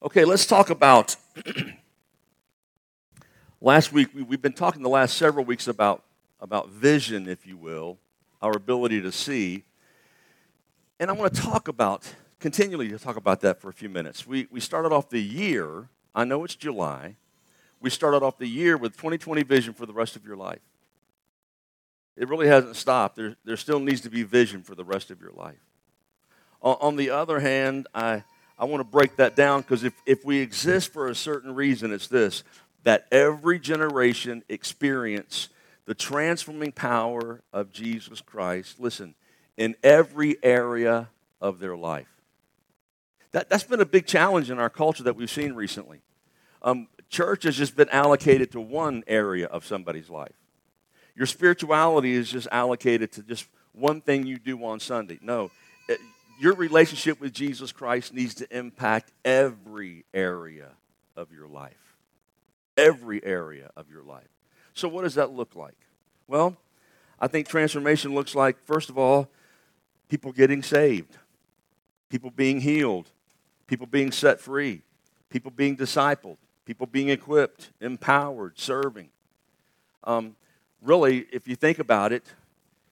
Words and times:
Okay, 0.00 0.24
let's 0.24 0.46
talk 0.46 0.70
about. 0.70 1.16
last 3.60 3.92
week, 3.92 4.08
we, 4.14 4.22
have 4.30 4.40
been 4.40 4.52
talking 4.52 4.84
the 4.84 4.88
last 4.88 5.16
several 5.16 5.44
weeks 5.44 5.66
about, 5.66 6.04
about 6.40 6.68
vision, 6.68 7.28
if 7.28 7.44
you 7.44 7.56
will, 7.56 7.98
our 8.40 8.52
ability 8.52 9.00
to 9.00 9.10
see. 9.10 9.64
And 11.00 11.10
I 11.10 11.14
want 11.14 11.34
to 11.34 11.42
talk 11.42 11.66
about, 11.66 12.14
continually 12.38 12.88
to 12.90 12.98
talk 12.98 13.16
about 13.16 13.40
that 13.40 13.60
for 13.60 13.70
a 13.70 13.72
few 13.72 13.88
minutes. 13.88 14.24
We, 14.24 14.46
we 14.52 14.60
started 14.60 14.92
off 14.92 15.08
the 15.08 15.20
year, 15.20 15.88
I 16.14 16.22
know 16.22 16.44
it's 16.44 16.54
July, 16.54 17.16
we 17.80 17.90
started 17.90 18.22
off 18.22 18.38
the 18.38 18.46
year 18.46 18.76
with 18.76 18.92
2020 18.92 19.42
vision 19.42 19.74
for 19.74 19.84
the 19.84 19.92
rest 19.92 20.14
of 20.14 20.24
your 20.24 20.36
life. 20.36 20.60
It 22.16 22.28
really 22.28 22.46
hasn't 22.46 22.76
stopped. 22.76 23.16
There, 23.16 23.34
there 23.44 23.56
still 23.56 23.80
needs 23.80 24.00
to 24.02 24.10
be 24.10 24.22
vision 24.22 24.62
for 24.62 24.76
the 24.76 24.84
rest 24.84 25.10
of 25.10 25.20
your 25.20 25.32
life. 25.32 25.58
On, 26.62 26.76
on 26.80 26.94
the 26.94 27.10
other 27.10 27.40
hand, 27.40 27.88
I 27.92 28.22
I 28.58 28.64
want 28.64 28.80
to 28.80 28.84
break 28.84 29.16
that 29.16 29.36
down 29.36 29.60
because 29.60 29.84
if, 29.84 29.94
if 30.04 30.24
we 30.24 30.38
exist 30.38 30.92
for 30.92 31.08
a 31.08 31.14
certain 31.14 31.54
reason, 31.54 31.92
it's 31.92 32.08
this 32.08 32.42
that 32.84 33.06
every 33.12 33.58
generation 33.58 34.42
experience 34.48 35.48
the 35.84 35.94
transforming 35.94 36.72
power 36.72 37.42
of 37.52 37.72
Jesus 37.72 38.20
Christ, 38.20 38.78
listen, 38.78 39.14
in 39.56 39.74
every 39.82 40.36
area 40.42 41.08
of 41.40 41.58
their 41.58 41.76
life. 41.76 42.08
That, 43.32 43.48
that's 43.48 43.64
been 43.64 43.80
a 43.80 43.86
big 43.86 44.06
challenge 44.06 44.50
in 44.50 44.58
our 44.58 44.70
culture 44.70 45.02
that 45.04 45.16
we've 45.16 45.30
seen 45.30 45.54
recently. 45.54 46.00
Um, 46.62 46.88
church 47.08 47.44
has 47.44 47.56
just 47.56 47.76
been 47.76 47.88
allocated 47.88 48.52
to 48.52 48.60
one 48.60 49.02
area 49.06 49.46
of 49.46 49.64
somebody's 49.64 50.10
life. 50.10 50.34
Your 51.14 51.26
spirituality 51.26 52.12
is 52.12 52.30
just 52.30 52.48
allocated 52.52 53.12
to 53.12 53.22
just 53.22 53.46
one 53.72 54.00
thing 54.00 54.26
you 54.26 54.38
do 54.38 54.62
on 54.64 54.80
Sunday. 54.80 55.18
No, 55.22 55.50
your 56.38 56.54
relationship 56.54 57.20
with 57.20 57.32
Jesus 57.32 57.72
Christ 57.72 58.14
needs 58.14 58.34
to 58.36 58.56
impact 58.56 59.12
every 59.24 60.04
area 60.14 60.70
of 61.16 61.32
your 61.32 61.48
life. 61.48 61.96
Every 62.76 63.24
area 63.24 63.70
of 63.76 63.90
your 63.90 64.02
life. 64.02 64.28
So, 64.72 64.88
what 64.88 65.02
does 65.02 65.16
that 65.16 65.32
look 65.32 65.56
like? 65.56 65.76
Well, 66.28 66.56
I 67.20 67.26
think 67.26 67.48
transformation 67.48 68.14
looks 68.14 68.34
like, 68.34 68.64
first 68.64 68.88
of 68.88 68.96
all, 68.96 69.28
people 70.08 70.30
getting 70.30 70.62
saved, 70.62 71.16
people 72.08 72.30
being 72.30 72.60
healed, 72.60 73.10
people 73.66 73.86
being 73.86 74.12
set 74.12 74.40
free, 74.40 74.82
people 75.30 75.50
being 75.50 75.76
discipled, 75.76 76.36
people 76.64 76.86
being 76.86 77.08
equipped, 77.08 77.70
empowered, 77.80 78.58
serving. 78.58 79.08
Um, 80.04 80.36
really, 80.80 81.26
if 81.32 81.48
you 81.48 81.56
think 81.56 81.80
about 81.80 82.12
it, 82.12 82.24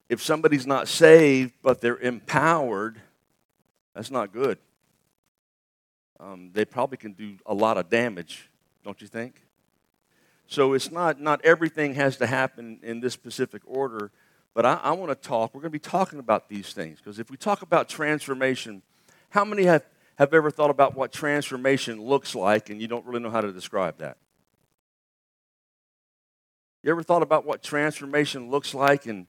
if 0.09 0.23
somebody's 0.23 0.67
not 0.67 0.89
saved 0.89 1.53
but 1.63 1.81
they're 1.81 1.99
empowered, 1.99 3.01
that's 3.97 4.11
not 4.11 4.31
good. 4.31 4.59
Um, 6.21 6.51
they 6.53 6.67
probably 6.67 6.99
can 6.99 7.13
do 7.13 7.37
a 7.47 7.55
lot 7.55 7.79
of 7.79 7.89
damage, 7.89 8.51
don't 8.85 9.01
you 9.01 9.07
think? 9.07 9.41
So 10.47 10.75
it's 10.75 10.91
not, 10.91 11.19
not 11.19 11.43
everything 11.43 11.95
has 11.95 12.19
to 12.19 12.27
happen 12.27 12.79
in 12.83 13.01
this 13.01 13.15
specific 13.15 13.63
order, 13.65 14.13
but 14.53 14.67
I, 14.67 14.75
I 14.83 14.93
want 14.93 15.11
to 15.11 15.29
talk. 15.29 15.55
We're 15.55 15.63
going 15.63 15.73
to 15.73 15.79
be 15.79 15.79
talking 15.79 16.19
about 16.19 16.51
these 16.51 16.75
things 16.75 16.99
because 16.99 17.19
if 17.19 17.31
we 17.31 17.39
talk 17.39 17.63
about 17.63 17.89
transformation, 17.89 18.83
how 19.31 19.47
many 19.47 19.65
have, 19.65 19.87
have 20.19 20.35
ever 20.35 20.51
thought 20.51 20.71
about 20.71 20.95
what 20.95 21.11
transformation 21.11 22.03
looks 22.03 22.35
like 22.35 22.69
and 22.69 22.83
you 22.83 22.89
don't 22.89 23.05
really 23.07 23.21
know 23.21 23.31
how 23.31 23.41
to 23.41 23.51
describe 23.51 23.97
that? 23.99 24.19
You 26.83 26.91
ever 26.91 27.03
thought 27.03 27.23
about 27.23 27.47
what 27.47 27.63
transformation 27.63 28.51
looks 28.51 28.75
like? 28.75 29.07
And, 29.07 29.27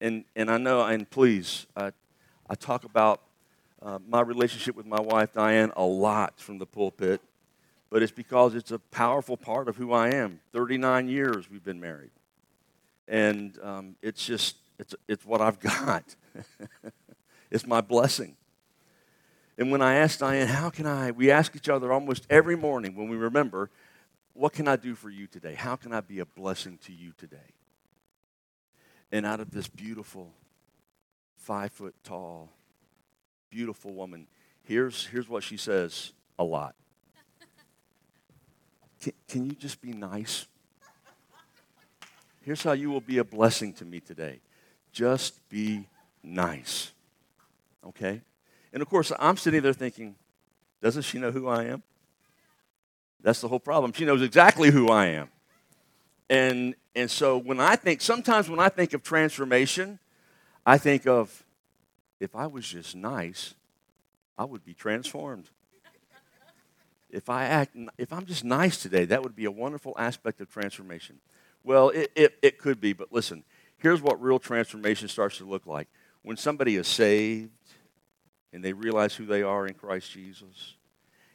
and, 0.00 0.24
and 0.36 0.50
I 0.52 0.58
know, 0.58 0.82
and 0.82 1.10
please, 1.10 1.66
I, 1.76 1.90
I 2.48 2.54
talk 2.54 2.84
about 2.84 3.20
uh, 3.84 3.98
my 4.08 4.22
relationship 4.22 4.74
with 4.74 4.86
my 4.86 5.00
wife, 5.00 5.34
Diane, 5.34 5.70
a 5.76 5.84
lot 5.84 6.40
from 6.40 6.58
the 6.58 6.64
pulpit, 6.64 7.20
but 7.90 8.02
it's 8.02 8.12
because 8.12 8.54
it's 8.54 8.70
a 8.70 8.78
powerful 8.78 9.36
part 9.36 9.68
of 9.68 9.76
who 9.76 9.92
I 9.92 10.08
am. 10.08 10.40
39 10.52 11.08
years 11.08 11.50
we've 11.50 11.62
been 11.62 11.80
married. 11.80 12.10
And 13.06 13.58
um, 13.62 13.96
it's 14.00 14.24
just, 14.24 14.56
it's, 14.78 14.94
it's 15.06 15.26
what 15.26 15.42
I've 15.42 15.60
got. 15.60 16.16
it's 17.50 17.66
my 17.66 17.82
blessing. 17.82 18.36
And 19.58 19.70
when 19.70 19.82
I 19.82 19.96
ask 19.96 20.18
Diane, 20.18 20.48
how 20.48 20.70
can 20.70 20.86
I, 20.86 21.10
we 21.10 21.30
ask 21.30 21.54
each 21.54 21.68
other 21.68 21.92
almost 21.92 22.26
every 22.30 22.56
morning 22.56 22.96
when 22.96 23.08
we 23.08 23.16
remember, 23.16 23.70
what 24.32 24.54
can 24.54 24.66
I 24.66 24.76
do 24.76 24.94
for 24.94 25.10
you 25.10 25.26
today? 25.26 25.54
How 25.54 25.76
can 25.76 25.92
I 25.92 26.00
be 26.00 26.20
a 26.20 26.26
blessing 26.26 26.78
to 26.86 26.92
you 26.92 27.12
today? 27.18 27.36
And 29.12 29.26
out 29.26 29.40
of 29.40 29.50
this 29.50 29.68
beautiful, 29.68 30.32
five 31.36 31.70
foot 31.70 31.94
tall, 32.02 32.50
beautiful 33.54 33.92
woman. 33.92 34.26
Here's, 34.64 35.06
here's 35.06 35.28
what 35.28 35.44
she 35.44 35.56
says 35.56 36.12
a 36.40 36.42
lot 36.42 36.74
can, 39.00 39.12
can 39.28 39.46
you 39.46 39.52
just 39.52 39.80
be 39.80 39.92
nice? 39.92 40.46
Here's 42.42 42.64
how 42.64 42.72
you 42.72 42.90
will 42.90 43.00
be 43.00 43.18
a 43.18 43.24
blessing 43.24 43.72
to 43.74 43.84
me 43.84 44.00
today. 44.00 44.40
Just 44.92 45.48
be 45.48 45.86
nice. 46.22 46.90
Okay? 47.86 48.20
And 48.72 48.82
of 48.82 48.88
course, 48.88 49.12
I'm 49.20 49.36
sitting 49.36 49.62
there 49.62 49.72
thinking, 49.72 50.16
doesn't 50.82 51.02
she 51.02 51.18
know 51.18 51.30
who 51.30 51.46
I 51.46 51.66
am? 51.66 51.84
That's 53.22 53.40
the 53.40 53.46
whole 53.46 53.60
problem. 53.60 53.92
She 53.92 54.04
knows 54.04 54.20
exactly 54.20 54.72
who 54.72 54.88
I 54.88 55.06
am. 55.06 55.28
And, 56.28 56.74
and 56.96 57.08
so 57.08 57.38
when 57.38 57.60
I 57.60 57.76
think, 57.76 58.00
sometimes 58.00 58.50
when 58.50 58.58
I 58.58 58.68
think 58.68 58.94
of 58.94 59.04
transformation, 59.04 60.00
I 60.66 60.76
think 60.76 61.06
of 61.06 61.43
if 62.20 62.34
I 62.34 62.46
was 62.46 62.66
just 62.66 62.94
nice, 62.94 63.54
I 64.36 64.44
would 64.44 64.64
be 64.64 64.74
transformed. 64.74 65.50
If 67.10 67.28
I 67.28 67.44
act, 67.44 67.76
if 67.96 68.12
I'm 68.12 68.26
just 68.26 68.42
nice 68.42 68.82
today, 68.82 69.04
that 69.04 69.22
would 69.22 69.36
be 69.36 69.44
a 69.44 69.50
wonderful 69.50 69.94
aspect 69.96 70.40
of 70.40 70.50
transformation. 70.50 71.20
Well, 71.62 71.90
it, 71.90 72.10
it, 72.16 72.38
it 72.42 72.58
could 72.58 72.80
be, 72.80 72.92
but 72.92 73.12
listen, 73.12 73.44
here's 73.78 74.02
what 74.02 74.20
real 74.20 74.38
transformation 74.38 75.08
starts 75.08 75.38
to 75.38 75.44
look 75.44 75.66
like. 75.66 75.88
When 76.22 76.36
somebody 76.36 76.76
is 76.76 76.88
saved 76.88 77.52
and 78.52 78.64
they 78.64 78.72
realize 78.72 79.14
who 79.14 79.26
they 79.26 79.42
are 79.42 79.66
in 79.66 79.74
Christ 79.74 80.10
Jesus, 80.10 80.76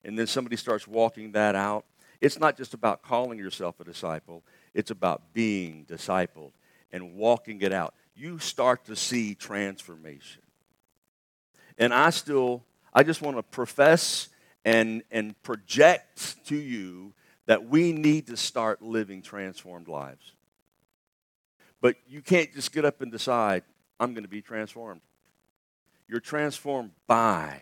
and 0.03 0.19
then 0.19 0.27
somebody 0.27 0.55
starts 0.55 0.87
walking 0.87 1.31
that 1.31 1.55
out, 1.55 1.85
it's 2.19 2.39
not 2.39 2.57
just 2.57 2.73
about 2.73 3.01
calling 3.01 3.39
yourself 3.39 3.79
a 3.79 3.83
disciple, 3.83 4.43
it's 4.73 4.91
about 4.91 5.33
being 5.33 5.85
discipled 5.85 6.51
and 6.91 7.15
walking 7.15 7.61
it 7.61 7.71
out. 7.71 7.93
You 8.15 8.39
start 8.39 8.85
to 8.85 8.95
see 8.95 9.33
transformation. 9.33 10.41
And 11.79 11.93
I 11.93 12.09
still, 12.11 12.63
I 12.93 13.03
just 13.03 13.21
want 13.21 13.37
to 13.37 13.43
profess 13.43 14.27
and, 14.65 15.01
and 15.09 15.41
project 15.41 16.45
to 16.47 16.55
you 16.55 17.13
that 17.45 17.67
we 17.67 17.93
need 17.93 18.27
to 18.27 18.37
start 18.37 18.81
living 18.81 19.21
transformed 19.21 19.87
lives. 19.87 20.33
But 21.81 21.95
you 22.07 22.21
can't 22.21 22.53
just 22.53 22.73
get 22.73 22.85
up 22.85 23.01
and 23.01 23.11
decide, 23.11 23.63
I'm 23.99 24.13
going 24.13 24.25
to 24.25 24.29
be 24.29 24.41
transformed. 24.41 25.01
You're 26.07 26.19
transformed 26.19 26.91
by 27.07 27.61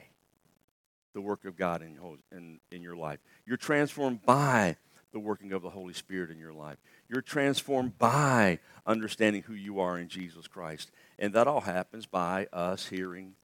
the 1.13 1.22
work 1.22 1.45
of 1.45 1.56
God 1.56 1.81
in, 1.81 1.97
in, 2.31 2.59
in 2.72 2.81
your 2.81 2.95
life. 2.95 3.19
You're 3.45 3.57
transformed 3.57 4.25
by 4.25 4.77
the 5.13 5.19
working 5.19 5.51
of 5.51 5.61
the 5.61 5.69
Holy 5.69 5.94
Spirit 5.94 6.31
in 6.31 6.39
your 6.39 6.53
life. 6.53 6.77
You're 7.07 7.22
transformed 7.22 7.97
by 7.97 8.59
understanding 8.85 9.44
who 9.44 9.53
you 9.53 9.79
are 9.79 9.97
in 9.97 10.09
Jesus 10.09 10.47
Christ. 10.47 10.91
And 11.19 11.33
that 11.33 11.47
all 11.47 11.61
happens 11.61 12.06
by 12.06 12.47
us 12.51 12.88
hearing 12.88 13.35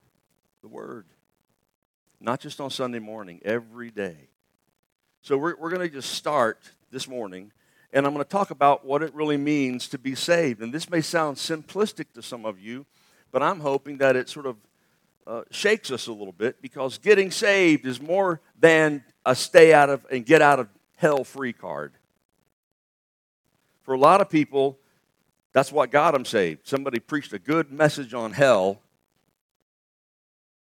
the 0.64 0.70
Word. 0.70 1.06
Not 2.22 2.40
just 2.40 2.62
on 2.62 2.70
Sunday 2.70 3.00
morning, 3.00 3.42
every 3.44 3.92
day. 3.92 4.30
So 5.22 5.38
we're, 5.38 5.58
we're 5.58 5.70
going 5.70 5.88
to 5.88 5.94
just 5.94 6.12
start 6.12 6.72
this 6.90 7.06
morning, 7.06 7.52
and 7.92 8.06
I'm 8.06 8.14
going 8.14 8.24
to 8.24 8.30
talk 8.30 8.50
about 8.50 8.86
what 8.86 9.04
it 9.04 9.14
really 9.14 9.36
means 9.36 9.90
to 9.90 9.98
be 9.98 10.16
saved. 10.16 10.62
And 10.62 10.74
this 10.74 10.90
may 10.90 11.02
sound 11.02 11.36
simplistic 11.36 12.14
to 12.14 12.22
some 12.22 12.46
of 12.46 12.62
you, 12.62 12.86
but 13.30 13.44
I'm 13.44 13.60
hoping 13.60 13.98
that 13.98 14.16
it 14.16 14.30
sort 14.30 14.46
of 14.46 14.56
uh, 15.28 15.42
shakes 15.52 15.92
us 15.92 16.08
a 16.08 16.14
little 16.14 16.32
bit 16.32 16.62
because 16.62 16.98
getting 16.98 17.30
saved 17.30 17.86
is 17.86 18.02
more 18.02 18.40
than 18.58 19.04
a 19.26 19.36
stay 19.36 19.74
out 19.74 19.90
of 19.90 20.06
and 20.10 20.26
get 20.26 20.42
out 20.42 20.60
of 20.60 20.70
hell 20.96 21.26
free 21.26 21.52
card. 21.52 21.92
For 23.82 23.94
a 23.94 24.00
lot 24.00 24.22
of 24.22 24.30
people, 24.30 24.80
that's 25.52 25.74
what 25.74 25.92
got 25.92 26.14
them 26.14 26.24
saved. 26.24 26.66
Somebody 26.68 27.00
preached 27.00 27.34
a 27.34 27.40
good 27.40 27.70
message 27.70 28.14
on 28.14 28.32
hell, 28.32 28.80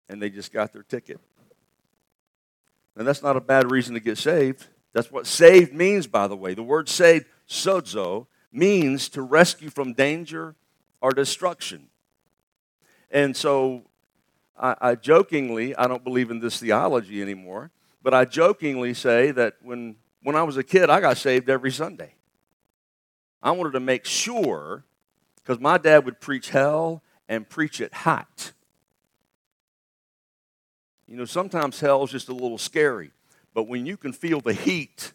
and 0.09 0.21
they 0.21 0.31
just 0.31 0.53
got 0.53 0.73
their 0.73 0.83
ticket. 0.83 1.21
And 2.97 3.07
that's 3.07 3.23
not 3.23 3.37
a 3.37 3.41
bad 3.41 3.71
reason 3.71 3.95
to 3.95 4.01
get 4.01 4.19
saved. 4.19 4.67
That's 4.93 5.13
what 5.13 5.27
saved 5.27 5.73
means, 5.73 6.07
by 6.07 6.27
the 6.27 6.37
way. 6.37 6.55
The 6.55 6.63
word 6.63 6.89
saved, 6.89 7.27
sozo, 7.49 8.27
means 8.53 9.09
to 9.11 9.23
rescue 9.23 9.71
from 9.71 9.93
danger 9.93 10.55
or 11.01 11.13
destruction. 11.13 11.89
And 13.11 13.37
so 13.37 13.85
I, 14.59 14.77
I, 14.81 14.95
jokingly, 14.95 15.77
I 15.77 15.87
don't 15.87 16.03
believe 16.03 16.31
in 16.31 16.41
this 16.41 16.59
theology 16.59 17.23
anymore, 17.23 17.71
but 18.03 18.15
I 18.15 18.25
jokingly 18.25 18.95
say 18.95 19.31
that 19.31 19.55
when, 19.63 19.97
when 20.23 20.35
I 20.35 20.43
was 20.43 20.57
a 20.57 20.65
kid, 20.65 20.91
I 20.91 21.01
got 21.01 21.17
saved 21.17 21.49
every 21.49 21.71
Sunday. 21.71 22.15
I 23.43 23.53
wanted 23.53 23.73
to 23.73 23.81
make 23.81 24.05
sure, 24.05 24.85
because 25.37 25.61
my 25.61 25.79
dad 25.79 26.05
would 26.05 26.21
preach 26.21 26.51
hell 26.51 27.03
and 27.29 27.49
preach 27.49 27.81
it 27.81 27.95
hot. 27.95 28.53
You 31.09 31.17
know, 31.17 31.25
sometimes 31.25 31.81
hell 31.81 32.05
is 32.05 32.11
just 32.11 32.29
a 32.29 32.35
little 32.35 32.59
scary. 32.59 33.11
But 33.55 33.67
when 33.67 33.87
you 33.87 33.97
can 33.97 34.13
feel 34.13 34.41
the 34.41 34.53
heat 34.53 35.13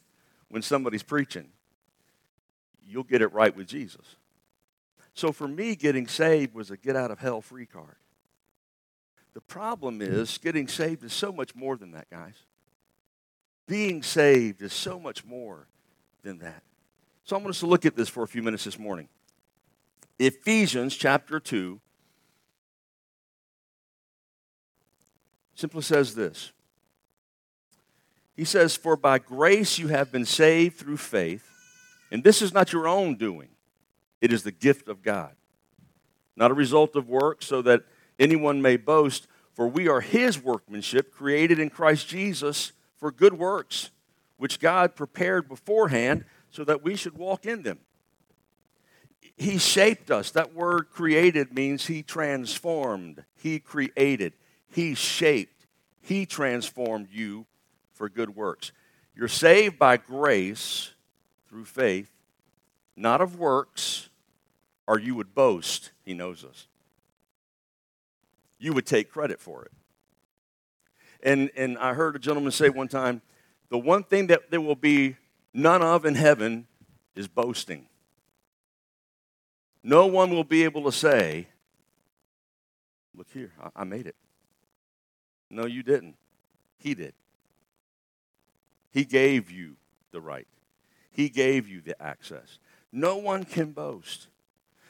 when 0.50 0.62
somebody's 0.62 1.04
preaching, 1.04 1.50
you'll 2.86 3.04
get 3.04 3.22
it 3.22 3.32
right 3.32 3.56
with 3.56 3.68
Jesus. 3.68 4.16
So 5.14 5.32
for 5.32 5.48
me, 5.48 5.76
getting 5.76 6.08
saved 6.08 6.56
was 6.56 6.72
a 6.72 6.78
get 6.78 6.96
out 6.96 7.12
of 7.12 7.20
hell 7.20 7.42
free 7.42 7.68
card. 7.68 7.96
The 9.36 9.42
problem 9.42 10.02
is, 10.02 10.38
getting 10.38 10.68
saved 10.68 11.04
is 11.04 11.14
so 11.14 11.32
much 11.32 11.56
more 11.56 11.78
than 11.78 11.92
that, 11.92 12.10
guys. 12.10 12.36
Being 13.68 14.04
saved 14.04 14.62
is 14.62 14.74
so 14.74 15.00
much 15.00 15.26
more 15.26 15.68
than 16.24 16.40
that. 16.40 16.64
So 17.24 17.36
I 17.36 17.40
want 17.40 17.52
us 17.52 17.60
to 17.62 17.68
look 17.68 17.86
at 17.86 17.96
this 17.96 18.10
for 18.10 18.24
a 18.24 18.28
few 18.28 18.44
minutes 18.44 18.66
this 18.66 18.78
morning. 18.78 19.08
Ephesians 20.20 20.96
chapter 20.96 21.40
2 21.40 21.80
simply 25.64 25.82
says 25.82 26.14
this. 26.14 26.52
He 28.36 28.44
says, 28.44 28.76
For 28.76 28.98
by 28.98 29.18
grace 29.18 29.80
you 29.80 29.88
have 29.88 30.12
been 30.12 30.26
saved 30.26 30.76
through 30.76 30.98
faith, 30.98 31.50
and 32.12 32.22
this 32.22 32.42
is 32.42 32.54
not 32.54 32.74
your 32.74 32.86
own 32.86 33.16
doing, 33.16 33.48
it 34.20 34.34
is 34.34 34.44
the 34.44 34.52
gift 34.52 34.90
of 34.90 35.02
God, 35.02 35.38
not 36.36 36.52
a 36.52 36.54
result 36.54 36.98
of 36.98 37.08
work, 37.08 37.42
so 37.42 37.62
that 37.62 37.84
anyone 38.20 38.62
may 38.62 38.76
boast, 38.76 39.26
for 39.54 39.66
we 39.66 39.88
are 39.88 40.02
his 40.02 40.38
workmanship, 40.38 41.14
created 41.14 41.60
in 41.60 41.70
Christ 41.70 42.10
Jesus 42.10 42.74
for 42.98 43.10
good 43.10 43.38
works, 43.38 43.90
which 44.36 44.60
God 44.60 44.98
prepared 44.98 45.48
beforehand 45.48 46.26
so 46.50 46.66
that 46.66 46.84
we 46.84 46.98
should 46.98 47.18
walk 47.18 47.46
in 47.46 47.62
them. 47.62 47.80
He 49.38 49.58
shaped 49.60 50.12
us. 50.12 50.30
That 50.32 50.54
word 50.54 50.90
created 50.90 51.54
means 51.54 51.86
he 51.86 52.04
transformed, 52.04 53.24
he 53.34 53.60
created, 53.60 54.34
he 54.74 54.96
shaped, 54.96 55.53
he 56.04 56.26
transformed 56.26 57.08
you 57.12 57.48
for 57.94 58.08
good 58.10 58.36
works. 58.36 58.72
You're 59.16 59.28
saved 59.28 59.80
by 59.80 59.98
grace 59.98 60.92
through 61.48 61.66
faith, 61.66 62.12
not 62.96 63.22
of 63.22 63.40
works, 63.40 64.10
or 64.86 65.00
you 65.00 65.16
would 65.16 65.34
boast. 65.34 65.92
He 66.04 66.14
knows 66.14 66.44
us 66.44 66.68
you 68.64 68.72
would 68.72 68.86
take 68.86 69.12
credit 69.12 69.42
for 69.42 69.66
it. 69.66 69.72
And, 71.22 71.52
and 71.58 71.78
I 71.78 71.94
heard 71.94 72.16
a 72.16 72.20
gentleman 72.20 72.54
say 72.54 72.70
one 72.70 72.88
time 72.88 73.22
the 73.70 73.78
one 73.78 74.04
thing 74.04 74.28
that 74.28 74.52
there 74.52 74.62
will 74.62 74.76
be 74.76 75.18
none 75.54 75.82
of 75.82 76.06
in 76.06 76.16
heaven 76.16 76.68
is 77.14 77.28
boasting. 77.28 77.88
No 79.84 80.06
one 80.06 80.30
will 80.30 80.46
be 80.46 80.64
able 80.64 80.84
to 80.84 80.92
say, 80.92 81.48
Look 83.16 83.28
here, 83.32 83.52
I, 83.62 83.82
I 83.82 83.84
made 83.84 84.08
it. 84.08 84.16
No, 85.54 85.66
you 85.66 85.84
didn't. 85.84 86.16
He 86.78 86.94
did. 86.94 87.14
He 88.92 89.06
gave 89.06 89.50
you 89.50 89.76
the 90.12 90.22
right, 90.22 90.48
He 91.12 91.30
gave 91.30 91.68
you 91.68 91.82
the 91.82 92.02
access. 92.02 92.60
No 92.92 93.18
one 93.18 93.44
can 93.44 93.72
boast. 93.72 94.28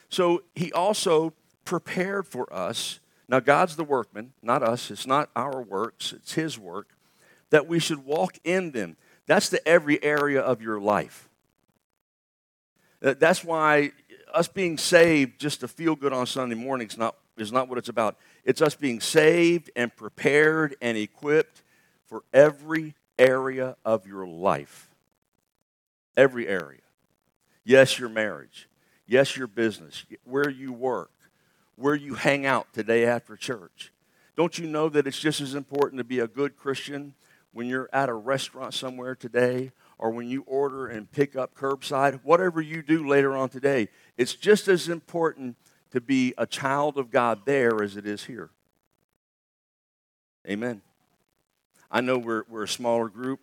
So 0.08 0.42
He 0.54 0.72
also 0.72 1.32
prepared 1.64 2.26
for 2.26 2.52
us 2.52 3.00
now, 3.28 3.40
God's 3.40 3.76
the 3.76 3.84
workman, 3.84 4.32
not 4.42 4.62
us. 4.62 4.90
It's 4.90 5.06
not 5.06 5.30
our 5.34 5.62
works, 5.62 6.12
it's 6.12 6.34
His 6.34 6.58
work, 6.58 6.88
that 7.50 7.66
we 7.66 7.78
should 7.78 8.04
walk 8.04 8.38
in 8.44 8.72
them. 8.72 8.96
That's 9.26 9.48
the 9.48 9.66
every 9.66 10.02
area 10.02 10.40
of 10.40 10.60
your 10.60 10.78
life. 10.80 11.28
That's 13.00 13.44
why 13.44 13.92
us 14.32 14.48
being 14.48 14.78
saved 14.78 15.40
just 15.40 15.60
to 15.60 15.68
feel 15.68 15.94
good 15.94 16.12
on 16.12 16.26
Sunday 16.26 16.54
morning 16.54 16.88
is 16.88 16.98
not, 16.98 17.16
is 17.36 17.52
not 17.52 17.68
what 17.68 17.78
it's 17.78 17.88
about. 17.88 18.16
It's 18.44 18.62
us 18.62 18.74
being 18.74 19.00
saved 19.00 19.70
and 19.74 19.94
prepared 19.94 20.76
and 20.80 20.96
equipped 20.96 21.62
for 22.06 22.22
every 22.32 22.94
area 23.18 23.76
of 23.84 24.06
your 24.06 24.26
life. 24.26 24.88
Every 26.16 26.46
area. 26.46 26.80
Yes, 27.64 27.98
your 27.98 28.08
marriage. 28.08 28.68
Yes, 29.06 29.36
your 29.36 29.46
business. 29.46 30.04
Where 30.24 30.48
you 30.48 30.72
work 30.72 31.10
where 31.76 31.94
you 31.94 32.14
hang 32.14 32.46
out 32.46 32.72
today 32.72 33.04
after 33.04 33.36
church. 33.36 33.92
Don't 34.36 34.58
you 34.58 34.66
know 34.66 34.88
that 34.88 35.06
it's 35.06 35.18
just 35.18 35.40
as 35.40 35.54
important 35.54 35.98
to 35.98 36.04
be 36.04 36.20
a 36.20 36.26
good 36.26 36.56
Christian 36.56 37.14
when 37.52 37.68
you're 37.68 37.88
at 37.92 38.08
a 38.08 38.14
restaurant 38.14 38.74
somewhere 38.74 39.14
today 39.14 39.72
or 39.98 40.10
when 40.10 40.28
you 40.28 40.42
order 40.46 40.86
and 40.88 41.10
pick 41.10 41.36
up 41.36 41.54
curbside? 41.54 42.20
Whatever 42.22 42.60
you 42.60 42.82
do 42.82 43.06
later 43.06 43.36
on 43.36 43.48
today, 43.48 43.88
it's 44.16 44.34
just 44.34 44.68
as 44.68 44.88
important 44.88 45.56
to 45.94 46.00
be 46.00 46.34
a 46.36 46.44
child 46.44 46.98
of 46.98 47.12
God 47.12 47.42
there 47.44 47.80
as 47.80 47.96
it 47.96 48.04
is 48.04 48.24
here. 48.24 48.50
Amen. 50.44 50.82
I 51.88 52.00
know 52.00 52.18
we're, 52.18 52.42
we're 52.48 52.64
a 52.64 52.68
smaller 52.68 53.08
group, 53.08 53.38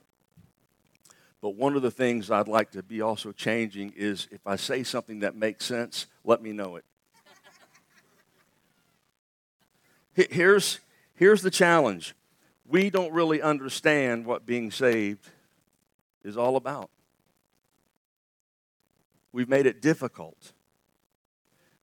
but 1.41 1.55
one 1.55 1.77
of 1.77 1.81
the 1.81 1.89
things 1.89 2.29
I'd 2.29 2.49
like 2.49 2.71
to 2.71 2.83
be 2.83 2.99
also 2.99 3.31
changing 3.31 3.93
is 3.95 4.27
if 4.31 4.45
I 4.45 4.57
say 4.57 4.83
something 4.83 5.21
that 5.21 5.33
makes 5.33 5.63
sense, 5.63 6.07
let 6.25 6.41
me 6.41 6.51
know 6.51 6.75
it. 6.75 6.83
Here's, 10.29 10.81
here's 11.15 11.41
the 11.41 11.51
challenge 11.51 12.15
we 12.67 12.89
don't 12.89 13.13
really 13.13 13.41
understand 13.41 14.25
what 14.25 14.45
being 14.45 14.71
saved 14.71 15.29
is 16.25 16.35
all 16.35 16.57
about. 16.57 16.89
We've 19.31 19.47
made 19.47 19.67
it 19.67 19.81
difficult. 19.81 20.51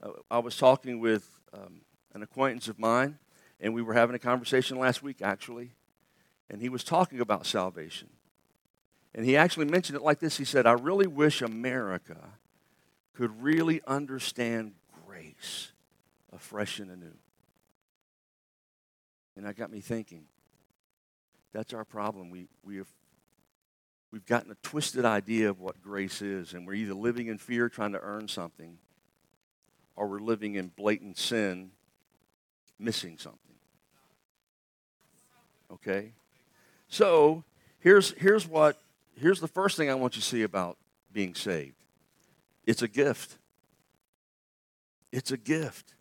Uh, 0.03 0.11
I 0.31 0.39
was 0.39 0.57
talking 0.57 1.01
with 1.01 1.29
um, 1.53 1.81
an 2.15 2.23
acquaintance 2.23 2.69
of 2.69 2.79
mine, 2.79 3.19
and 3.61 3.75
we 3.75 3.83
were 3.83 3.95
having 3.95 4.15
a 4.15 4.19
conversation 4.19 4.79
last 4.79 5.03
week, 5.03 5.23
actually, 5.23 5.73
and 6.49 6.61
he 6.61 6.69
was 6.69 6.85
talking 6.85 7.21
about 7.21 7.47
salvation. 7.47 8.09
And 9.15 9.25
he 9.25 9.37
actually 9.37 9.67
mentioned 9.67 9.97
it 9.97 10.03
like 10.03 10.21
this 10.21 10.37
He 10.37 10.45
said, 10.45 10.67
I 10.67 10.73
really 10.73 11.07
wish 11.07 11.43
America 11.43 12.19
could 13.15 13.43
really 13.43 13.81
understand 13.87 14.75
grace 15.07 15.73
afresh 16.33 16.79
and 16.79 16.91
anew. 16.91 17.17
And 19.37 19.47
that 19.47 19.57
got 19.57 19.71
me 19.71 19.81
thinking. 19.81 20.25
That's 21.53 21.73
our 21.73 21.85
problem. 21.85 22.31
We, 22.31 22.49
we 22.63 22.77
have, 22.77 22.89
we've 24.13 24.27
gotten 24.27 24.53
a 24.53 24.57
twisted 24.63 25.05
idea 25.05 25.49
of 25.49 25.61
what 25.61 25.83
grace 25.83 26.23
is, 26.23 26.55
and 26.55 26.67
we're 26.67 26.75
either 26.75 26.95
living 26.95 27.27
in 27.27 27.39
fear 27.39 27.69
trying 27.69 27.93
to 27.93 28.01
earn 28.01 28.29
something, 28.29 28.79
or 29.99 30.07
we're 30.07 30.21
living 30.21 30.55
in 30.55 30.69
blatant 30.69 31.19
sin, 31.19 31.73
missing 32.79 33.19
something. 33.19 33.41
Okay? 35.73 36.13
So, 36.87 37.43
here's, 37.81 38.13
here's 38.13 38.47
what, 38.47 38.81
here's 39.21 39.41
the 39.41 39.49
first 39.49 39.77
thing 39.77 39.91
I 39.91 39.95
want 39.95 40.15
you 40.15 40.23
to 40.23 40.27
see 40.27 40.43
about 40.45 40.79
being 41.13 41.35
saved 41.35 41.75
it's 42.65 42.83
a 42.83 42.89
gift. 42.89 43.39
It's 45.11 45.33
a 45.33 45.39
gift. 45.39 45.95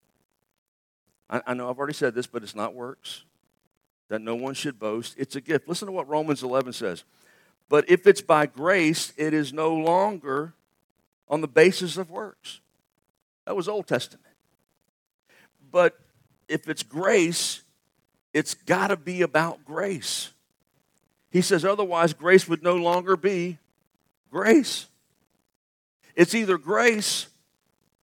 I, 1.29 1.41
I 1.47 1.53
know 1.53 1.69
I've 1.69 1.77
already 1.77 1.93
said 1.93 2.13
this, 2.13 2.27
but 2.27 2.43
it's 2.43 2.55
not 2.55 2.75
works. 2.75 3.23
That 4.09 4.21
no 4.21 4.35
one 4.35 4.53
should 4.53 4.77
boast. 4.77 5.15
It's 5.17 5.35
a 5.35 5.41
gift. 5.41 5.67
Listen 5.67 5.87
to 5.87 5.91
what 5.93 6.07
Romans 6.07 6.43
11 6.43 6.73
says. 6.73 7.03
But 7.69 7.89
if 7.89 8.05
it's 8.05 8.21
by 8.21 8.45
grace, 8.45 9.13
it 9.17 9.33
is 9.33 9.53
no 9.53 9.73
longer 9.73 10.53
on 11.29 11.41
the 11.41 11.47
basis 11.47 11.97
of 11.97 12.09
works. 12.11 12.59
That 13.47 13.55
was 13.55 13.69
Old 13.69 13.87
Testament. 13.87 14.35
But 15.71 15.97
if 16.49 16.67
it's 16.67 16.83
grace, 16.83 17.61
it's 18.33 18.53
got 18.53 18.87
to 18.87 18.97
be 18.97 19.21
about 19.21 19.63
grace. 19.63 20.33
He 21.31 21.41
says, 21.41 21.63
otherwise, 21.63 22.11
grace 22.11 22.45
would 22.49 22.61
no 22.61 22.75
longer 22.75 23.15
be 23.15 23.57
grace. 24.29 24.87
It's 26.13 26.35
either 26.35 26.57
grace 26.57 27.27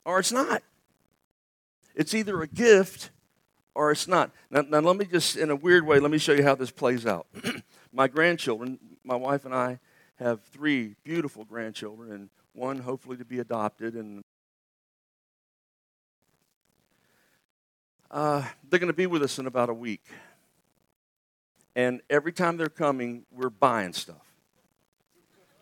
or 0.04 0.18
it's 0.18 0.33
not. 0.33 0.64
It's 1.95 2.14
either 2.14 2.42
a 2.42 2.49
gift 2.49 3.11
or 3.76 3.92
it's 3.92 4.09
not. 4.09 4.33
Now, 4.50 4.62
now, 4.62 4.80
let 4.80 4.97
me 4.97 5.04
just, 5.04 5.37
in 5.37 5.50
a 5.50 5.57
weird 5.57 5.87
way, 5.87 6.00
let 6.00 6.11
me 6.11 6.18
show 6.18 6.33
you 6.33 6.42
how 6.42 6.57
this 6.57 6.73
plays 6.73 7.07
out. 7.07 7.28
my 7.92 8.09
grandchildren, 8.09 8.80
my 9.04 9.14
wife 9.14 9.45
and 9.45 9.54
I 9.54 9.78
have 10.16 10.42
three 10.42 10.97
beautiful 11.04 11.45
grandchildren, 11.45 12.11
and 12.11 12.28
one 12.54 12.80
hopefully 12.80 13.16
to 13.18 13.25
be 13.25 13.38
adopted. 13.38 13.95
And 13.95 14.25
uh, 18.11 18.43
they're 18.69 18.81
going 18.81 18.88
to 18.88 18.97
be 18.97 19.07
with 19.07 19.23
us 19.23 19.38
in 19.38 19.47
about 19.47 19.69
a 19.69 19.75
week. 19.75 20.05
And 21.77 22.00
every 22.11 22.33
time 22.33 22.57
they're 22.57 22.69
coming, 22.69 23.25
we're 23.31 23.50
buying 23.50 23.93
stuff. 23.93 24.17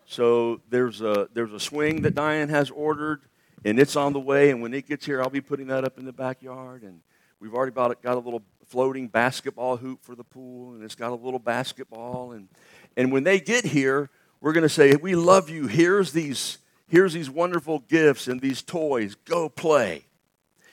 So 0.05 0.61
there's 0.69 1.01
a, 1.01 1.27
there's 1.33 1.53
a 1.53 1.59
swing 1.59 2.01
that 2.03 2.15
Diane 2.15 2.49
has 2.49 2.71
ordered 2.71 3.21
and 3.65 3.79
it's 3.79 3.95
on 3.95 4.13
the 4.13 4.19
way. 4.19 4.49
And 4.49 4.61
when 4.61 4.73
it 4.73 4.87
gets 4.87 5.05
here, 5.05 5.21
I'll 5.21 5.29
be 5.29 5.41
putting 5.41 5.67
that 5.67 5.83
up 5.83 5.97
in 5.97 6.05
the 6.05 6.13
backyard. 6.13 6.83
And 6.83 7.01
we've 7.39 7.53
already 7.53 7.73
got 7.73 7.97
a 8.05 8.19
little 8.19 8.41
floating 8.65 9.07
basketball 9.07 9.77
hoop 9.77 10.03
for 10.03 10.15
the 10.15 10.23
pool, 10.23 10.73
and 10.73 10.83
it's 10.83 10.95
got 10.95 11.11
a 11.11 11.15
little 11.15 11.39
basketball. 11.39 12.31
And, 12.31 12.47
and 12.95 13.11
when 13.11 13.23
they 13.23 13.39
get 13.39 13.65
here, 13.65 14.09
we're 14.41 14.53
going 14.53 14.63
to 14.63 14.69
say, 14.69 14.95
We 14.95 15.15
love 15.15 15.49
you. 15.49 15.67
Here's 15.67 16.11
these, 16.11 16.59
here's 16.87 17.13
these 17.13 17.29
wonderful 17.29 17.79
gifts 17.79 18.27
and 18.27 18.39
these 18.39 18.61
toys. 18.61 19.15
Go 19.25 19.49
play. 19.49 20.05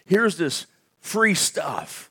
Here's 0.05 0.37
this 0.37 0.67
free 1.05 1.35
stuff. 1.35 2.11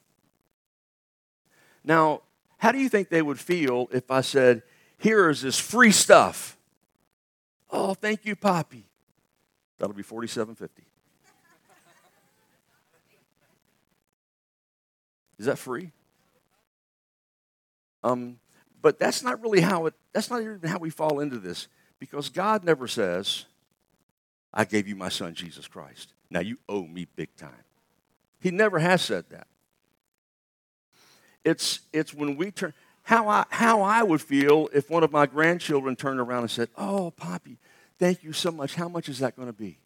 Now, 1.83 2.21
how 2.59 2.71
do 2.71 2.77
you 2.77 2.87
think 2.87 3.09
they 3.09 3.23
would 3.23 3.39
feel 3.39 3.89
if 3.91 4.11
I 4.11 4.21
said, 4.21 4.61
here 4.99 5.29
is 5.29 5.41
this 5.41 5.59
free 5.59 5.91
stuff. 5.91 6.55
Oh, 7.71 7.95
thank 7.95 8.23
you, 8.23 8.35
Poppy. 8.35 8.85
That'll 9.79 9.95
be 9.95 10.03
forty-seven 10.03 10.55
fifty. 10.55 10.83
Is 15.39 15.47
that 15.47 15.57
free? 15.57 15.91
Um, 18.03 18.37
but 18.81 18.99
that's 18.99 19.23
not 19.23 19.41
really 19.41 19.61
how 19.61 19.87
it. 19.87 19.95
That's 20.13 20.29
not 20.29 20.41
even 20.41 20.59
how 20.63 20.77
we 20.77 20.91
fall 20.91 21.19
into 21.19 21.39
this, 21.39 21.67
because 21.99 22.29
God 22.29 22.63
never 22.63 22.87
says, 22.87 23.45
"I 24.53 24.63
gave 24.63 24.87
you 24.87 24.95
my 24.95 25.09
son 25.09 25.33
Jesus 25.33 25.67
Christ. 25.67 26.13
Now 26.29 26.41
you 26.41 26.59
owe 26.69 26.83
me 26.83 27.07
big 27.15 27.35
time." 27.35 27.63
He 28.43 28.51
never 28.51 28.77
has 28.77 29.01
said 29.01 29.23
that. 29.29 29.47
It's 31.45 31.79
it's 31.93 32.13
when 32.13 32.35
we 32.35 32.51
turn 32.51 32.73
how 33.03 33.29
I 33.29 33.45
how 33.49 33.81
I 33.81 34.03
would 34.03 34.21
feel 34.21 34.67
if 34.73 34.89
one 34.89 35.01
of 35.01 35.13
my 35.13 35.25
grandchildren 35.25 35.95
turned 35.95 36.19
around 36.19 36.41
and 36.41 36.51
said, 36.51 36.67
"Oh, 36.77 37.11
Poppy, 37.11 37.57
thank 37.99 38.21
you 38.21 38.33
so 38.33 38.51
much. 38.51 38.75
How 38.75 38.89
much 38.89 39.07
is 39.07 39.19
that 39.19 39.37
going 39.37 39.47
to 39.47 39.53
be?" 39.53 39.79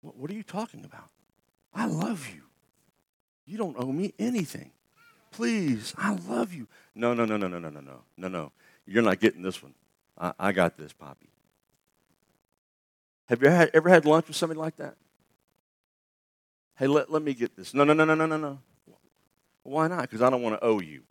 What, 0.00 0.16
what 0.16 0.30
are 0.30 0.34
you 0.34 0.42
talking 0.42 0.82
about? 0.82 1.10
I 1.74 1.84
love 1.84 2.26
you. 2.34 2.42
You 3.44 3.58
don't 3.58 3.76
owe 3.78 3.92
me 3.92 4.14
anything. 4.18 4.70
Please, 5.30 5.92
I 5.98 6.14
love 6.26 6.54
you. 6.54 6.68
No, 6.94 7.12
no, 7.12 7.26
no, 7.26 7.36
no, 7.36 7.48
no, 7.48 7.58
no, 7.58 7.68
no, 7.68 7.80
no, 7.80 8.00
no, 8.16 8.28
no. 8.28 8.52
You're 8.86 9.02
not 9.02 9.20
getting 9.20 9.42
this 9.42 9.62
one. 9.62 9.74
I, 10.16 10.32
I 10.38 10.52
got 10.52 10.78
this, 10.78 10.94
Poppy. 10.94 11.28
Have 13.26 13.42
you 13.42 13.50
had, 13.50 13.70
ever 13.74 13.90
had 13.90 14.06
lunch 14.06 14.28
with 14.28 14.36
somebody 14.36 14.58
like 14.58 14.76
that? 14.76 14.96
Hey, 16.78 16.86
let, 16.86 17.10
let 17.10 17.22
me 17.22 17.34
get 17.34 17.56
this. 17.56 17.74
No, 17.74 17.82
no, 17.82 17.92
no, 17.92 18.04
no, 18.04 18.14
no, 18.14 18.26
no, 18.26 18.36
no. 18.36 18.58
Why 19.64 19.88
not? 19.88 20.02
Because 20.02 20.22
I 20.22 20.30
don't 20.30 20.42
want 20.42 20.60
to 20.60 20.64
owe 20.64 20.80
you. 20.80 21.02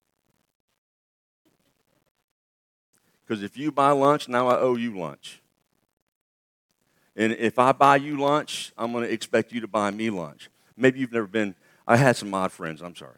Because 3.25 3.43
if 3.43 3.57
you 3.57 3.71
buy 3.71 3.91
lunch, 3.91 4.29
now 4.29 4.47
I 4.47 4.57
owe 4.57 4.75
you 4.75 4.97
lunch. 4.97 5.41
And 7.17 7.33
if 7.33 7.59
I 7.59 7.73
buy 7.73 7.97
you 7.97 8.17
lunch, 8.17 8.71
I'm 8.77 8.93
going 8.93 9.03
to 9.03 9.11
expect 9.11 9.51
you 9.51 9.59
to 9.61 9.67
buy 9.67 9.91
me 9.91 10.09
lunch. 10.09 10.49
Maybe 10.77 10.99
you've 10.99 11.11
never 11.11 11.27
been, 11.27 11.55
I 11.85 11.97
had 11.97 12.15
some 12.15 12.33
odd 12.33 12.53
friends, 12.53 12.81
I'm 12.81 12.95
sorry. 12.95 13.17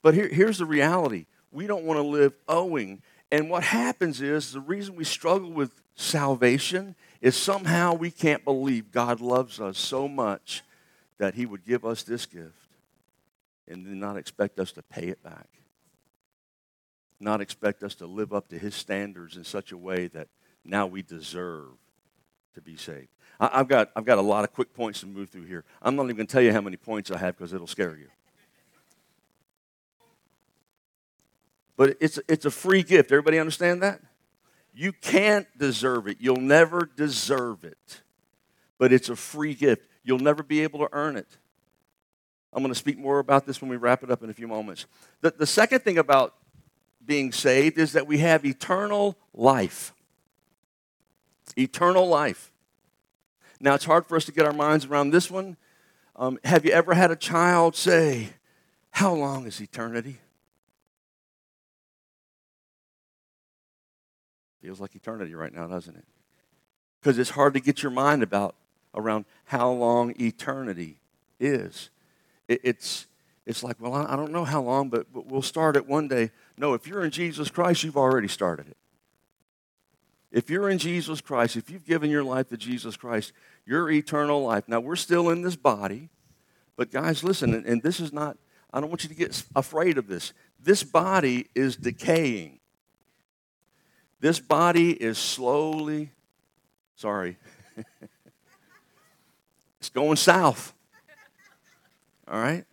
But 0.00 0.14
here, 0.14 0.28
here's 0.28 0.58
the 0.58 0.64
reality 0.64 1.26
we 1.52 1.66
don't 1.66 1.84
want 1.84 1.98
to 1.98 2.02
live 2.02 2.32
owing. 2.48 3.02
And 3.30 3.50
what 3.50 3.62
happens 3.62 4.22
is 4.22 4.52
the 4.52 4.60
reason 4.60 4.96
we 4.96 5.04
struggle 5.04 5.50
with 5.50 5.82
salvation 5.96 6.94
is 7.20 7.36
somehow 7.36 7.94
we 7.94 8.10
can't 8.10 8.44
believe 8.44 8.92
God 8.92 9.20
loves 9.20 9.60
us 9.60 9.78
so 9.78 10.06
much 10.08 10.62
that 11.18 11.34
He 11.34 11.46
would 11.46 11.64
give 11.64 11.84
us 11.84 12.02
this 12.02 12.26
gift 12.26 12.54
and 13.66 13.84
then 13.84 13.98
not 13.98 14.16
expect 14.16 14.58
us 14.58 14.72
to 14.72 14.82
pay 14.82 15.08
it 15.08 15.22
back. 15.22 15.48
Not 17.20 17.40
expect 17.40 17.82
us 17.82 17.96
to 17.96 18.06
live 18.06 18.32
up 18.32 18.48
to 18.48 18.58
His 18.58 18.74
standards 18.74 19.36
in 19.36 19.44
such 19.44 19.72
a 19.72 19.76
way 19.76 20.06
that 20.08 20.28
now 20.64 20.86
we 20.86 21.02
deserve 21.02 21.72
to 22.54 22.60
be 22.60 22.76
saved. 22.76 23.08
I, 23.40 23.58
have 23.58 23.68
got, 23.68 23.90
I've 23.94 24.04
got 24.04 24.18
a 24.18 24.22
lot 24.22 24.44
of 24.44 24.52
quick 24.52 24.72
points 24.72 25.00
to 25.00 25.06
move 25.06 25.30
through 25.30 25.44
here. 25.44 25.64
I'm 25.82 25.96
not 25.96 26.04
even 26.04 26.16
going 26.16 26.26
to 26.26 26.32
tell 26.32 26.42
you 26.42 26.52
how 26.52 26.60
many 26.60 26.76
points 26.76 27.10
I 27.10 27.18
have 27.18 27.36
because 27.36 27.52
it'll 27.52 27.66
scare 27.66 27.96
you. 27.96 28.08
But 31.76 31.96
it's, 32.00 32.18
it's 32.28 32.44
a 32.44 32.50
free 32.50 32.82
gift. 32.82 33.12
Everybody 33.12 33.38
understand 33.38 33.82
that? 33.82 34.00
You 34.78 34.92
can't 34.92 35.48
deserve 35.58 36.06
it. 36.06 36.18
You'll 36.20 36.36
never 36.36 36.88
deserve 36.94 37.64
it. 37.64 38.02
But 38.78 38.92
it's 38.92 39.08
a 39.08 39.16
free 39.16 39.54
gift. 39.54 39.82
You'll 40.04 40.20
never 40.20 40.44
be 40.44 40.62
able 40.62 40.78
to 40.78 40.88
earn 40.92 41.16
it. 41.16 41.26
I'm 42.52 42.62
going 42.62 42.72
to 42.72 42.78
speak 42.78 42.96
more 42.96 43.18
about 43.18 43.44
this 43.44 43.60
when 43.60 43.70
we 43.70 43.76
wrap 43.76 44.04
it 44.04 44.10
up 44.12 44.22
in 44.22 44.30
a 44.30 44.32
few 44.32 44.46
moments. 44.46 44.86
The, 45.20 45.32
the 45.36 45.48
second 45.48 45.80
thing 45.80 45.98
about 45.98 46.34
being 47.04 47.32
saved 47.32 47.76
is 47.76 47.90
that 47.94 48.06
we 48.06 48.18
have 48.18 48.44
eternal 48.44 49.18
life. 49.34 49.92
Eternal 51.56 52.06
life. 52.06 52.52
Now, 53.58 53.74
it's 53.74 53.84
hard 53.84 54.06
for 54.06 54.14
us 54.14 54.26
to 54.26 54.32
get 54.32 54.46
our 54.46 54.52
minds 54.52 54.86
around 54.86 55.10
this 55.10 55.28
one. 55.28 55.56
Um, 56.14 56.38
have 56.44 56.64
you 56.64 56.70
ever 56.70 56.94
had 56.94 57.10
a 57.10 57.16
child 57.16 57.74
say, 57.74 58.28
How 58.92 59.12
long 59.12 59.44
is 59.44 59.60
eternity? 59.60 60.18
Feels 64.62 64.80
like 64.80 64.94
eternity 64.94 65.34
right 65.34 65.54
now, 65.54 65.66
doesn't 65.66 65.96
it? 65.96 66.04
Because 67.00 67.18
it's 67.18 67.30
hard 67.30 67.54
to 67.54 67.60
get 67.60 67.82
your 67.82 67.92
mind 67.92 68.22
about 68.22 68.54
around 68.94 69.24
how 69.44 69.70
long 69.70 70.14
eternity 70.20 70.98
is. 71.38 71.90
It, 72.48 72.60
it's 72.64 73.06
it's 73.48 73.62
like, 73.62 73.76
well, 73.80 73.94
I, 73.94 74.12
I 74.12 74.16
don't 74.16 74.30
know 74.30 74.44
how 74.44 74.60
long, 74.60 74.90
but, 74.90 75.10
but 75.10 75.26
we'll 75.26 75.40
start 75.40 75.74
it 75.74 75.88
one 75.88 76.06
day. 76.06 76.32
No, 76.58 76.74
if 76.74 76.86
you're 76.86 77.02
in 77.02 77.10
Jesus 77.10 77.48
Christ, 77.48 77.82
you've 77.82 77.96
already 77.96 78.28
started 78.28 78.68
it. 78.68 78.76
If 80.30 80.50
you're 80.50 80.68
in 80.68 80.76
Jesus 80.76 81.22
Christ, 81.22 81.56
if 81.56 81.70
you've 81.70 81.86
given 81.86 82.10
your 82.10 82.22
life 82.22 82.50
to 82.50 82.58
Jesus 82.58 82.94
Christ, 82.94 83.32
your 83.64 83.90
eternal 83.90 84.42
life. 84.42 84.64
Now, 84.68 84.80
we're 84.80 84.96
still 84.96 85.30
in 85.30 85.40
this 85.40 85.56
body, 85.56 86.10
but 86.76 86.90
guys, 86.90 87.24
listen, 87.24 87.54
and, 87.54 87.64
and 87.64 87.82
this 87.82 88.00
is 88.00 88.12
not, 88.12 88.36
I 88.70 88.80
don't 88.80 88.90
want 88.90 89.02
you 89.02 89.08
to 89.08 89.14
get 89.14 89.42
afraid 89.56 89.96
of 89.96 90.08
this. 90.08 90.34
This 90.60 90.82
body 90.84 91.46
is 91.54 91.74
decaying. 91.74 92.57
This 94.20 94.40
body 94.40 94.90
is 94.92 95.16
slowly, 95.16 96.10
sorry, 96.96 97.36
it's 99.78 99.90
going 99.90 100.16
south. 100.16 100.74
All 102.26 102.40
right? 102.40 102.64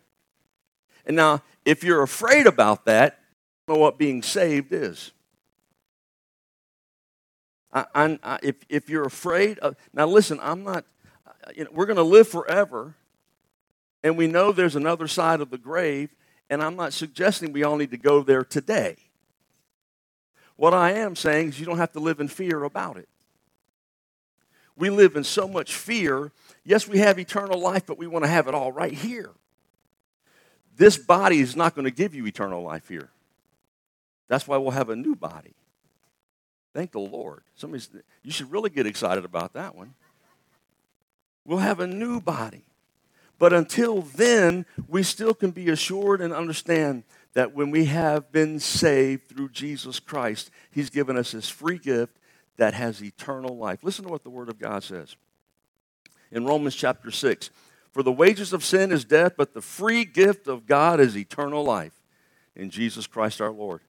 And 1.06 1.16
now, 1.16 1.42
if 1.64 1.84
you're 1.84 2.02
afraid 2.02 2.46
about 2.46 2.84
that, 2.86 3.20
know 3.68 3.76
what 3.76 3.98
being 3.98 4.22
saved 4.22 4.72
is. 4.72 5.12
I, 7.72 7.84
I, 8.22 8.38
if, 8.42 8.56
if 8.68 8.88
you're 8.88 9.04
afraid 9.04 9.58
of, 9.58 9.76
now 9.92 10.06
listen, 10.06 10.38
I'm 10.42 10.64
not, 10.64 10.84
uh, 11.26 11.50
you 11.54 11.64
know, 11.64 11.70
we're 11.72 11.86
going 11.86 11.96
to 11.96 12.02
live 12.02 12.28
forever, 12.28 12.94
and 14.02 14.16
we 14.16 14.26
know 14.26 14.52
there's 14.52 14.76
another 14.76 15.06
side 15.08 15.40
of 15.40 15.50
the 15.50 15.58
grave, 15.58 16.14
and 16.48 16.62
I'm 16.62 16.76
not 16.76 16.92
suggesting 16.92 17.52
we 17.52 17.64
all 17.64 17.76
need 17.76 17.90
to 17.90 17.98
go 17.98 18.22
there 18.22 18.44
today. 18.44 18.96
What 20.56 20.74
I 20.74 20.92
am 20.92 21.16
saying 21.16 21.48
is 21.48 21.60
you 21.60 21.66
don't 21.66 21.78
have 21.78 21.92
to 21.92 22.00
live 22.00 22.20
in 22.20 22.28
fear 22.28 22.64
about 22.64 22.96
it. 22.96 23.08
We 24.76 24.90
live 24.90 25.16
in 25.16 25.24
so 25.24 25.48
much 25.48 25.74
fear. 25.74 26.32
Yes, 26.64 26.86
we 26.86 26.98
have 26.98 27.18
eternal 27.18 27.58
life, 27.60 27.86
but 27.86 27.98
we 27.98 28.06
want 28.06 28.24
to 28.24 28.30
have 28.30 28.48
it 28.48 28.54
all 28.54 28.72
right 28.72 28.92
here. 28.92 29.30
This 30.76 30.98
body 30.98 31.40
is 31.40 31.56
not 31.56 31.74
going 31.74 31.86
to 31.86 31.90
give 31.90 32.14
you 32.14 32.26
eternal 32.26 32.62
life 32.62 32.88
here. 32.88 33.10
That's 34.28 34.46
why 34.46 34.56
we'll 34.58 34.72
have 34.72 34.90
a 34.90 34.96
new 34.96 35.14
body. 35.14 35.54
Thank 36.74 36.92
the 36.92 37.00
Lord. 37.00 37.42
Somebody's, 37.54 37.88
you 38.22 38.30
should 38.30 38.50
really 38.50 38.68
get 38.68 38.86
excited 38.86 39.24
about 39.24 39.54
that 39.54 39.74
one. 39.74 39.94
We'll 41.46 41.58
have 41.58 41.80
a 41.80 41.86
new 41.86 42.20
body. 42.20 42.64
But 43.38 43.52
until 43.52 44.02
then, 44.02 44.66
we 44.88 45.02
still 45.02 45.32
can 45.32 45.52
be 45.52 45.70
assured 45.70 46.20
and 46.20 46.32
understand 46.32 47.04
that 47.36 47.54
when 47.54 47.70
we 47.70 47.84
have 47.84 48.32
been 48.32 48.58
saved 48.58 49.28
through 49.28 49.50
Jesus 49.50 50.00
Christ, 50.00 50.50
He's 50.70 50.88
given 50.88 51.18
us 51.18 51.32
this 51.32 51.50
free 51.50 51.76
gift 51.76 52.16
that 52.56 52.72
has 52.72 53.02
eternal 53.02 53.58
life. 53.58 53.84
Listen 53.84 54.06
to 54.06 54.10
what 54.10 54.24
the 54.24 54.30
Word 54.30 54.48
of 54.48 54.58
God 54.58 54.82
says 54.82 55.16
in 56.32 56.46
Romans 56.46 56.74
chapter 56.74 57.10
6. 57.10 57.50
For 57.92 58.02
the 58.02 58.10
wages 58.10 58.54
of 58.54 58.64
sin 58.64 58.90
is 58.90 59.04
death, 59.04 59.34
but 59.36 59.52
the 59.52 59.60
free 59.60 60.06
gift 60.06 60.48
of 60.48 60.64
God 60.64 60.98
is 60.98 61.14
eternal 61.14 61.62
life 61.62 62.00
in 62.54 62.70
Jesus 62.70 63.06
Christ 63.06 63.42
our 63.42 63.52
Lord. 63.52 63.82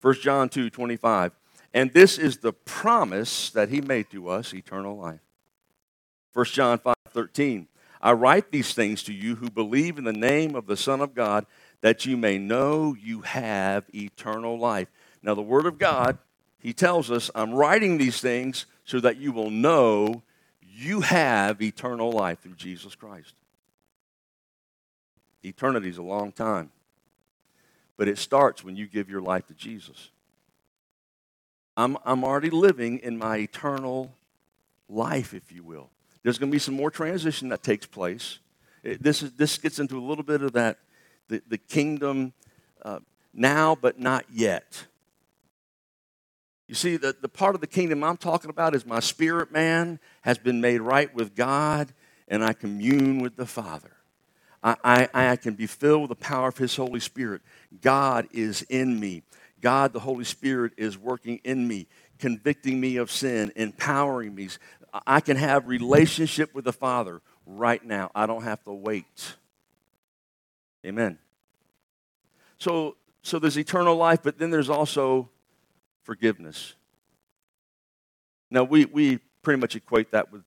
1 0.00 0.14
John 0.22 0.48
2 0.48 0.70
25. 0.70 1.32
And 1.74 1.92
this 1.92 2.16
is 2.16 2.38
the 2.38 2.54
promise 2.54 3.50
that 3.50 3.68
he 3.68 3.82
made 3.82 4.08
to 4.08 4.30
us 4.30 4.54
eternal 4.54 4.96
life. 4.96 5.20
1 6.32 6.46
John 6.46 6.78
5 6.78 6.94
13. 7.10 7.68
I 8.00 8.12
write 8.12 8.50
these 8.50 8.72
things 8.72 9.02
to 9.04 9.12
you 9.12 9.36
who 9.36 9.50
believe 9.50 9.98
in 9.98 10.04
the 10.04 10.12
name 10.14 10.54
of 10.54 10.66
the 10.66 10.76
Son 10.78 11.02
of 11.02 11.14
God 11.14 11.46
that 11.84 12.06
you 12.06 12.16
may 12.16 12.38
know 12.38 12.96
you 12.98 13.20
have 13.20 13.84
eternal 13.94 14.58
life. 14.58 14.88
Now, 15.22 15.34
the 15.34 15.42
Word 15.42 15.66
of 15.66 15.78
God, 15.78 16.16
He 16.58 16.72
tells 16.72 17.10
us, 17.10 17.30
I'm 17.34 17.52
writing 17.52 17.98
these 17.98 18.22
things 18.22 18.64
so 18.86 19.00
that 19.00 19.18
you 19.18 19.32
will 19.32 19.50
know 19.50 20.22
you 20.62 21.02
have 21.02 21.60
eternal 21.60 22.10
life 22.10 22.40
through 22.40 22.54
Jesus 22.54 22.94
Christ. 22.94 23.34
Eternity 25.42 25.90
is 25.90 25.98
a 25.98 26.02
long 26.02 26.32
time, 26.32 26.70
but 27.98 28.08
it 28.08 28.16
starts 28.16 28.64
when 28.64 28.76
you 28.76 28.86
give 28.86 29.10
your 29.10 29.20
life 29.20 29.46
to 29.48 29.54
Jesus. 29.54 30.10
I'm, 31.76 31.98
I'm 32.06 32.24
already 32.24 32.48
living 32.48 33.00
in 33.00 33.18
my 33.18 33.36
eternal 33.36 34.14
life, 34.88 35.34
if 35.34 35.52
you 35.52 35.62
will. 35.62 35.90
There's 36.22 36.38
going 36.38 36.50
to 36.50 36.54
be 36.54 36.58
some 36.58 36.76
more 36.76 36.90
transition 36.90 37.50
that 37.50 37.62
takes 37.62 37.84
place. 37.84 38.38
It, 38.82 39.02
this, 39.02 39.22
is, 39.22 39.32
this 39.32 39.58
gets 39.58 39.78
into 39.78 39.98
a 39.98 40.00
little 40.00 40.24
bit 40.24 40.40
of 40.40 40.54
that 40.54 40.78
the, 41.28 41.42
the 41.48 41.58
kingdom 41.58 42.32
uh, 42.82 43.00
now, 43.32 43.74
but 43.74 43.98
not 43.98 44.24
yet. 44.32 44.86
You 46.68 46.74
see, 46.74 46.96
the, 46.96 47.14
the 47.20 47.28
part 47.28 47.54
of 47.54 47.60
the 47.60 47.66
kingdom 47.66 48.02
I'm 48.02 48.16
talking 48.16 48.50
about 48.50 48.74
is 48.74 48.86
my 48.86 49.00
spirit 49.00 49.52
man 49.52 50.00
has 50.22 50.38
been 50.38 50.60
made 50.60 50.80
right 50.80 51.14
with 51.14 51.34
God, 51.34 51.92
and 52.26 52.42
I 52.42 52.52
commune 52.52 53.20
with 53.20 53.36
the 53.36 53.46
Father. 53.46 53.90
I, 54.62 54.76
I, 54.82 55.08
I 55.32 55.36
can 55.36 55.54
be 55.54 55.66
filled 55.66 56.02
with 56.02 56.08
the 56.08 56.24
power 56.24 56.48
of 56.48 56.56
His 56.56 56.74
Holy 56.74 57.00
Spirit. 57.00 57.42
God 57.82 58.28
is 58.32 58.62
in 58.62 58.98
me. 58.98 59.22
God, 59.60 59.92
the 59.92 60.00
Holy 60.00 60.24
Spirit, 60.24 60.72
is 60.78 60.96
working 60.96 61.40
in 61.44 61.68
me, 61.68 61.86
convicting 62.18 62.80
me 62.80 62.96
of 62.96 63.10
sin, 63.10 63.52
empowering 63.56 64.34
me. 64.34 64.48
I 65.06 65.20
can 65.20 65.36
have 65.36 65.68
relationship 65.68 66.54
with 66.54 66.64
the 66.64 66.72
Father 66.72 67.20
right 67.46 67.84
now. 67.84 68.10
I 68.14 68.26
don't 68.26 68.44
have 68.44 68.62
to 68.64 68.72
wait. 68.72 69.34
Amen. 70.84 71.18
So, 72.58 72.96
so 73.22 73.38
there's 73.38 73.58
eternal 73.58 73.96
life, 73.96 74.20
but 74.22 74.38
then 74.38 74.50
there's 74.50 74.70
also 74.70 75.30
forgiveness. 76.02 76.74
Now, 78.50 78.64
we, 78.64 78.84
we 78.84 79.18
pretty 79.42 79.60
much 79.60 79.74
equate 79.74 80.10
that 80.12 80.30
with 80.30 80.42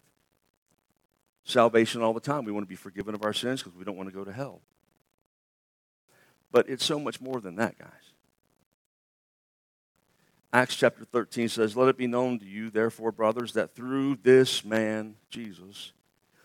salvation 1.44 2.02
all 2.02 2.14
the 2.14 2.20
time. 2.20 2.46
We 2.46 2.52
want 2.52 2.66
to 2.66 2.70
be 2.70 2.76
forgiven 2.76 3.16
of 3.16 3.24
our 3.24 3.34
sins 3.34 3.64
because 3.64 3.78
we 3.78 3.84
don't 3.84 3.98
want 3.98 4.10
to 4.10 4.16
go 4.16 4.24
to 4.24 4.32
hell. 4.32 4.62
But 6.52 6.70
it's 6.70 6.86
so 6.86 7.00
much 7.00 7.20
more 7.20 7.42
than 7.42 7.56
that, 7.56 7.78
guys. 7.78 7.90
Acts 10.54 10.76
chapter 10.76 11.04
13 11.04 11.50
says, 11.50 11.76
Let 11.76 11.90
it 11.90 11.98
be 11.98 12.08
known 12.08 12.40
to 12.40 12.46
you, 12.46 12.70
therefore, 12.70 13.12
brothers, 13.12 13.54
that 13.54 13.76
through 13.76 14.20
this 14.24 14.64
man, 14.64 15.16
Jesus, 15.30 15.92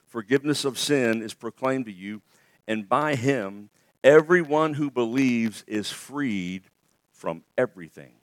forgiveness 0.06 0.64
of 0.64 0.78
sin 0.78 1.22
is 1.22 1.34
proclaimed 1.34 1.86
to 1.86 1.92
you, 1.92 2.20
and 2.66 2.88
by 2.88 3.14
him, 3.14 3.70
everyone 4.04 4.74
who 4.74 4.90
believes 4.90 5.64
is 5.66 5.90
freed 5.90 6.64
from 7.10 7.42
everything 7.56 8.14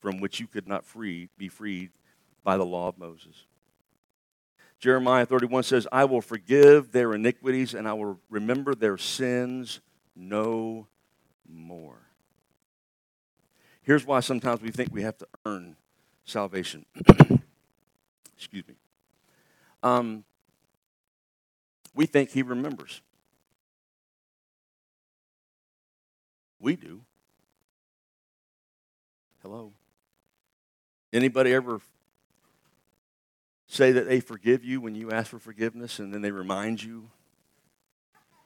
from 0.00 0.20
which 0.20 0.40
you 0.40 0.46
could 0.46 0.68
not 0.68 0.84
free, 0.84 1.28
be 1.36 1.48
freed 1.48 1.90
by 2.44 2.56
the 2.56 2.64
law 2.64 2.88
of 2.88 2.98
Moses. 2.98 3.44
Jeremiah 4.78 5.26
31 5.26 5.64
says, 5.64 5.88
I 5.90 6.04
will 6.04 6.20
forgive 6.20 6.92
their 6.92 7.14
iniquities 7.14 7.74
and 7.74 7.88
I 7.88 7.94
will 7.94 8.20
remember 8.30 8.74
their 8.74 8.96
sins 8.96 9.80
no 10.14 10.86
more. 11.48 11.98
Here's 13.82 14.06
why 14.06 14.20
sometimes 14.20 14.60
we 14.60 14.70
think 14.70 14.92
we 14.92 15.02
have 15.02 15.18
to 15.18 15.26
earn 15.44 15.76
salvation. 16.24 16.84
Excuse 18.36 18.68
me. 18.68 18.74
Um, 19.82 20.24
we 21.94 22.06
think 22.06 22.30
he 22.30 22.42
remembers. 22.42 23.00
We 26.68 26.76
do. 26.76 27.00
Hello. 29.40 29.72
Anybody 31.14 31.54
ever 31.54 31.80
say 33.66 33.92
that 33.92 34.06
they 34.06 34.20
forgive 34.20 34.66
you 34.66 34.82
when 34.82 34.94
you 34.94 35.10
ask 35.10 35.30
for 35.30 35.38
forgiveness 35.38 35.98
and 35.98 36.12
then 36.12 36.20
they 36.20 36.30
remind 36.30 36.82
you 36.82 37.08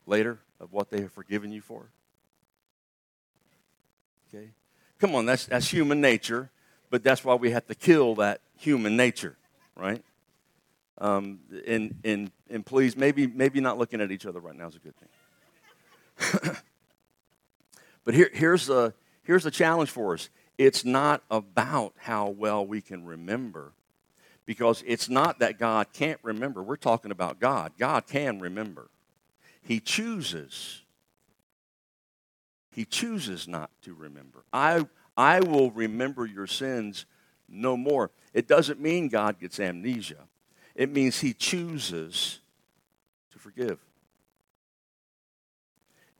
later 0.06 0.38
of 0.60 0.72
what 0.72 0.88
they 0.88 1.00
have 1.00 1.10
forgiven 1.10 1.50
you 1.50 1.60
for? 1.60 1.88
Okay? 4.32 4.50
Come 5.00 5.16
on, 5.16 5.26
that's, 5.26 5.46
that's 5.46 5.66
human 5.66 6.00
nature, 6.00 6.48
but 6.90 7.02
that's 7.02 7.24
why 7.24 7.34
we 7.34 7.50
have 7.50 7.66
to 7.66 7.74
kill 7.74 8.14
that 8.14 8.40
human 8.56 8.96
nature, 8.96 9.36
right? 9.74 10.04
Um, 10.98 11.40
and, 11.66 11.96
and, 12.04 12.30
and 12.48 12.64
please, 12.64 12.96
maybe, 12.96 13.26
maybe 13.26 13.60
not 13.60 13.78
looking 13.78 14.00
at 14.00 14.12
each 14.12 14.26
other 14.26 14.38
right 14.38 14.54
now 14.54 14.68
is 14.68 14.76
a 14.76 14.78
good 14.78 14.94
thing. 16.36 16.56
but 18.04 18.14
here, 18.14 18.30
here's, 18.32 18.66
the, 18.66 18.94
here's 19.22 19.46
a 19.46 19.50
challenge 19.50 19.90
for 19.90 20.14
us 20.14 20.28
it's 20.58 20.84
not 20.84 21.22
about 21.30 21.94
how 21.96 22.28
well 22.28 22.64
we 22.64 22.80
can 22.80 23.04
remember 23.04 23.72
because 24.44 24.82
it's 24.86 25.08
not 25.08 25.38
that 25.38 25.58
God 25.58 25.88
can't 25.92 26.20
remember. 26.22 26.62
We're 26.62 26.76
talking 26.76 27.10
about 27.10 27.40
God. 27.40 27.72
God 27.78 28.06
can 28.06 28.40
remember. 28.40 28.90
He 29.62 29.80
chooses. 29.80 30.82
He 32.70 32.84
chooses 32.84 33.46
not 33.46 33.70
to 33.82 33.94
remember. 33.94 34.44
I, 34.52 34.86
I 35.16 35.40
will 35.40 35.70
remember 35.70 36.26
your 36.26 36.46
sins 36.46 37.06
no 37.48 37.76
more. 37.76 38.10
It 38.32 38.48
doesn't 38.48 38.80
mean 38.80 39.08
God 39.08 39.38
gets 39.38 39.60
amnesia, 39.60 40.28
it 40.74 40.90
means 40.90 41.20
He 41.20 41.32
chooses 41.32 42.40
to 43.32 43.38
forgive. 43.38 43.78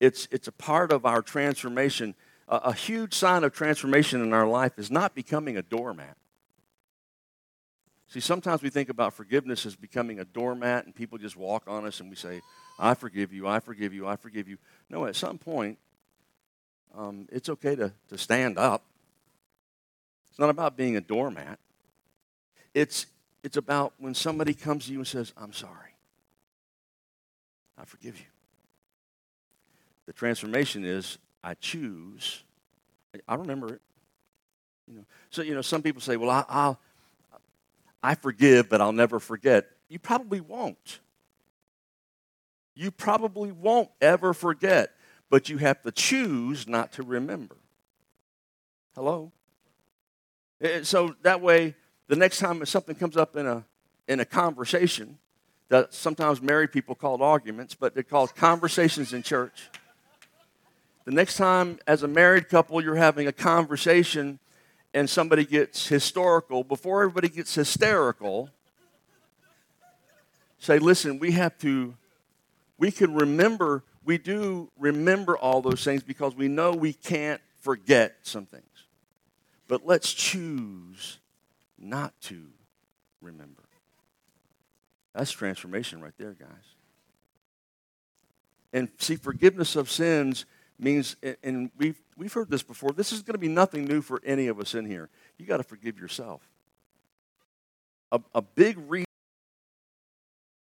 It's, 0.02 0.26
it's 0.32 0.48
a 0.48 0.52
part 0.52 0.90
of 0.90 1.06
our 1.06 1.22
transformation 1.22 2.16
a, 2.48 2.56
a 2.56 2.72
huge 2.72 3.14
sign 3.14 3.44
of 3.44 3.52
transformation 3.52 4.22
in 4.22 4.32
our 4.32 4.46
life 4.46 4.78
is 4.78 4.90
not 4.90 5.14
becoming 5.14 5.56
a 5.56 5.62
doormat. 5.62 6.16
See, 8.08 8.20
sometimes 8.20 8.62
we 8.62 8.68
think 8.68 8.90
about 8.90 9.14
forgiveness 9.14 9.64
as 9.64 9.74
becoming 9.74 10.20
a 10.20 10.24
doormat 10.24 10.84
and 10.84 10.94
people 10.94 11.16
just 11.16 11.36
walk 11.36 11.64
on 11.66 11.86
us 11.86 12.00
and 12.00 12.10
we 12.10 12.16
say, 12.16 12.42
I 12.78 12.92
forgive 12.92 13.32
you, 13.32 13.48
I 13.48 13.60
forgive 13.60 13.94
you, 13.94 14.06
I 14.06 14.16
forgive 14.16 14.48
you. 14.48 14.58
No, 14.90 15.06
at 15.06 15.16
some 15.16 15.38
point, 15.38 15.78
um, 16.94 17.26
it's 17.32 17.48
okay 17.48 17.74
to, 17.76 17.92
to 18.10 18.18
stand 18.18 18.58
up. 18.58 18.82
It's 20.28 20.38
not 20.38 20.50
about 20.50 20.76
being 20.76 20.96
a 20.96 21.00
doormat. 21.00 21.58
It's, 22.74 23.06
it's 23.42 23.56
about 23.56 23.94
when 23.98 24.14
somebody 24.14 24.52
comes 24.52 24.86
to 24.86 24.92
you 24.92 24.98
and 24.98 25.06
says, 25.06 25.32
I'm 25.38 25.54
sorry. 25.54 25.94
I 27.78 27.86
forgive 27.86 28.18
you. 28.18 28.26
The 30.12 30.18
transformation 30.18 30.84
is 30.84 31.16
I 31.42 31.54
choose. 31.54 32.44
I 33.26 33.34
remember 33.34 33.72
it. 33.72 33.80
You 34.86 34.96
know, 34.98 35.04
so 35.30 35.40
you 35.40 35.54
know, 35.54 35.62
some 35.62 35.80
people 35.80 36.02
say, 36.02 36.18
"Well, 36.18 36.28
I, 36.28 36.44
I'll, 36.50 36.78
I 38.02 38.14
forgive, 38.14 38.68
but 38.68 38.82
I'll 38.82 38.92
never 38.92 39.18
forget." 39.18 39.70
You 39.88 39.98
probably 39.98 40.42
won't. 40.42 41.00
You 42.74 42.90
probably 42.90 43.52
won't 43.52 43.88
ever 44.02 44.34
forget, 44.34 44.90
but 45.30 45.48
you 45.48 45.56
have 45.56 45.80
to 45.80 45.90
choose 45.90 46.68
not 46.68 46.92
to 46.92 47.02
remember. 47.02 47.56
Hello. 48.94 49.32
And 50.60 50.86
so 50.86 51.16
that 51.22 51.40
way, 51.40 51.74
the 52.08 52.16
next 52.16 52.38
time 52.38 52.62
something 52.66 52.96
comes 52.96 53.16
up 53.16 53.34
in 53.34 53.46
a 53.46 53.64
in 54.06 54.20
a 54.20 54.26
conversation, 54.26 55.16
that 55.70 55.94
sometimes 55.94 56.42
married 56.42 56.70
people 56.70 56.94
call 56.94 57.22
arguments, 57.22 57.74
but 57.74 57.94
they're 57.94 58.02
called 58.02 58.34
conversations 58.34 59.14
in 59.14 59.22
church. 59.22 59.70
The 61.04 61.10
next 61.10 61.36
time, 61.36 61.78
as 61.86 62.02
a 62.02 62.08
married 62.08 62.48
couple, 62.48 62.82
you're 62.82 62.94
having 62.94 63.26
a 63.26 63.32
conversation 63.32 64.38
and 64.94 65.08
somebody 65.08 65.44
gets 65.44 65.86
historical, 65.88 66.62
before 66.64 67.02
everybody 67.02 67.28
gets 67.28 67.54
hysterical, 67.54 68.50
say, 70.58 70.78
listen, 70.78 71.18
we 71.18 71.32
have 71.32 71.56
to, 71.58 71.94
we 72.78 72.90
can 72.90 73.14
remember, 73.14 73.84
we 74.04 74.18
do 74.18 74.70
remember 74.78 75.36
all 75.36 75.62
those 75.62 75.82
things 75.82 76.02
because 76.02 76.36
we 76.36 76.46
know 76.46 76.72
we 76.72 76.92
can't 76.92 77.40
forget 77.58 78.16
some 78.22 78.44
things. 78.44 78.64
But 79.66 79.86
let's 79.86 80.12
choose 80.12 81.18
not 81.78 82.12
to 82.22 82.44
remember. 83.22 83.62
That's 85.14 85.30
transformation 85.30 86.00
right 86.00 86.14
there, 86.18 86.36
guys. 86.38 86.48
And 88.74 88.88
see, 88.98 89.16
forgiveness 89.16 89.74
of 89.74 89.90
sins 89.90 90.44
means, 90.82 91.16
and 91.42 91.70
we've, 91.76 92.00
we've 92.16 92.32
heard 92.32 92.50
this 92.50 92.62
before, 92.62 92.90
this 92.90 93.12
is 93.12 93.22
going 93.22 93.34
to 93.34 93.38
be 93.38 93.48
nothing 93.48 93.84
new 93.84 94.02
for 94.02 94.20
any 94.24 94.48
of 94.48 94.58
us 94.58 94.74
in 94.74 94.84
here. 94.84 95.08
You 95.38 95.46
got 95.46 95.58
to 95.58 95.62
forgive 95.62 95.98
yourself. 95.98 96.42
A, 98.10 98.20
a 98.34 98.42
big 98.42 98.78
reason 98.88 99.06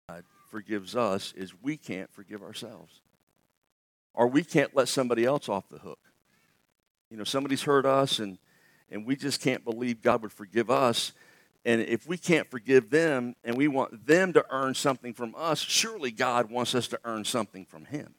God 0.09 0.25
forgives 0.51 0.97
us 0.97 1.33
is 1.37 1.53
we 1.63 1.77
can't 1.77 2.13
forgive 2.13 2.43
ourselves. 2.43 3.01
Or 4.13 4.27
we 4.27 4.43
can't 4.43 4.75
let 4.75 4.89
somebody 4.89 5.25
else 5.25 5.49
off 5.49 5.69
the 5.69 5.79
hook. 5.79 6.01
You 7.11 7.17
know, 7.17 7.25
somebody's 7.25 7.63
hurt 7.63 7.87
us 7.87 8.19
and, 8.19 8.39
and 8.91 9.07
we 9.07 9.17
just 9.17 9.41
can't 9.41 9.65
believe 9.65 10.03
God 10.03 10.23
would 10.23 10.33
forgive 10.33 10.71
us. 10.71 11.13
And 11.65 11.81
if 11.81 12.07
we 12.07 12.19
can't 12.19 12.51
forgive 12.51 12.91
them 12.91 13.37
and 13.45 13.57
we 13.57 13.69
want 13.69 14.07
them 14.07 14.33
to 14.33 14.45
earn 14.51 14.75
something 14.75 15.15
from 15.15 15.35
us, 15.37 15.61
surely 15.61 16.11
God 16.11 16.51
wants 16.51 16.75
us 16.75 16.89
to 16.89 17.01
earn 17.05 17.25
something 17.25 17.65
from 17.65 17.85
Him. 17.85 18.15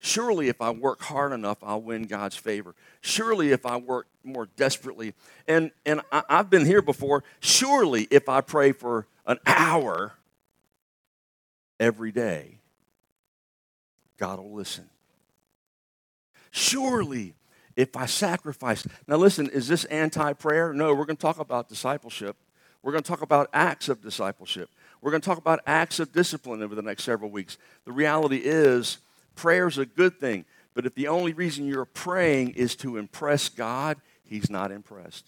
Surely, 0.00 0.48
if 0.48 0.60
I 0.60 0.70
work 0.70 1.00
hard 1.00 1.32
enough, 1.32 1.58
I'll 1.62 1.80
win 1.80 2.04
God's 2.04 2.36
favor. 2.36 2.74
Surely, 3.00 3.50
if 3.50 3.66
I 3.66 3.76
work 3.76 4.06
more 4.22 4.46
desperately, 4.56 5.14
and, 5.48 5.70
and 5.84 6.00
I, 6.12 6.22
I've 6.28 6.50
been 6.50 6.66
here 6.66 6.82
before, 6.82 7.24
surely, 7.40 8.06
if 8.10 8.28
I 8.28 8.40
pray 8.40 8.72
for 8.72 9.06
an 9.26 9.38
hour 9.46 10.12
every 11.80 12.12
day, 12.12 12.58
God 14.18 14.38
will 14.38 14.54
listen. 14.54 14.88
Surely, 16.50 17.34
if 17.76 17.96
I 17.96 18.06
sacrifice. 18.06 18.86
Now, 19.06 19.16
listen, 19.16 19.48
is 19.50 19.68
this 19.68 19.84
anti 19.86 20.32
prayer? 20.32 20.72
No, 20.72 20.94
we're 20.94 21.04
going 21.04 21.16
to 21.16 21.22
talk 21.22 21.38
about 21.38 21.68
discipleship. 21.68 22.36
We're 22.82 22.92
going 22.92 23.04
to 23.04 23.08
talk 23.08 23.22
about 23.22 23.50
acts 23.52 23.88
of 23.88 24.00
discipleship. 24.00 24.70
We're 25.02 25.10
going 25.10 25.20
to 25.20 25.26
talk 25.26 25.38
about 25.38 25.60
acts 25.66 26.00
of 26.00 26.12
discipline 26.12 26.62
over 26.62 26.74
the 26.74 26.82
next 26.82 27.04
several 27.04 27.30
weeks. 27.30 27.58
The 27.84 27.92
reality 27.92 28.38
is, 28.38 28.98
Prayer 29.36 29.68
is 29.68 29.78
a 29.78 29.86
good 29.86 30.18
thing, 30.18 30.46
but 30.74 30.86
if 30.86 30.94
the 30.94 31.08
only 31.08 31.32
reason 31.32 31.66
you're 31.66 31.84
praying 31.84 32.50
is 32.54 32.74
to 32.76 32.96
impress 32.96 33.48
God, 33.48 33.98
He's 34.24 34.50
not 34.50 34.72
impressed. 34.72 35.26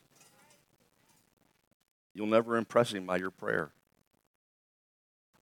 You'll 2.15 2.27
never 2.27 2.57
impress 2.57 2.93
Him 2.93 3.07
by 3.07 3.19
your 3.19 3.31
prayer. 3.31 3.71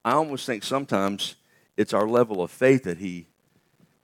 I 0.04 0.12
almost 0.12 0.44
think 0.44 0.62
sometimes 0.62 1.36
it's 1.76 1.94
our 1.94 2.06
level 2.06 2.42
of 2.42 2.50
faith 2.50 2.84
that 2.84 2.98
He 2.98 3.28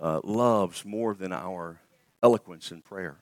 uh, 0.01 0.21
loves 0.25 0.85
more 0.85 1.13
than 1.13 1.33
our 1.33 1.81
eloquence 2.23 2.71
in 2.71 2.83
prayer. 2.83 3.17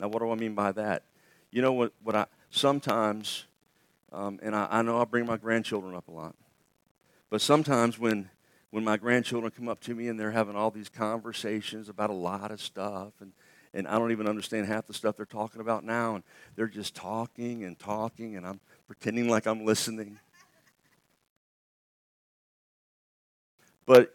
Now, 0.00 0.08
what 0.08 0.20
do 0.20 0.30
I 0.30 0.34
mean 0.34 0.54
by 0.54 0.72
that? 0.72 1.04
You 1.50 1.62
know 1.62 1.72
what? 1.72 1.92
What 2.02 2.16
I 2.16 2.26
sometimes, 2.50 3.44
um, 4.10 4.40
and 4.42 4.56
I, 4.56 4.68
I 4.70 4.82
know 4.82 5.00
I 5.00 5.04
bring 5.04 5.26
my 5.26 5.36
grandchildren 5.36 5.94
up 5.94 6.08
a 6.08 6.12
lot, 6.12 6.34
but 7.28 7.40
sometimes 7.40 7.98
when 7.98 8.30
when 8.76 8.84
my 8.84 8.98
grandchildren 8.98 9.50
come 9.50 9.70
up 9.70 9.80
to 9.80 9.94
me 9.94 10.06
and 10.08 10.20
they're 10.20 10.32
having 10.32 10.54
all 10.54 10.70
these 10.70 10.90
conversations 10.90 11.88
about 11.88 12.10
a 12.10 12.12
lot 12.12 12.50
of 12.50 12.60
stuff 12.60 13.14
and 13.22 13.32
and 13.72 13.88
I 13.88 13.98
don't 13.98 14.12
even 14.12 14.28
understand 14.28 14.66
half 14.66 14.86
the 14.86 14.92
stuff 14.92 15.16
they're 15.16 15.24
talking 15.24 15.62
about 15.62 15.82
now 15.82 16.16
and 16.16 16.24
they're 16.56 16.66
just 16.66 16.94
talking 16.94 17.64
and 17.64 17.78
talking 17.78 18.36
and 18.36 18.46
I'm 18.46 18.60
pretending 18.86 19.30
like 19.30 19.46
I'm 19.46 19.64
listening. 19.64 20.18
But 23.86 24.14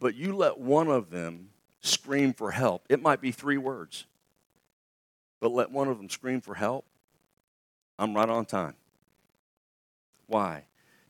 but 0.00 0.16
you 0.16 0.34
let 0.34 0.58
one 0.58 0.88
of 0.88 1.10
them 1.10 1.50
scream 1.80 2.32
for 2.32 2.50
help. 2.50 2.86
It 2.88 3.00
might 3.00 3.20
be 3.20 3.30
three 3.30 3.58
words. 3.58 4.06
But 5.38 5.52
let 5.52 5.70
one 5.70 5.86
of 5.86 5.98
them 5.98 6.10
scream 6.10 6.40
for 6.40 6.56
help. 6.56 6.84
I'm 7.96 8.12
right 8.14 8.28
on 8.28 8.44
time. 8.44 8.74
Why? 10.26 10.64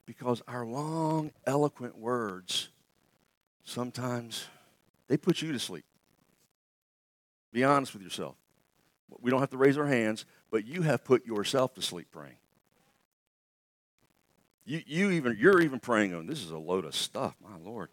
Because 0.04 0.42
our 0.46 0.66
long, 0.66 1.30
eloquent 1.46 1.96
words 1.96 2.68
sometimes 3.64 4.46
they 5.08 5.16
put 5.16 5.42
you 5.42 5.52
to 5.52 5.58
sleep. 5.58 5.84
Be 7.52 7.64
honest 7.64 7.92
with 7.92 8.02
yourself. 8.02 8.36
We 9.20 9.30
don't 9.30 9.40
have 9.40 9.50
to 9.50 9.56
raise 9.56 9.76
our 9.76 9.86
hands, 9.86 10.24
but 10.50 10.66
you 10.66 10.82
have 10.82 11.04
put 11.04 11.26
yourself 11.26 11.74
to 11.74 11.82
sleep 11.82 12.08
praying. 12.12 12.36
You, 14.64 14.82
you 14.86 15.10
even 15.10 15.36
you're 15.38 15.60
even 15.60 15.80
praying 15.80 16.14
on 16.14 16.26
this 16.26 16.44
is 16.44 16.50
a 16.50 16.58
load 16.58 16.84
of 16.84 16.94
stuff, 16.94 17.34
my 17.42 17.56
Lord. 17.64 17.88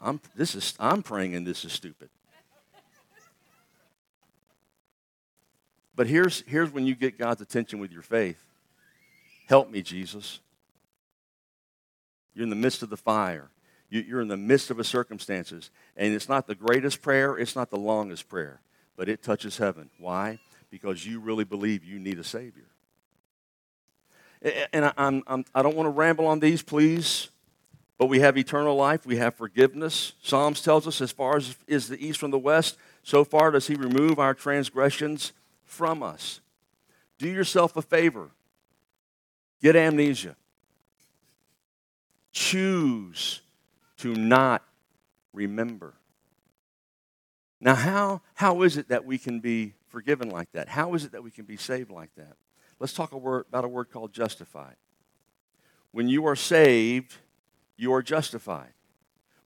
I'm 0.00 0.20
this 0.34 0.54
is 0.54 0.74
I'm 0.80 1.02
praying 1.02 1.36
and 1.36 1.46
this 1.46 1.64
is 1.64 1.72
stupid. 1.72 2.08
But 5.94 6.06
here's 6.06 6.42
here's 6.46 6.70
when 6.70 6.86
you 6.86 6.94
get 6.94 7.18
God's 7.18 7.42
attention 7.42 7.78
with 7.78 7.92
your 7.92 8.02
faith. 8.02 8.42
Help 9.46 9.70
me, 9.70 9.82
Jesus. 9.82 10.40
You're 12.34 12.44
in 12.44 12.50
the 12.50 12.56
midst 12.56 12.82
of 12.82 12.90
the 12.90 12.96
fire. 12.96 13.50
You're 13.90 14.20
in 14.20 14.28
the 14.28 14.36
midst 14.36 14.70
of 14.70 14.78
a 14.78 14.84
circumstances. 14.84 15.70
And 15.96 16.14
it's 16.14 16.28
not 16.28 16.46
the 16.46 16.54
greatest 16.54 17.02
prayer, 17.02 17.36
it's 17.36 17.56
not 17.56 17.70
the 17.70 17.78
longest 17.78 18.28
prayer, 18.28 18.60
but 18.96 19.08
it 19.08 19.22
touches 19.22 19.58
heaven. 19.58 19.90
Why? 19.98 20.38
Because 20.70 21.04
you 21.04 21.18
really 21.18 21.44
believe 21.44 21.84
you 21.84 21.98
need 21.98 22.18
a 22.18 22.24
Savior. 22.24 22.68
And 24.72 24.86
I, 24.86 24.92
I'm, 24.96 25.22
I'm, 25.26 25.44
I 25.54 25.62
don't 25.62 25.76
want 25.76 25.86
to 25.86 25.90
ramble 25.90 26.26
on 26.26 26.40
these, 26.40 26.62
please, 26.62 27.28
but 27.98 28.06
we 28.06 28.20
have 28.20 28.38
eternal 28.38 28.76
life, 28.76 29.04
we 29.04 29.16
have 29.16 29.34
forgiveness. 29.34 30.12
Psalms 30.22 30.62
tells 30.62 30.86
us, 30.86 31.00
as 31.00 31.12
far 31.12 31.36
as 31.36 31.56
is 31.66 31.88
the 31.88 32.02
east 32.02 32.20
from 32.20 32.30
the 32.30 32.38
west, 32.38 32.78
so 33.02 33.24
far 33.24 33.50
does 33.50 33.66
He 33.66 33.74
remove 33.74 34.18
our 34.18 34.32
transgressions 34.32 35.32
from 35.64 36.02
us. 36.02 36.40
Do 37.18 37.28
yourself 37.28 37.76
a 37.76 37.82
favor, 37.82 38.30
get 39.60 39.76
amnesia. 39.76 40.36
Choose 42.32 43.40
to 44.00 44.14
not 44.14 44.62
remember. 45.32 45.94
Now, 47.60 47.74
how, 47.74 48.22
how 48.34 48.62
is 48.62 48.76
it 48.76 48.88
that 48.88 49.04
we 49.04 49.18
can 49.18 49.40
be 49.40 49.74
forgiven 49.88 50.30
like 50.30 50.50
that? 50.52 50.68
How 50.68 50.94
is 50.94 51.04
it 51.04 51.12
that 51.12 51.22
we 51.22 51.30
can 51.30 51.44
be 51.44 51.56
saved 51.56 51.90
like 51.90 52.14
that? 52.16 52.36
Let's 52.78 52.94
talk 52.94 53.12
a 53.12 53.18
word, 53.18 53.44
about 53.48 53.64
a 53.64 53.68
word 53.68 53.90
called 53.90 54.12
justified. 54.12 54.76
When 55.92 56.08
you 56.08 56.26
are 56.26 56.36
saved, 56.36 57.16
you 57.76 57.92
are 57.92 58.02
justified. 58.02 58.72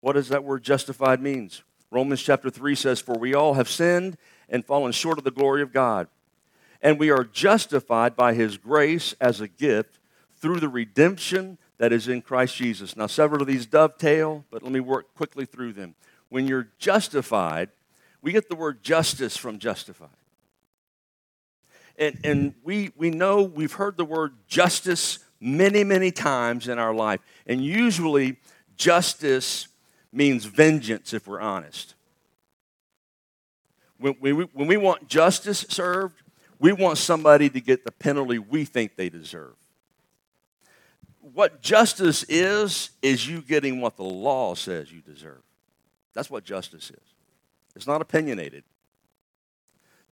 What 0.00 0.12
does 0.12 0.28
that 0.28 0.44
word 0.44 0.62
justified 0.62 1.20
means? 1.20 1.62
Romans 1.90 2.22
chapter 2.22 2.50
3 2.50 2.74
says, 2.74 3.00
For 3.00 3.18
we 3.18 3.34
all 3.34 3.54
have 3.54 3.68
sinned 3.68 4.16
and 4.48 4.64
fallen 4.64 4.92
short 4.92 5.18
of 5.18 5.24
the 5.24 5.30
glory 5.30 5.62
of 5.62 5.72
God. 5.72 6.06
And 6.82 6.98
we 6.98 7.10
are 7.10 7.24
justified 7.24 8.14
by 8.14 8.34
his 8.34 8.58
grace 8.58 9.14
as 9.20 9.40
a 9.40 9.48
gift 9.48 9.98
through 10.36 10.60
the 10.60 10.68
redemption 10.68 11.58
that 11.78 11.92
is 11.92 12.08
in 12.08 12.22
Christ 12.22 12.56
Jesus. 12.56 12.96
Now, 12.96 13.06
several 13.06 13.42
of 13.42 13.48
these 13.48 13.66
dovetail, 13.66 14.44
but 14.50 14.62
let 14.62 14.72
me 14.72 14.80
work 14.80 15.14
quickly 15.14 15.44
through 15.44 15.72
them. 15.72 15.94
When 16.28 16.46
you're 16.46 16.68
justified, 16.78 17.70
we 18.22 18.32
get 18.32 18.48
the 18.48 18.56
word 18.56 18.82
justice 18.82 19.36
from 19.36 19.58
justified. 19.58 20.08
And, 21.96 22.18
and 22.24 22.54
we, 22.64 22.90
we 22.96 23.10
know 23.10 23.42
we've 23.42 23.72
heard 23.72 23.96
the 23.96 24.04
word 24.04 24.34
justice 24.48 25.18
many, 25.40 25.84
many 25.84 26.10
times 26.10 26.68
in 26.68 26.78
our 26.78 26.94
life. 26.94 27.20
And 27.46 27.64
usually, 27.64 28.36
justice 28.76 29.68
means 30.12 30.44
vengeance, 30.44 31.12
if 31.12 31.26
we're 31.26 31.40
honest. 31.40 31.94
When, 33.98 34.16
we, 34.20 34.32
when 34.32 34.66
we 34.66 34.76
want 34.76 35.08
justice 35.08 35.66
served, 35.68 36.22
we 36.58 36.72
want 36.72 36.98
somebody 36.98 37.50
to 37.50 37.60
get 37.60 37.84
the 37.84 37.92
penalty 37.92 38.38
we 38.38 38.64
think 38.64 38.96
they 38.96 39.08
deserve 39.08 39.54
what 41.32 41.62
justice 41.62 42.24
is, 42.28 42.90
is 43.00 43.26
you 43.26 43.40
getting 43.40 43.80
what 43.80 43.96
the 43.96 44.04
law 44.04 44.54
says 44.54 44.92
you 44.92 45.00
deserve. 45.00 45.42
That's 46.12 46.30
what 46.30 46.44
justice 46.44 46.90
is. 46.90 47.14
It's 47.74 47.86
not 47.86 48.02
opinionated. 48.02 48.64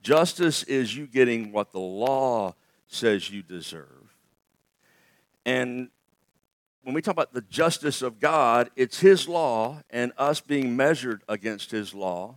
Justice 0.03 0.63
is 0.65 0.97
you 0.97 1.07
getting 1.07 1.53
what 1.53 1.73
the 1.73 1.79
law 1.79 2.55
says 2.89 3.31
you 3.31 3.43
deserve. 3.43 4.17
And 5.45 5.89
when 6.83 6.95
we 6.95 7.03
talk 7.03 7.13
about 7.13 7.33
the 7.33 7.43
justice 7.43 8.03
of 8.03 8.19
God, 8.19 8.71
it's 8.75 8.99
His 8.99 9.29
law 9.29 9.83
and 9.91 10.13
us 10.19 10.41
being 10.41 10.77
measured 10.77 11.23
against 11.29 11.71
His 11.71 11.95
law. 11.95 12.37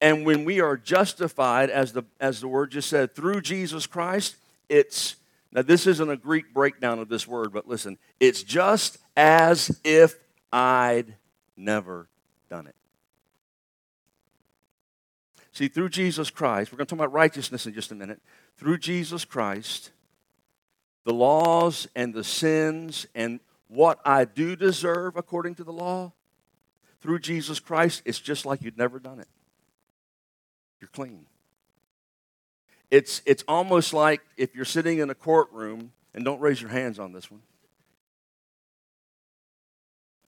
And 0.00 0.26
when 0.26 0.44
we 0.44 0.60
are 0.60 0.76
justified, 0.76 1.70
as 1.70 1.92
the, 1.92 2.04
as 2.20 2.40
the 2.40 2.48
word 2.48 2.72
just 2.72 2.88
said, 2.88 3.14
through 3.14 3.40
Jesus 3.40 3.86
Christ, 3.86 4.36
it's 4.68 5.16
now, 5.52 5.60
this 5.60 5.86
isn't 5.86 6.08
a 6.08 6.16
Greek 6.16 6.54
breakdown 6.54 6.98
of 6.98 7.10
this 7.10 7.28
word, 7.28 7.52
but 7.52 7.68
listen, 7.68 7.98
it's 8.18 8.42
just 8.42 8.96
as 9.16 9.78
if 9.84 10.14
I'd 10.50 11.14
never 11.56 12.08
done 12.48 12.66
it. 12.66 12.74
See, 15.52 15.68
through 15.68 15.90
Jesus 15.90 16.30
Christ, 16.30 16.72
we're 16.72 16.78
going 16.78 16.86
to 16.86 16.90
talk 16.96 17.04
about 17.04 17.12
righteousness 17.12 17.66
in 17.66 17.74
just 17.74 17.92
a 17.92 17.94
minute. 17.94 18.22
Through 18.56 18.78
Jesus 18.78 19.26
Christ, 19.26 19.90
the 21.04 21.12
laws 21.12 21.86
and 21.94 22.14
the 22.14 22.24
sins 22.24 23.06
and 23.14 23.38
what 23.68 24.00
I 24.06 24.24
do 24.24 24.56
deserve 24.56 25.18
according 25.18 25.56
to 25.56 25.64
the 25.64 25.72
law, 25.72 26.12
through 27.02 27.18
Jesus 27.18 27.60
Christ, 27.60 28.00
it's 28.06 28.20
just 28.20 28.46
like 28.46 28.62
you'd 28.62 28.78
never 28.78 28.98
done 28.98 29.20
it. 29.20 29.28
You're 30.80 30.88
clean. 30.88 31.26
It's, 32.92 33.22
it's 33.24 33.42
almost 33.48 33.94
like 33.94 34.20
if 34.36 34.54
you're 34.54 34.66
sitting 34.66 34.98
in 34.98 35.08
a 35.08 35.14
courtroom, 35.14 35.92
and 36.12 36.26
don't 36.26 36.42
raise 36.42 36.60
your 36.60 36.68
hands 36.68 36.98
on 36.98 37.14
this 37.14 37.30
one. 37.30 37.40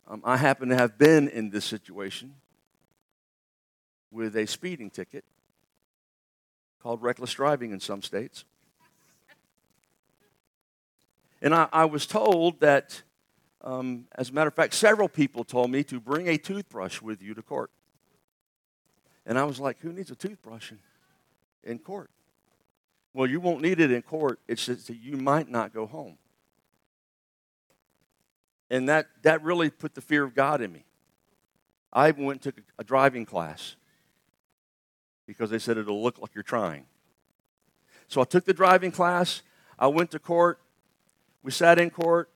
Um, 0.09 0.23
I 0.25 0.39
happen 0.39 0.71
to 0.71 0.75
have 0.75 0.97
been 0.97 1.29
in 1.29 1.51
this 1.51 1.67
situation 1.67 2.33
with 4.11 4.35
a 4.35 4.47
speeding 4.47 4.89
ticket 4.89 5.27
called 6.83 7.03
reckless 7.03 7.35
driving 7.35 7.71
in 7.71 7.81
some 7.81 8.01
states. 8.01 8.47
And 11.43 11.55
I, 11.55 11.69
I 11.71 11.85
was 11.85 12.07
told 12.07 12.61
that, 12.61 13.03
um, 13.61 14.07
as 14.15 14.31
a 14.31 14.33
matter 14.33 14.49
of 14.49 14.55
fact, 14.55 14.73
several 14.73 15.11
people 15.11 15.45
told 15.45 15.71
me 15.71 15.85
to 15.85 16.01
bring 16.01 16.29
a 16.29 16.39
toothbrush 16.39 17.03
with 17.03 17.21
you 17.21 17.35
to 17.35 17.43
court. 17.43 17.71
And 19.27 19.39
I 19.39 19.45
was 19.45 19.61
like, 19.61 19.81
who 19.81 19.93
needs 19.93 20.11
a 20.11 20.17
toothbrush 20.17 20.73
in, 20.73 20.79
in 21.63 21.79
court? 21.79 22.09
Well, 23.15 23.29
you 23.29 23.41
won't 23.41 23.63
need 23.63 23.81
it 23.81 23.93
in 23.93 24.03
court. 24.03 24.41
It's 24.49 24.67
just 24.67 24.89
that 24.89 24.97
you 24.97 25.17
might 25.17 25.49
not 25.49 25.73
go 25.73 25.87
home. 25.87 26.19
And 28.71 28.89
that, 28.89 29.07
that 29.23 29.43
really 29.43 29.71
put 29.71 29.95
the 29.95 30.01
fear 30.01 30.25
of 30.25 30.35
God 30.35 30.61
in 30.61 30.73
me. 30.73 30.85
I 31.93 32.11
went 32.11 32.33
and 32.33 32.43
took 32.43 32.57
a 32.77 32.83
driving 32.83 33.25
class 33.25 33.77
because 35.27 35.49
they 35.49 35.61
said 35.61 35.79
it'll 35.79 36.03
look 36.03 36.19
like 36.19 36.35
you're 36.35 36.43
trying. 36.43 36.87
So 38.09 38.21
I 38.21 38.25
took 38.25 38.45
the 38.45 38.53
driving 38.53 38.91
class. 38.91 39.43
I 39.79 39.87
went 39.87 40.11
to 40.11 40.19
court. 40.19 40.61
We 41.45 41.53
sat 41.53 41.79
in 41.79 41.91
court. 41.91 42.31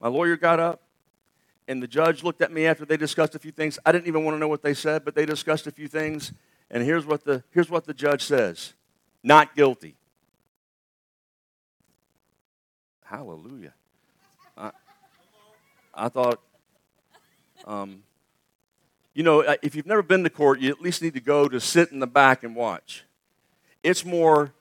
My 0.00 0.08
lawyer 0.08 0.36
got 0.36 0.58
up, 0.58 0.82
and 1.68 1.82
the 1.82 1.86
judge 1.86 2.22
looked 2.22 2.42
at 2.42 2.52
me 2.52 2.66
after 2.66 2.84
they 2.84 2.96
discussed 2.96 3.34
a 3.34 3.38
few 3.38 3.52
things. 3.52 3.78
I 3.84 3.92
didn't 3.92 4.06
even 4.06 4.24
want 4.24 4.34
to 4.36 4.38
know 4.38 4.48
what 4.48 4.62
they 4.62 4.74
said, 4.74 5.04
but 5.04 5.14
they 5.14 5.26
discussed 5.26 5.66
a 5.66 5.70
few 5.70 5.88
things. 5.88 6.32
And 6.70 6.82
here's 6.82 7.06
what 7.06 7.24
the, 7.24 7.44
here's 7.50 7.70
what 7.70 7.84
the 7.84 7.94
judge 7.94 8.22
says 8.22 8.72
not 9.22 9.54
guilty. 9.54 9.96
Hallelujah. 13.04 13.74
I, 14.56 14.70
I 15.94 16.08
thought, 16.08 16.40
um, 17.66 18.02
you 19.14 19.22
know, 19.22 19.40
if 19.62 19.76
you've 19.76 19.86
never 19.86 20.02
been 20.02 20.24
to 20.24 20.30
court, 20.30 20.58
you 20.58 20.70
at 20.70 20.80
least 20.80 21.02
need 21.02 21.14
to 21.14 21.20
go 21.20 21.46
to 21.46 21.60
sit 21.60 21.92
in 21.92 22.00
the 22.00 22.06
back 22.06 22.42
and 22.42 22.56
watch. 22.56 23.04
It's 23.82 24.04
more, 24.04 24.52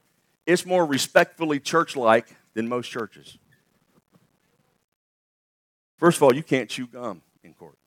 it's 0.46 0.66
more 0.66 0.86
respectfully 0.86 1.60
church-like 1.60 2.28
than 2.54 2.68
most 2.68 2.92
churches. 2.92 3.38
First 5.98 6.18
of 6.18 6.24
all, 6.24 6.36
you 6.36 6.44
can't 6.44 6.70
chew 6.70 6.86
gum 6.86 7.22
in 7.44 7.54
court. 7.54 7.78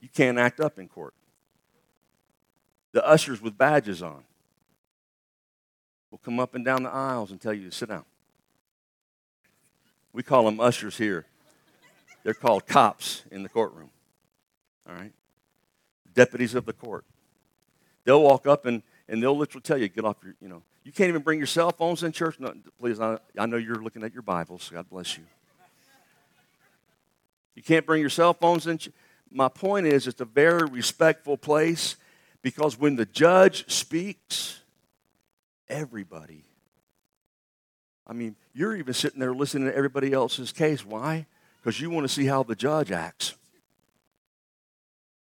You 0.00 0.08
can't 0.14 0.38
act 0.38 0.60
up 0.60 0.78
in 0.78 0.88
court. 0.88 1.14
The 2.92 3.04
ushers 3.06 3.40
with 3.40 3.56
badges 3.56 4.02
on 4.02 4.22
will 6.10 6.18
come 6.18 6.38
up 6.38 6.54
and 6.54 6.64
down 6.64 6.82
the 6.82 6.90
aisles 6.90 7.30
and 7.30 7.40
tell 7.40 7.54
you 7.54 7.68
to 7.68 7.74
sit 7.74 7.88
down. 7.88 8.04
We 10.12 10.22
call 10.22 10.44
them 10.44 10.60
ushers 10.60 10.98
here. 10.98 11.26
They're 12.22 12.34
called 12.34 12.66
cops 12.66 13.22
in 13.30 13.42
the 13.42 13.48
courtroom. 13.48 13.90
All 14.88 14.94
right? 14.94 15.12
Deputies 16.14 16.54
of 16.54 16.66
the 16.66 16.72
court. 16.72 17.04
They'll 18.04 18.22
walk 18.22 18.46
up 18.46 18.66
and, 18.66 18.82
and 19.08 19.22
they'll 19.22 19.36
literally 19.36 19.62
tell 19.62 19.78
you, 19.78 19.88
get 19.88 20.04
off 20.04 20.16
your, 20.22 20.34
you 20.40 20.48
know, 20.48 20.62
you 20.84 20.92
can't 20.92 21.08
even 21.08 21.22
bring 21.22 21.38
your 21.38 21.46
cell 21.46 21.70
phones 21.70 22.02
in 22.02 22.12
church. 22.12 22.40
No, 22.40 22.54
please, 22.78 23.00
I, 23.00 23.18
I 23.38 23.46
know 23.46 23.56
you're 23.56 23.82
looking 23.82 24.02
at 24.02 24.12
your 24.12 24.22
Bibles. 24.22 24.70
God 24.72 24.88
bless 24.88 25.16
you. 25.16 25.24
You 27.54 27.62
can't 27.62 27.84
bring 27.84 28.00
your 28.00 28.10
cell 28.10 28.32
phones 28.32 28.66
in. 28.66 28.78
My 29.30 29.48
point 29.48 29.86
is, 29.86 30.06
it's 30.06 30.20
a 30.20 30.24
very 30.24 30.64
respectful 30.64 31.36
place 31.36 31.96
because 32.42 32.78
when 32.78 32.96
the 32.96 33.06
judge 33.06 33.70
speaks, 33.70 34.60
everybody. 35.68 36.44
I 38.10 38.12
mean, 38.12 38.34
you're 38.52 38.74
even 38.74 38.92
sitting 38.92 39.20
there 39.20 39.32
listening 39.32 39.68
to 39.68 39.76
everybody 39.76 40.12
else's 40.12 40.50
case. 40.50 40.84
Why? 40.84 41.26
Because 41.62 41.80
you 41.80 41.90
want 41.90 42.08
to 42.08 42.12
see 42.12 42.26
how 42.26 42.42
the 42.42 42.56
judge 42.56 42.90
acts. 42.90 43.36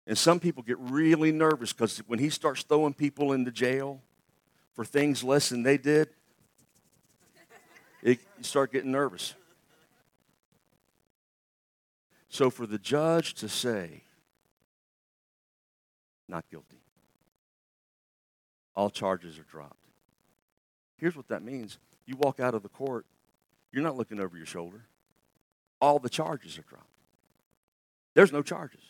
And 0.08 0.18
some 0.18 0.40
people 0.40 0.64
get 0.64 0.80
really 0.80 1.34
nervous 1.34 1.74
because 1.74 1.98
when 2.08 2.18
he 2.18 2.30
starts 2.30 2.64
throwing 2.64 2.94
people 2.94 3.34
into 3.34 3.52
jail 3.52 4.02
for 4.74 4.86
things 4.86 5.22
less 5.22 5.50
than 5.50 5.64
they 5.64 5.78
did, 5.78 6.08
it, 8.02 8.20
you 8.38 8.44
start 8.44 8.72
getting 8.72 8.92
nervous. 8.92 9.34
So 12.30 12.50
for 12.50 12.66
the 12.66 12.80
judge 12.80 13.34
to 13.36 13.50
say, 13.50 14.04
not 16.30 16.46
guilty, 16.50 16.80
all 18.74 18.90
charges 18.90 19.38
are 19.38 19.44
dropped. 19.44 19.76
Here's 20.96 21.18
what 21.18 21.28
that 21.28 21.44
means 21.44 21.78
you 22.12 22.18
walk 22.18 22.40
out 22.40 22.54
of 22.54 22.62
the 22.62 22.70
court, 22.70 23.06
you're 23.72 23.84
not 23.84 23.96
looking 23.96 24.20
over 24.20 24.36
your 24.36 24.46
shoulder. 24.46 24.84
All 25.80 25.98
the 25.98 26.10
charges 26.10 26.60
are 26.60 26.64
dropped. 26.64 26.86
There's 28.14 28.32
no 28.32 28.42
charges. 28.42 28.82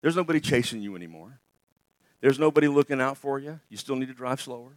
There's 0.00 0.16
nobody 0.16 0.40
chasing 0.40 0.80
you 0.80 0.96
anymore. 0.96 1.38
There's 2.22 2.38
nobody 2.38 2.68
looking 2.68 3.00
out 3.00 3.18
for 3.18 3.38
you. 3.38 3.60
You 3.68 3.76
still 3.76 3.96
need 3.96 4.08
to 4.08 4.14
drive 4.14 4.40
slower. 4.40 4.72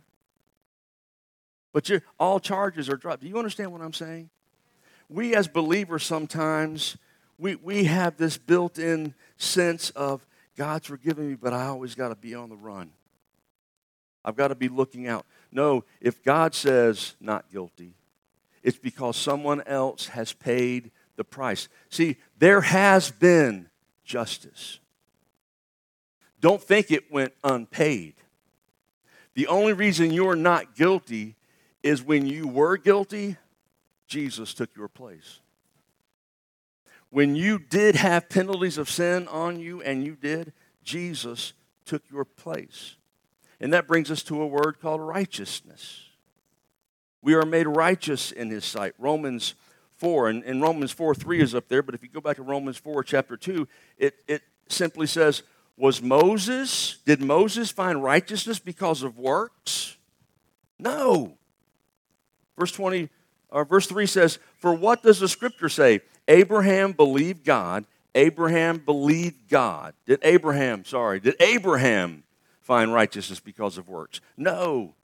But 1.72 1.90
all 2.20 2.40
charges 2.40 2.90
are 2.90 2.98
dropped. 2.98 3.22
Do 3.22 3.28
you 3.28 3.38
understand 3.38 3.72
what 3.72 3.82
I'm 3.82 3.94
saying? 3.94 4.30
We 5.10 5.34
as 5.34 5.48
believers 5.48 6.04
sometimes 6.04 6.98
we, 7.38 7.56
we 7.56 7.86
have 7.86 8.18
this 8.18 8.38
built-in 8.38 9.14
sense 9.38 9.90
of 9.92 10.26
God's 10.56 10.88
forgiven 10.88 11.30
me, 11.30 11.36
but 11.36 11.54
I 11.54 11.66
always 11.66 11.96
got 11.96 12.10
to 12.10 12.16
be 12.16 12.36
on 12.36 12.50
the 12.50 12.56
run. 12.56 12.92
I've 14.24 14.36
got 14.36 14.50
to 14.50 14.56
be 14.56 14.70
looking 14.70 15.08
out. 15.08 15.26
No, 15.54 15.86
if 16.02 16.24
God 16.24 16.56
says 16.56 17.16
not 17.22 17.52
guilty, 17.52 17.94
it's 18.64 18.78
because 18.78 19.16
someone 19.16 19.62
else 19.62 20.08
has 20.08 20.34
paid 20.34 20.90
the 21.16 21.24
price. 21.24 21.68
See, 21.90 22.18
there 22.40 22.62
has 22.62 23.12
been 23.12 23.70
justice. 24.04 24.80
Don't 26.40 26.62
think 26.62 26.92
it 26.92 27.12
went 27.12 27.34
unpaid. 27.44 28.16
The 29.36 29.48
only 29.48 29.74
reason 29.74 30.12
you're 30.12 30.36
not 30.36 30.76
guilty 30.76 31.36
is 31.84 32.02
when 32.02 32.26
you 32.26 32.48
were 32.48 32.78
guilty, 32.78 33.38
Jesus 34.08 34.54
took 34.54 34.76
your 34.76 34.88
place. 34.88 35.40
When 37.10 37.36
you 37.36 37.60
did 37.60 37.96
have 37.96 38.28
penalties 38.28 38.80
of 38.80 38.90
sin 38.90 39.28
on 39.28 39.60
you, 39.60 39.82
and 39.84 40.04
you 40.04 40.16
did, 40.16 40.52
Jesus 40.84 41.54
took 41.86 42.02
your 42.10 42.26
place. 42.26 42.96
And 43.60 43.74
that 43.74 43.88
brings 43.88 44.12
us 44.12 44.24
to 44.24 44.42
a 44.42 44.48
word 44.48 44.80
called 44.82 45.02
righteousness. 45.02 46.10
We 47.22 47.34
are 47.36 47.46
made 47.46 47.68
righteous 47.68 48.32
in 48.32 48.50
his 48.50 48.66
sight. 48.66 48.94
Romans 48.98 49.56
4, 49.98 50.30
and, 50.30 50.44
and 50.44 50.62
Romans 50.62 50.92
4 50.92 51.16
3 51.16 51.42
is 51.42 51.56
up 51.56 51.70
there, 51.70 51.82
but 51.82 51.96
if 51.96 52.04
you 52.04 52.10
go 52.10 52.20
back 52.20 52.36
to 52.36 52.44
Romans 52.44 52.78
4, 52.78 53.04
chapter 53.04 53.38
2, 53.38 53.68
it, 53.98 54.16
it 54.28 54.42
simply 54.68 55.08
says, 55.08 55.44
was 55.78 56.02
Moses, 56.02 56.98
did 57.06 57.22
Moses 57.22 57.72
find 57.72 58.04
righteousness 58.04 58.60
because 58.60 59.02
of 59.02 59.18
works? 59.18 59.98
No. 60.78 61.38
Verse 62.58 62.72
20 62.72 63.10
or 63.50 63.66
verse 63.66 63.88
3 63.88 64.06
says, 64.06 64.40
For 64.60 64.74
what 64.74 65.04
does 65.04 65.20
the 65.20 65.28
scripture 65.28 65.70
say? 65.70 66.02
Abraham 66.28 66.92
believed 66.92 67.44
God. 67.44 67.86
Abraham 68.16 68.78
believed 68.78 69.50
God. 69.50 69.94
Did 70.06 70.20
Abraham, 70.24 70.86
sorry, 70.86 71.20
did 71.20 71.36
Abraham 71.40 72.23
find 72.64 72.94
righteousness 72.94 73.40
because 73.40 73.78
of 73.78 73.88
works? 73.88 74.22
No. 74.38 74.96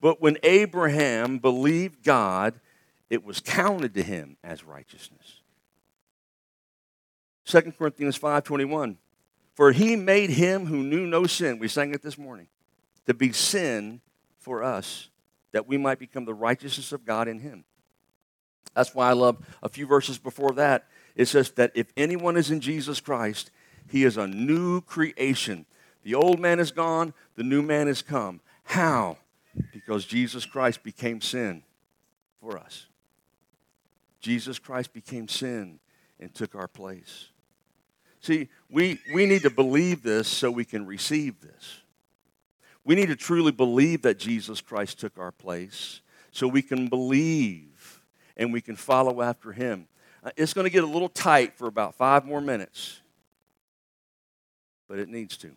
But 0.00 0.20
when 0.20 0.38
Abraham 0.42 1.38
believed 1.38 2.02
God, 2.02 2.60
it 3.10 3.24
was 3.24 3.40
counted 3.40 3.94
to 3.94 4.02
him 4.02 4.36
as 4.42 4.64
righteousness. 4.64 5.40
2 7.46 7.72
Corinthians 7.76 8.18
5:21 8.18 8.96
for 9.54 9.70
he 9.70 9.94
made 9.96 10.30
him 10.30 10.66
who 10.66 10.82
knew 10.82 11.06
no 11.06 11.26
sin, 11.26 11.58
we 11.58 11.68
sang 11.68 11.94
it 11.94 12.02
this 12.02 12.18
morning, 12.18 12.48
to 13.06 13.14
be 13.14 13.32
sin 13.32 14.00
for 14.38 14.62
us, 14.62 15.08
that 15.52 15.68
we 15.68 15.78
might 15.78 16.00
become 16.00 16.24
the 16.24 16.34
righteousness 16.34 16.92
of 16.92 17.04
God 17.04 17.28
in 17.28 17.38
him. 17.38 17.64
That's 18.74 18.94
why 18.94 19.08
I 19.08 19.12
love 19.12 19.38
a 19.62 19.68
few 19.68 19.86
verses 19.86 20.18
before 20.18 20.52
that. 20.54 20.88
It 21.14 21.26
says 21.26 21.52
that 21.52 21.70
if 21.76 21.86
anyone 21.96 22.36
is 22.36 22.50
in 22.50 22.58
Jesus 22.58 22.98
Christ, 23.00 23.52
he 23.88 24.02
is 24.02 24.16
a 24.16 24.26
new 24.26 24.80
creation. 24.80 25.66
The 26.04 26.14
old 26.14 26.38
man 26.38 26.60
is 26.60 26.70
gone, 26.70 27.14
the 27.34 27.42
new 27.42 27.62
man 27.62 27.86
has 27.86 28.02
come. 28.02 28.40
How? 28.62 29.16
Because 29.72 30.04
Jesus 30.04 30.44
Christ 30.44 30.82
became 30.82 31.20
sin 31.20 31.62
for 32.40 32.58
us. 32.58 32.86
Jesus 34.20 34.58
Christ 34.58 34.92
became 34.92 35.28
sin 35.28 35.80
and 36.20 36.32
took 36.34 36.54
our 36.54 36.68
place. 36.68 37.28
See, 38.20 38.48
we, 38.70 38.98
we 39.12 39.26
need 39.26 39.42
to 39.42 39.50
believe 39.50 40.02
this 40.02 40.28
so 40.28 40.50
we 40.50 40.64
can 40.64 40.86
receive 40.86 41.40
this. 41.40 41.80
We 42.84 42.94
need 42.94 43.08
to 43.08 43.16
truly 43.16 43.52
believe 43.52 44.02
that 44.02 44.18
Jesus 44.18 44.60
Christ 44.60 45.00
took 45.00 45.18
our 45.18 45.32
place 45.32 46.00
so 46.32 46.46
we 46.46 46.62
can 46.62 46.88
believe 46.88 48.02
and 48.36 48.52
we 48.52 48.60
can 48.60 48.76
follow 48.76 49.22
after 49.22 49.52
him. 49.52 49.88
Uh, 50.22 50.30
it's 50.36 50.52
going 50.52 50.64
to 50.64 50.70
get 50.70 50.84
a 50.84 50.86
little 50.86 51.08
tight 51.08 51.54
for 51.54 51.66
about 51.66 51.94
five 51.94 52.26
more 52.26 52.40
minutes, 52.40 53.00
but 54.88 54.98
it 54.98 55.08
needs 55.08 55.36
to. 55.38 55.50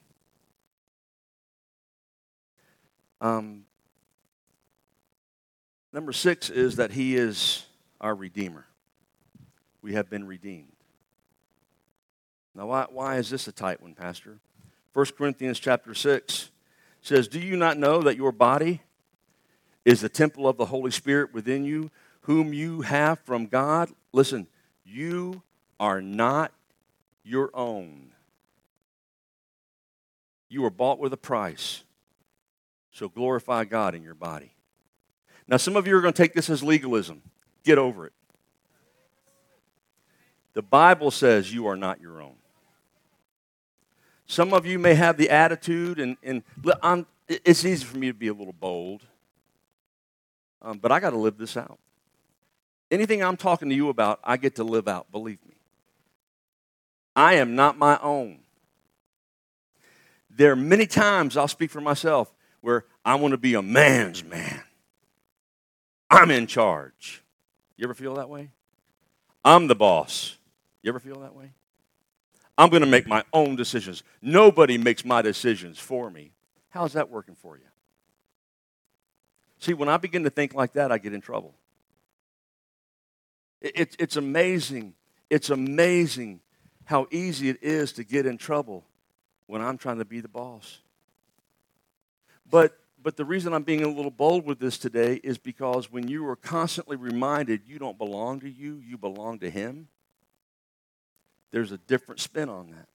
Um, 3.19 3.65
number 5.91 6.11
six 6.11 6.49
is 6.49 6.75
that 6.75 6.91
he 6.91 7.15
is 7.15 7.65
our 7.99 8.15
Redeemer. 8.15 8.65
We 9.81 9.93
have 9.93 10.09
been 10.09 10.27
redeemed. 10.27 10.73
Now, 12.53 12.67
why, 12.67 12.85
why 12.89 13.17
is 13.17 13.29
this 13.29 13.47
a 13.47 13.51
tight 13.51 13.81
one, 13.81 13.93
Pastor? 13.93 14.39
1 14.93 15.05
Corinthians 15.17 15.59
chapter 15.59 15.93
6 15.93 16.49
says, 17.01 17.27
Do 17.27 17.39
you 17.39 17.55
not 17.55 17.77
know 17.77 18.01
that 18.01 18.17
your 18.17 18.31
body 18.31 18.81
is 19.85 20.01
the 20.01 20.09
temple 20.09 20.47
of 20.47 20.57
the 20.57 20.65
Holy 20.65 20.91
Spirit 20.91 21.33
within 21.33 21.63
you, 21.63 21.91
whom 22.21 22.53
you 22.53 22.81
have 22.81 23.19
from 23.19 23.45
God? 23.45 23.91
Listen, 24.11 24.47
you 24.83 25.43
are 25.79 26.01
not 26.01 26.51
your 27.23 27.51
own. 27.53 28.11
You 30.49 30.63
were 30.63 30.71
bought 30.71 30.99
with 30.99 31.13
a 31.13 31.17
price. 31.17 31.83
So 32.97 33.07
glorify 33.07 33.63
God 33.63 33.93
in 33.93 34.01
your 34.01 34.15
body. 34.15 34.49
Now, 35.47 35.57
some 35.57 35.75
of 35.75 35.85
you 35.85 35.95
are 35.95 36.01
going 36.01 36.15
to 36.15 36.17
take 36.17 36.33
this 36.33 36.49
as 36.49 36.63
legalism. 36.63 37.21
Get 37.63 37.77
over 37.77 38.07
it. 38.07 38.13
The 40.55 40.63
Bible 40.63 41.11
says 41.11 41.53
you 41.53 41.67
are 41.67 41.75
not 41.75 42.01
your 42.01 42.23
own. 42.23 42.33
Some 44.25 44.51
of 44.51 44.65
you 44.65 44.79
may 44.79 44.95
have 44.95 45.15
the 45.15 45.29
attitude, 45.29 45.99
and, 45.99 46.17
and 46.23 46.41
I'm, 46.81 47.05
it's 47.27 47.63
easy 47.63 47.85
for 47.85 47.99
me 47.99 48.07
to 48.07 48.15
be 48.15 48.29
a 48.29 48.33
little 48.33 48.51
bold, 48.51 49.03
um, 50.63 50.79
but 50.79 50.91
I 50.91 50.99
got 50.99 51.11
to 51.11 51.17
live 51.17 51.37
this 51.37 51.55
out. 51.55 51.77
Anything 52.89 53.23
I'm 53.23 53.37
talking 53.37 53.69
to 53.69 53.75
you 53.75 53.89
about, 53.89 54.19
I 54.23 54.37
get 54.37 54.55
to 54.55 54.63
live 54.63 54.87
out, 54.87 55.11
believe 55.11 55.37
me. 55.47 55.53
I 57.15 57.35
am 57.35 57.55
not 57.55 57.77
my 57.77 57.99
own. 58.01 58.39
There 60.31 60.53
are 60.53 60.55
many 60.55 60.87
times 60.87 61.37
I'll 61.37 61.47
speak 61.47 61.69
for 61.69 61.79
myself 61.79 62.33
where 62.61 62.85
I 63.05 63.15
want 63.15 63.31
to 63.31 63.37
be 63.37 63.53
a 63.53 63.61
man's 63.61 64.23
man. 64.23 64.61
I'm 66.09 66.31
in 66.31 66.47
charge. 66.47 67.23
You 67.75 67.85
ever 67.85 67.93
feel 67.93 68.15
that 68.15 68.29
way? 68.29 68.51
I'm 69.43 69.67
the 69.67 69.75
boss. 69.75 70.37
You 70.81 70.89
ever 70.89 70.99
feel 70.99 71.19
that 71.21 71.35
way? 71.35 71.51
I'm 72.57 72.69
going 72.69 72.81
to 72.81 72.87
make 72.87 73.07
my 73.07 73.23
own 73.33 73.55
decisions. 73.55 74.03
Nobody 74.21 74.77
makes 74.77 75.05
my 75.05 75.21
decisions 75.21 75.77
for 75.77 76.09
me. 76.09 76.31
How's 76.69 76.93
that 76.93 77.09
working 77.09 77.35
for 77.35 77.57
you? 77.57 77.63
See, 79.59 79.73
when 79.73 79.89
I 79.89 79.97
begin 79.97 80.23
to 80.23 80.29
think 80.29 80.53
like 80.53 80.73
that, 80.73 80.91
I 80.91 80.97
get 80.97 81.13
in 81.13 81.21
trouble. 81.21 81.55
It, 83.61 83.95
it's 83.99 84.17
amazing. 84.17 84.93
It's 85.29 85.49
amazing 85.49 86.41
how 86.85 87.07
easy 87.11 87.49
it 87.49 87.57
is 87.61 87.91
to 87.93 88.03
get 88.03 88.25
in 88.25 88.37
trouble 88.37 88.85
when 89.45 89.61
I'm 89.61 89.77
trying 89.77 89.97
to 89.97 90.05
be 90.05 90.19
the 90.19 90.27
boss. 90.27 90.79
But 92.49 92.77
but 93.01 93.15
the 93.15 93.25
reason 93.25 93.53
I'm 93.53 93.63
being 93.63 93.83
a 93.83 93.87
little 93.87 94.11
bold 94.11 94.45
with 94.45 94.59
this 94.59 94.77
today 94.77 95.21
is 95.23 95.37
because 95.37 95.91
when 95.91 96.07
you 96.07 96.27
are 96.27 96.35
constantly 96.35 96.97
reminded 96.97 97.61
you 97.65 97.79
don't 97.79 97.97
belong 97.97 98.39
to 98.41 98.49
you, 98.49 98.81
you 98.85 98.97
belong 98.97 99.39
to 99.39 99.49
him, 99.49 99.87
there's 101.51 101.71
a 101.71 101.77
different 101.77 102.19
spin 102.19 102.49
on 102.49 102.71
that. 102.71 102.87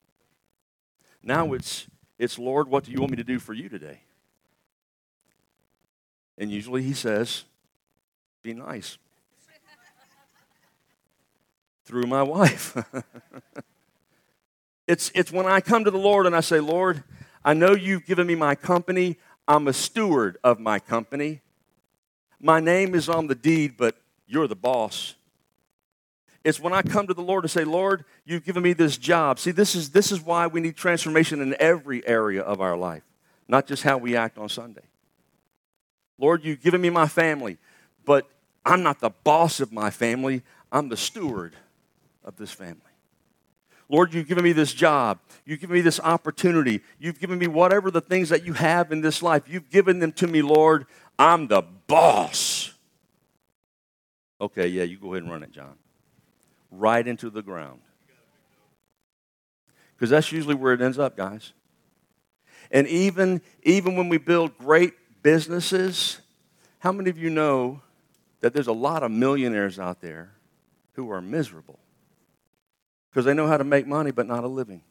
Now 1.23 1.53
it's 1.53 1.87
it's 2.19 2.37
Lord, 2.37 2.67
what 2.67 2.83
do 2.83 2.91
you 2.91 2.99
want 2.99 3.11
me 3.11 3.17
to 3.17 3.23
do 3.23 3.39
for 3.39 3.53
you 3.53 3.69
today? 3.69 4.01
And 6.37 6.51
usually 6.51 6.83
he 6.83 6.93
says, 6.93 7.45
be 8.41 8.53
nice. 8.53 8.97
Through 11.85 12.07
my 12.07 12.23
wife. 12.23 12.75
it's, 14.87 15.11
it's 15.15 15.31
when 15.31 15.45
I 15.45 15.61
come 15.61 15.85
to 15.85 15.91
the 15.91 15.97
Lord 15.97 16.25
and 16.25 16.35
I 16.35 16.41
say, 16.41 16.59
Lord, 16.59 17.03
I 17.45 17.53
know 17.53 17.71
you've 17.71 18.05
given 18.05 18.27
me 18.27 18.35
my 18.35 18.55
company. 18.55 19.17
I'm 19.47 19.67
a 19.67 19.73
steward 19.73 20.37
of 20.43 20.59
my 20.59 20.79
company. 20.79 21.41
My 22.39 22.59
name 22.59 22.95
is 22.95 23.09
on 23.09 23.27
the 23.27 23.35
deed, 23.35 23.75
but 23.77 23.95
you're 24.27 24.47
the 24.47 24.55
boss. 24.55 25.15
It's 26.43 26.59
when 26.59 26.73
I 26.73 26.81
come 26.81 27.07
to 27.07 27.13
the 27.13 27.21
Lord 27.21 27.43
and 27.43 27.51
say, 27.51 27.63
Lord, 27.63 28.03
you've 28.25 28.43
given 28.43 28.63
me 28.63 28.73
this 28.73 28.97
job. 28.97 29.39
See, 29.39 29.51
this 29.51 29.75
is, 29.75 29.91
this 29.91 30.11
is 30.11 30.21
why 30.21 30.47
we 30.47 30.59
need 30.59 30.75
transformation 30.75 31.41
in 31.41 31.55
every 31.59 32.05
area 32.05 32.41
of 32.41 32.59
our 32.59 32.75
life, 32.75 33.03
not 33.47 33.65
just 33.65 33.83
how 33.83 33.97
we 33.97 34.15
act 34.15 34.37
on 34.37 34.49
Sunday. 34.49 34.83
Lord, 36.17 36.43
you've 36.43 36.61
given 36.61 36.81
me 36.81 36.89
my 36.89 37.07
family, 37.07 37.57
but 38.05 38.29
I'm 38.65 38.83
not 38.83 38.99
the 38.99 39.09
boss 39.09 39.59
of 39.59 39.71
my 39.71 39.89
family, 39.89 40.43
I'm 40.71 40.89
the 40.89 40.97
steward 40.97 41.53
of 42.23 42.35
this 42.35 42.51
family. 42.51 42.79
Lord, 43.89 44.13
you've 44.13 44.27
given 44.27 44.43
me 44.43 44.53
this 44.53 44.73
job. 44.73 45.19
You've 45.45 45.59
given 45.59 45.75
me 45.75 45.81
this 45.81 45.99
opportunity. 45.99 46.81
You've 46.99 47.19
given 47.19 47.37
me 47.37 47.47
whatever 47.47 47.91
the 47.91 48.01
things 48.01 48.29
that 48.29 48.45
you 48.45 48.53
have 48.53 48.91
in 48.91 49.01
this 49.01 49.21
life. 49.21 49.43
You've 49.47 49.69
given 49.69 49.99
them 49.99 50.11
to 50.13 50.27
me, 50.27 50.41
Lord. 50.41 50.85
I'm 51.19 51.47
the 51.47 51.61
boss. 51.87 52.73
Okay, 54.39 54.67
yeah, 54.67 54.83
you 54.83 54.97
go 54.97 55.13
ahead 55.13 55.23
and 55.23 55.31
run 55.31 55.43
it, 55.43 55.51
John. 55.51 55.75
Right 56.71 57.07
into 57.07 57.29
the 57.29 57.41
ground. 57.41 57.81
Because 59.95 60.09
that's 60.09 60.31
usually 60.31 60.55
where 60.55 60.73
it 60.73 60.81
ends 60.81 60.97
up, 60.99 61.15
guys. 61.15 61.53
And 62.71 62.87
even, 62.87 63.41
even 63.63 63.95
when 63.95 64.09
we 64.09 64.17
build 64.17 64.57
great 64.57 64.93
businesses, 65.21 66.19
how 66.79 66.91
many 66.91 67.09
of 67.09 67.17
you 67.17 67.29
know 67.29 67.81
that 68.41 68.53
there's 68.53 68.67
a 68.67 68.73
lot 68.73 69.03
of 69.03 69.11
millionaires 69.11 69.79
out 69.79 70.01
there 70.01 70.31
who 70.93 71.11
are 71.11 71.21
miserable? 71.21 71.79
Because 73.13 73.25
they 73.25 73.33
know 73.35 73.45
how 73.45 73.57
to 73.57 73.63
make 73.63 73.85
money 73.85 74.09
but 74.09 74.25
not 74.25 74.43
a 74.43 74.47
living. 74.47 74.81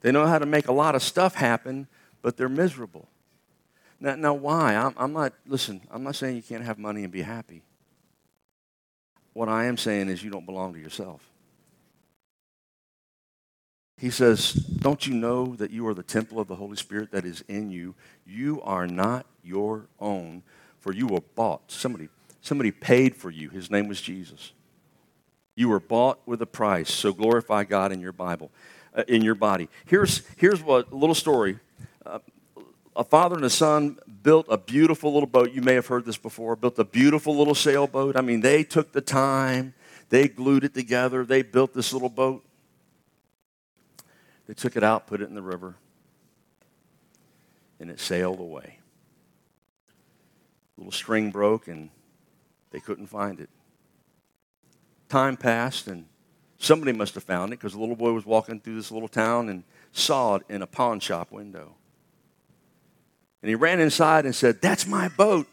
They 0.00 0.12
know 0.12 0.26
how 0.26 0.38
to 0.38 0.46
make 0.46 0.66
a 0.66 0.72
lot 0.72 0.94
of 0.94 1.02
stuff 1.02 1.34
happen, 1.34 1.88
but 2.22 2.38
they're 2.38 2.48
miserable. 2.48 3.06
Now, 4.00 4.14
now 4.14 4.32
why? 4.32 4.74
I'm, 4.74 4.94
I'm 4.96 5.12
not, 5.12 5.34
listen, 5.46 5.82
I'm 5.90 6.02
not 6.02 6.16
saying 6.16 6.36
you 6.36 6.42
can't 6.42 6.64
have 6.64 6.78
money 6.78 7.04
and 7.04 7.12
be 7.12 7.20
happy. 7.20 7.62
What 9.34 9.50
I 9.50 9.66
am 9.66 9.76
saying 9.76 10.08
is 10.08 10.24
you 10.24 10.30
don't 10.30 10.46
belong 10.46 10.72
to 10.72 10.80
yourself. 10.80 11.20
He 13.98 14.08
says, 14.08 14.54
Don't 14.54 15.06
you 15.06 15.12
know 15.12 15.54
that 15.56 15.70
you 15.70 15.86
are 15.86 15.92
the 15.92 16.02
temple 16.02 16.40
of 16.40 16.48
the 16.48 16.56
Holy 16.56 16.76
Spirit 16.76 17.10
that 17.10 17.26
is 17.26 17.44
in 17.46 17.70
you? 17.70 17.94
You 18.24 18.62
are 18.62 18.86
not 18.86 19.26
your 19.44 19.86
own, 20.00 20.42
for 20.78 20.94
you 20.94 21.06
were 21.06 21.20
bought. 21.20 21.70
Somebody, 21.70 22.08
somebody 22.40 22.70
paid 22.70 23.14
for 23.14 23.30
you. 23.30 23.50
His 23.50 23.70
name 23.70 23.86
was 23.86 24.00
Jesus. 24.00 24.52
You 25.60 25.68
were 25.68 25.78
bought 25.78 26.20
with 26.24 26.40
a 26.40 26.46
price, 26.46 26.90
so 26.90 27.12
glorify 27.12 27.64
God 27.64 27.92
in 27.92 28.00
your 28.00 28.12
Bible, 28.12 28.50
uh, 28.94 29.02
in 29.06 29.20
your 29.20 29.34
body. 29.34 29.68
Here's, 29.84 30.22
here's 30.38 30.62
what 30.62 30.90
a 30.90 30.94
little 30.94 31.14
story. 31.14 31.58
Uh, 32.06 32.20
a 32.96 33.04
father 33.04 33.36
and 33.36 33.44
a 33.44 33.50
son 33.50 33.98
built 34.22 34.46
a 34.48 34.56
beautiful 34.56 35.12
little 35.12 35.26
boat. 35.26 35.52
You 35.52 35.60
may 35.60 35.74
have 35.74 35.86
heard 35.86 36.06
this 36.06 36.16
before. 36.16 36.56
Built 36.56 36.78
a 36.78 36.84
beautiful 36.84 37.36
little 37.36 37.54
sailboat. 37.54 38.16
I 38.16 38.22
mean, 38.22 38.40
they 38.40 38.64
took 38.64 38.92
the 38.92 39.02
time, 39.02 39.74
they 40.08 40.28
glued 40.28 40.64
it 40.64 40.72
together, 40.72 41.26
they 41.26 41.42
built 41.42 41.74
this 41.74 41.92
little 41.92 42.08
boat. 42.08 42.42
They 44.46 44.54
took 44.54 44.76
it 44.76 44.82
out, 44.82 45.06
put 45.06 45.20
it 45.20 45.28
in 45.28 45.34
the 45.34 45.42
river, 45.42 45.74
and 47.78 47.90
it 47.90 48.00
sailed 48.00 48.40
away. 48.40 48.78
A 50.78 50.80
little 50.80 50.90
string 50.90 51.30
broke, 51.30 51.68
and 51.68 51.90
they 52.70 52.80
couldn't 52.80 53.08
find 53.08 53.40
it 53.40 53.50
time 55.10 55.36
passed, 55.36 55.86
and 55.86 56.06
somebody 56.58 56.92
must 56.92 57.14
have 57.14 57.24
found 57.24 57.52
it 57.52 57.58
because 57.58 57.74
the 57.74 57.80
little 57.80 57.96
boy 57.96 58.12
was 58.12 58.24
walking 58.24 58.60
through 58.60 58.76
this 58.76 58.90
little 58.90 59.08
town 59.08 59.48
and 59.48 59.64
saw 59.92 60.36
it 60.36 60.42
in 60.48 60.62
a 60.62 60.66
pawn 60.66 61.00
shop 61.00 61.32
window. 61.32 61.74
And 63.42 63.48
he 63.48 63.54
ran 63.54 63.80
inside 63.80 64.24
and 64.24 64.34
said, 64.34 64.60
That's 64.60 64.86
my 64.86 65.08
boat. 65.08 65.46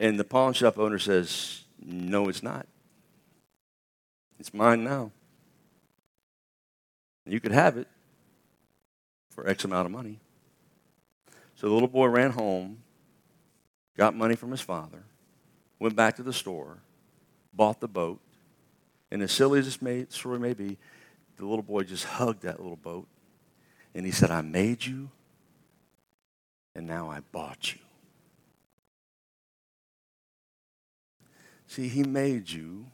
And 0.00 0.18
the 0.18 0.24
pawn 0.24 0.52
shop 0.52 0.78
owner 0.78 0.98
says, 0.98 1.64
No, 1.84 2.28
it's 2.28 2.42
not. 2.42 2.66
It's 4.38 4.52
mine 4.52 4.84
now. 4.84 5.10
You 7.26 7.40
could 7.40 7.52
have 7.52 7.76
it 7.76 7.88
for 9.30 9.48
X 9.48 9.64
amount 9.64 9.86
of 9.86 9.92
money. 9.92 10.20
So 11.56 11.68
the 11.68 11.72
little 11.72 11.88
boy 11.88 12.06
ran 12.06 12.32
home, 12.32 12.78
got 13.96 14.14
money 14.14 14.36
from 14.36 14.50
his 14.50 14.60
father, 14.60 15.04
went 15.78 15.96
back 15.96 16.16
to 16.16 16.22
the 16.22 16.32
store, 16.32 16.78
bought 17.52 17.80
the 17.80 17.88
boat, 17.88 18.20
and 19.14 19.22
as 19.22 19.30
silly 19.30 19.60
as 19.60 19.66
this 19.66 19.80
may, 19.80 20.06
story 20.08 20.40
may 20.40 20.54
be, 20.54 20.76
the 21.36 21.46
little 21.46 21.62
boy 21.62 21.84
just 21.84 22.04
hugged 22.04 22.42
that 22.42 22.58
little 22.58 22.74
boat 22.74 23.06
and 23.94 24.04
he 24.04 24.10
said, 24.10 24.32
I 24.32 24.40
made 24.40 24.84
you 24.84 25.08
and 26.74 26.84
now 26.84 27.08
I 27.12 27.20
bought 27.30 27.72
you. 27.72 27.78
See, 31.68 31.86
he 31.86 32.02
made 32.02 32.50
you 32.50 32.86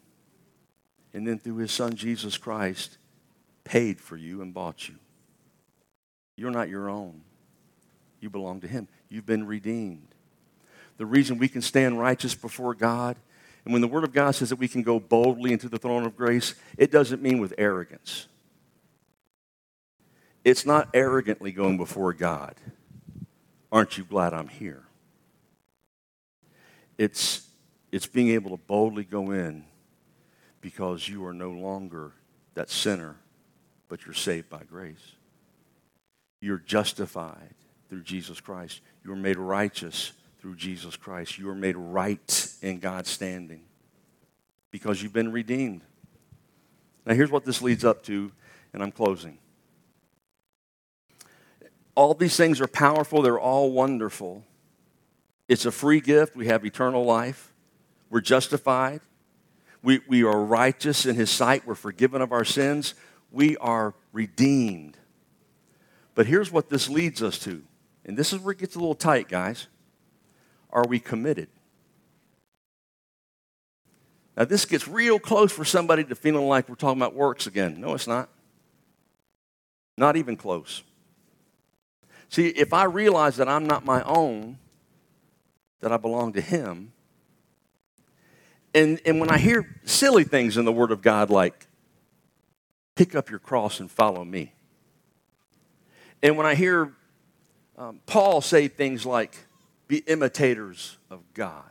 and 1.15 1.27
then 1.27 1.39
through 1.39 1.57
his 1.57 1.73
son 1.73 1.95
Jesus 1.95 2.37
Christ 2.37 2.99
paid 3.65 3.99
for 3.99 4.19
you 4.19 4.43
and 4.43 4.53
bought 4.53 4.91
you. 4.91 4.97
You're 6.37 6.51
not 6.51 6.69
your 6.69 6.91
own. 6.91 7.23
You 8.21 8.29
belong 8.29 8.61
to 8.61 8.69
him. 8.69 8.89
You've 9.09 9.25
been 9.25 9.47
redeemed. 9.47 10.15
The 10.99 11.07
reason 11.07 11.39
we 11.39 11.49
can 11.49 11.63
stand 11.63 11.99
righteous 11.99 12.35
before 12.35 12.75
God 12.75 13.17
and 13.65 13.73
when 13.73 13.83
the 13.83 13.89
Word 13.89 14.05
of 14.05 14.13
God 14.13 14.33
says 14.33 14.49
that 14.49 14.57
we 14.57 14.69
can 14.69 14.83
go 14.83 14.99
boldly 14.99 15.53
into 15.53 15.69
the 15.69 15.79
throne 15.79 16.05
of 16.05 16.17
grace, 16.17 16.55
it 16.79 16.91
doesn't 16.91 17.23
mean 17.23 17.41
with 17.41 17.55
arrogance. 17.59 18.27
It's 20.45 20.65
not 20.65 20.89
arrogantly 20.95 21.53
going 21.53 21.77
before 21.77 22.13
God. 22.13 22.55
Aren't 23.71 23.99
you 23.99 24.05
glad 24.05 24.33
I'm 24.33 24.49
here? 24.49 24.85
It's, 26.97 27.47
it's 27.93 28.07
being 28.07 28.31
able 28.31 28.51
to 28.51 28.57
boldly 28.57 29.05
go 29.05 29.31
in 29.31 29.65
because 30.61 31.09
you 31.09 31.25
are 31.27 31.35
no 31.35 31.51
longer 31.51 32.13
that 32.55 32.71
sinner, 32.71 33.17
but 33.89 34.05
you're 34.05 34.15
saved 34.15 34.49
by 34.49 34.63
grace. 34.65 35.15
You're 36.41 36.59
justified 36.59 37.55
through 37.89 38.03
Jesus 38.03 38.41
Christ. 38.41 38.81
You're 39.05 39.17
made 39.17 39.37
righteous 39.37 40.13
through 40.41 40.57
Jesus 40.57 40.97
Christ. 40.97 41.39
You 41.39 41.49
are 41.51 41.55
made 41.55 41.77
right 41.77 42.55
in 42.63 42.79
God's 42.79 43.11
standing 43.11 43.63
because 44.71 45.03
you've 45.03 45.13
been 45.13 45.33
redeemed. 45.33 45.83
Now, 47.05 47.15
here's 47.15 47.31
what 47.31 47.45
this 47.45 47.63
leads 47.63 47.85
up 47.85 48.03
to, 48.05 48.33
and 48.73 48.83
I'm 48.83 48.93
closing. 48.93 49.39
All 51.95 52.15
these 52.15 52.37
things 52.37 52.61
are 52.61 52.67
powerful, 52.67 53.23
they're 53.23 53.39
all 53.39 53.73
wonderful. 53.73 54.45
It's 55.49 55.67
a 55.67 55.73
free 55.73 56.01
gift. 56.01 56.37
We 56.37 56.47
have 56.47 56.65
eternal 56.65 57.05
life, 57.05 57.53
we're 58.09 58.21
justified, 58.21 59.01
we, 59.83 60.01
we 60.09 60.23
are 60.23 60.45
righteous 60.45 61.05
in 61.05 61.17
His 61.17 61.31
sight, 61.31 61.67
we're 61.67 61.75
forgiven 61.75 62.23
of 62.23 62.33
our 62.33 62.45
sins, 62.45 62.95
we 63.31 63.57
are 63.59 63.95
redeemed. 64.13 64.97
But 66.15 66.27
here's 66.27 66.53
what 66.53 66.71
this 66.71 66.89
leads 66.89 67.23
us 67.23 67.39
to, 67.41 67.63
and 68.05 68.17
this 68.17 68.33
is 68.33 68.41
where 68.41 68.53
it 68.53 68.59
gets 68.59 68.77
a 68.77 68.79
little 68.79 68.95
tight, 68.95 69.29
guys. 69.29 69.67
Are 70.73 70.87
we 70.87 71.01
committed? 71.01 71.49
Now, 74.37 74.45
this 74.45 74.65
gets 74.65 74.89
real 74.89 75.19
close 75.19 75.53
for 75.53 75.65
somebody 75.65 76.05
to 76.05 76.15
feeling 76.15 76.47
like 76.47 76.69
we're 76.69 76.77
talking 76.77 77.01
about 77.01 77.15
works 77.15 77.47
again. 77.47 77.81
No, 77.81 77.95
it's 77.95 78.07
not. 78.07 78.31
Not 79.99 80.17
even 80.17 80.37
close. 80.37 80.83
See, 82.31 82.49
if 82.49 82.73
I 82.73 82.85
realize 82.85 83.37
that 83.37 83.49
I'm 83.49 83.67
not 83.67 83.85
my 83.85 84.03
own, 84.05 84.59
that 85.81 85.93
I 85.93 85.97
belong 85.97 86.33
to 86.35 86.41
Him, 86.41 86.93
and, 88.73 89.01
and 89.05 89.19
when 89.19 89.31
I 89.31 89.39
hear 89.39 89.81
silly 89.85 90.25
things 90.25 90.57
in 90.57 90.65
the 90.65 90.73
Word 90.73 90.93
of 90.93 91.03
God 91.03 91.29
like, 91.29 91.67
pick 92.95 93.15
up 93.15 93.31
your 93.31 93.41
cross 93.41 93.81
and 93.81 93.91
follow 93.91 94.25
me, 94.25 94.55
and 96.23 96.37
when 96.37 96.47
I 96.47 96.55
hear 96.55 96.93
um, 97.77 98.01
Paul 98.07 98.41
say 98.41 98.69
things 98.69 99.05
like, 99.05 99.37
be 99.91 99.99
imitators 99.99 100.97
of 101.11 101.21
God. 101.35 101.71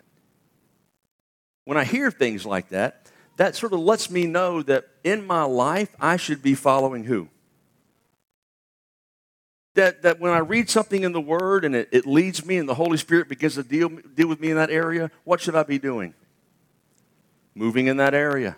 When 1.63 1.77
I 1.77 1.85
hear 1.85 2.11
things 2.11 2.45
like 2.45 2.69
that, 2.69 3.09
that 3.37 3.55
sort 3.55 3.71
of 3.71 3.79
lets 3.79 4.11
me 4.11 4.27
know 4.27 4.61
that 4.63 4.89
in 5.03 5.25
my 5.25 5.43
life, 5.43 5.95
I 5.99 6.17
should 6.17 6.43
be 6.43 6.53
following 6.53 7.05
who? 7.05 7.29
That, 9.75 10.01
that 10.01 10.19
when 10.19 10.33
I 10.33 10.39
read 10.39 10.69
something 10.69 11.03
in 11.03 11.13
the 11.13 11.21
Word 11.21 11.63
and 11.63 11.73
it, 11.73 11.87
it 11.91 12.05
leads 12.05 12.45
me 12.45 12.57
and 12.57 12.67
the 12.67 12.73
Holy 12.73 12.97
Spirit 12.97 13.29
begins 13.29 13.55
to 13.55 13.63
deal, 13.63 13.87
deal 13.87 14.27
with 14.27 14.41
me 14.41 14.49
in 14.49 14.57
that 14.57 14.69
area, 14.69 15.09
what 15.23 15.39
should 15.39 15.55
I 15.55 15.63
be 15.63 15.79
doing? 15.79 16.13
Moving 17.55 17.87
in 17.87 17.97
that 17.97 18.13
area. 18.13 18.57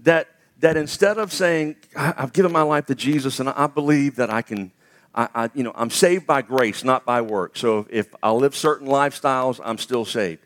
That, 0.00 0.28
that 0.58 0.76
instead 0.76 1.16
of 1.16 1.32
saying, 1.32 1.76
I've 1.96 2.34
given 2.34 2.52
my 2.52 2.62
life 2.62 2.84
to 2.86 2.94
Jesus 2.94 3.40
and 3.40 3.48
I 3.48 3.66
believe 3.66 4.16
that 4.16 4.28
I 4.28 4.42
can, 4.42 4.72
I, 5.14 5.28
I, 5.34 5.50
you 5.54 5.62
know, 5.62 5.72
I'm 5.74 5.90
saved 5.90 6.26
by 6.26 6.42
grace, 6.42 6.84
not 6.84 7.04
by 7.04 7.22
work. 7.22 7.56
So 7.56 7.86
if 7.90 8.14
I 8.22 8.30
live 8.30 8.54
certain 8.54 8.86
lifestyles, 8.86 9.60
I'm 9.64 9.78
still 9.78 10.04
saved. 10.04 10.42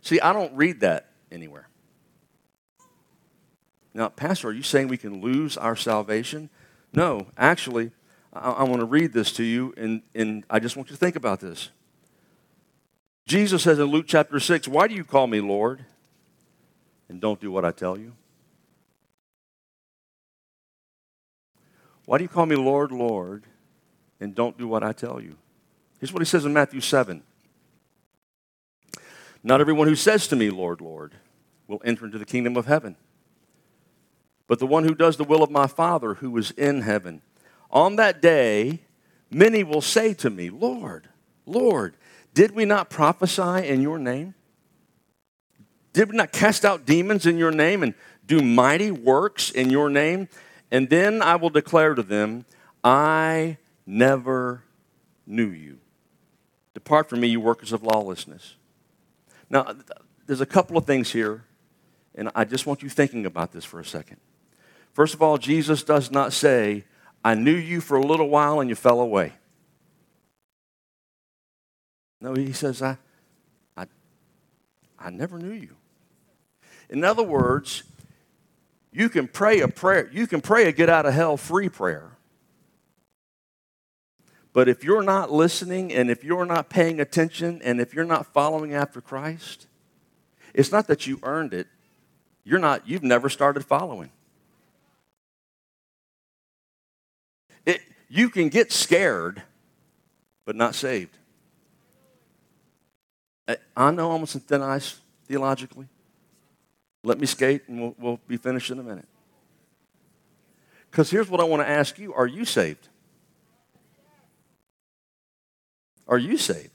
See, 0.00 0.20
I 0.20 0.32
don't 0.32 0.54
read 0.54 0.80
that 0.80 1.10
anywhere. 1.30 1.68
Now, 3.92 4.08
Pastor, 4.08 4.48
are 4.48 4.52
you 4.52 4.62
saying 4.62 4.88
we 4.88 4.96
can 4.96 5.20
lose 5.20 5.56
our 5.56 5.76
salvation? 5.76 6.50
No, 6.92 7.28
actually, 7.36 7.92
I, 8.32 8.50
I 8.50 8.62
want 8.64 8.80
to 8.80 8.86
read 8.86 9.12
this 9.12 9.32
to 9.34 9.44
you, 9.44 9.72
and, 9.76 10.02
and 10.14 10.44
I 10.50 10.58
just 10.58 10.76
want 10.76 10.90
you 10.90 10.96
to 10.96 11.00
think 11.00 11.16
about 11.16 11.40
this. 11.40 11.70
Jesus 13.26 13.62
says 13.62 13.78
in 13.78 13.86
Luke 13.86 14.06
chapter 14.06 14.38
6, 14.38 14.68
Why 14.68 14.88
do 14.88 14.94
you 14.94 15.04
call 15.04 15.26
me 15.26 15.40
Lord 15.40 15.84
and 17.08 17.20
don't 17.20 17.40
do 17.40 17.50
what 17.50 17.64
I 17.64 17.70
tell 17.70 17.98
you? 17.98 18.12
Why 22.04 22.18
do 22.18 22.24
you 22.24 22.28
call 22.28 22.46
me 22.46 22.56
Lord, 22.56 22.92
Lord, 22.92 23.44
and 24.24 24.34
don't 24.34 24.56
do 24.58 24.66
what 24.66 24.82
I 24.82 24.92
tell 24.92 25.20
you? 25.20 25.36
Here's 26.00 26.12
what 26.12 26.22
he 26.22 26.26
says 26.26 26.44
in 26.44 26.52
Matthew 26.52 26.80
7 26.80 27.22
Not 29.42 29.60
everyone 29.60 29.86
who 29.86 29.94
says 29.94 30.26
to 30.28 30.36
me, 30.36 30.50
Lord, 30.50 30.80
Lord, 30.80 31.12
will 31.68 31.82
enter 31.84 32.06
into 32.06 32.18
the 32.18 32.24
kingdom 32.24 32.56
of 32.56 32.66
heaven, 32.66 32.96
but 34.48 34.58
the 34.58 34.66
one 34.66 34.84
who 34.84 34.94
does 34.94 35.16
the 35.18 35.24
will 35.24 35.42
of 35.42 35.50
my 35.50 35.66
Father 35.66 36.14
who 36.14 36.36
is 36.38 36.50
in 36.52 36.80
heaven. 36.80 37.22
On 37.70 37.96
that 37.96 38.22
day, 38.22 38.80
many 39.30 39.62
will 39.62 39.80
say 39.80 40.14
to 40.14 40.30
me, 40.30 40.48
Lord, 40.48 41.08
Lord, 41.46 41.94
did 42.32 42.52
we 42.52 42.64
not 42.64 42.88
prophesy 42.88 43.68
in 43.68 43.82
your 43.82 43.98
name? 43.98 44.34
Did 45.92 46.10
we 46.10 46.16
not 46.16 46.32
cast 46.32 46.64
out 46.64 46.86
demons 46.86 47.26
in 47.26 47.36
your 47.36 47.52
name 47.52 47.82
and 47.82 47.94
do 48.26 48.40
mighty 48.40 48.90
works 48.90 49.50
in 49.50 49.70
your 49.70 49.90
name? 49.90 50.28
And 50.70 50.88
then 50.88 51.20
I 51.20 51.36
will 51.36 51.50
declare 51.50 51.94
to 51.94 52.02
them, 52.02 52.46
I 52.82 53.58
never 53.86 54.62
knew 55.26 55.48
you. 55.48 55.78
Depart 56.74 57.08
from 57.08 57.20
me, 57.20 57.28
you 57.28 57.40
workers 57.40 57.72
of 57.72 57.82
lawlessness. 57.82 58.56
Now, 59.48 59.74
there's 60.26 60.40
a 60.40 60.46
couple 60.46 60.76
of 60.76 60.86
things 60.86 61.12
here, 61.12 61.44
and 62.14 62.30
I 62.34 62.44
just 62.44 62.66
want 62.66 62.82
you 62.82 62.88
thinking 62.88 63.26
about 63.26 63.52
this 63.52 63.64
for 63.64 63.78
a 63.78 63.84
second. 63.84 64.18
First 64.92 65.14
of 65.14 65.22
all, 65.22 65.38
Jesus 65.38 65.82
does 65.82 66.10
not 66.10 66.32
say, 66.32 66.84
I 67.24 67.34
knew 67.34 67.54
you 67.54 67.80
for 67.80 67.96
a 67.96 68.04
little 68.04 68.28
while 68.28 68.60
and 68.60 68.68
you 68.68 68.76
fell 68.76 69.00
away. 69.00 69.32
No, 72.20 72.34
he 72.34 72.52
says, 72.52 72.80
I, 72.80 72.98
I, 73.76 73.86
I 74.98 75.10
never 75.10 75.38
knew 75.38 75.52
you. 75.52 75.76
In 76.88 77.02
other 77.02 77.22
words, 77.22 77.82
you 78.92 79.08
can 79.08 79.26
pray 79.26 79.60
a 79.60 79.68
prayer, 79.68 80.08
you 80.12 80.26
can 80.26 80.40
pray 80.40 80.68
a 80.68 80.72
get 80.72 80.88
out 80.88 81.06
of 81.06 81.14
hell 81.14 81.36
free 81.36 81.68
prayer. 81.68 82.13
But 84.54 84.68
if 84.68 84.84
you're 84.84 85.02
not 85.02 85.32
listening 85.32 85.92
and 85.92 86.08
if 86.08 86.22
you're 86.22 86.46
not 86.46 86.70
paying 86.70 87.00
attention 87.00 87.60
and 87.62 87.80
if 87.80 87.92
you're 87.92 88.04
not 88.04 88.32
following 88.32 88.72
after 88.72 89.00
Christ, 89.00 89.66
it's 90.54 90.70
not 90.70 90.86
that 90.86 91.08
you 91.08 91.18
earned 91.24 91.52
it. 91.52 91.66
You're 92.44 92.60
not, 92.60 92.88
you've 92.88 93.02
never 93.02 93.28
started 93.28 93.64
following. 93.64 94.10
It, 97.66 97.80
you 98.08 98.30
can 98.30 98.48
get 98.48 98.70
scared, 98.70 99.42
but 100.46 100.54
not 100.54 100.76
saved. 100.76 101.18
I 103.76 103.90
know 103.90 104.12
I'm 104.12 104.20
on 104.20 104.26
some 104.28 104.40
thin 104.40 104.62
ice 104.62 105.00
theologically. 105.26 105.88
Let 107.02 107.18
me 107.18 107.26
skate 107.26 107.62
and 107.66 107.80
we'll, 107.80 107.94
we'll 107.98 108.20
be 108.28 108.36
finished 108.36 108.70
in 108.70 108.78
a 108.78 108.82
minute. 108.84 109.08
Because 110.90 111.10
here's 111.10 111.28
what 111.28 111.40
I 111.40 111.44
want 111.44 111.60
to 111.60 111.68
ask 111.68 111.98
you 111.98 112.14
Are 112.14 112.26
you 112.26 112.44
saved? 112.44 112.88
Are 116.06 116.18
you 116.18 116.36
saved? 116.36 116.70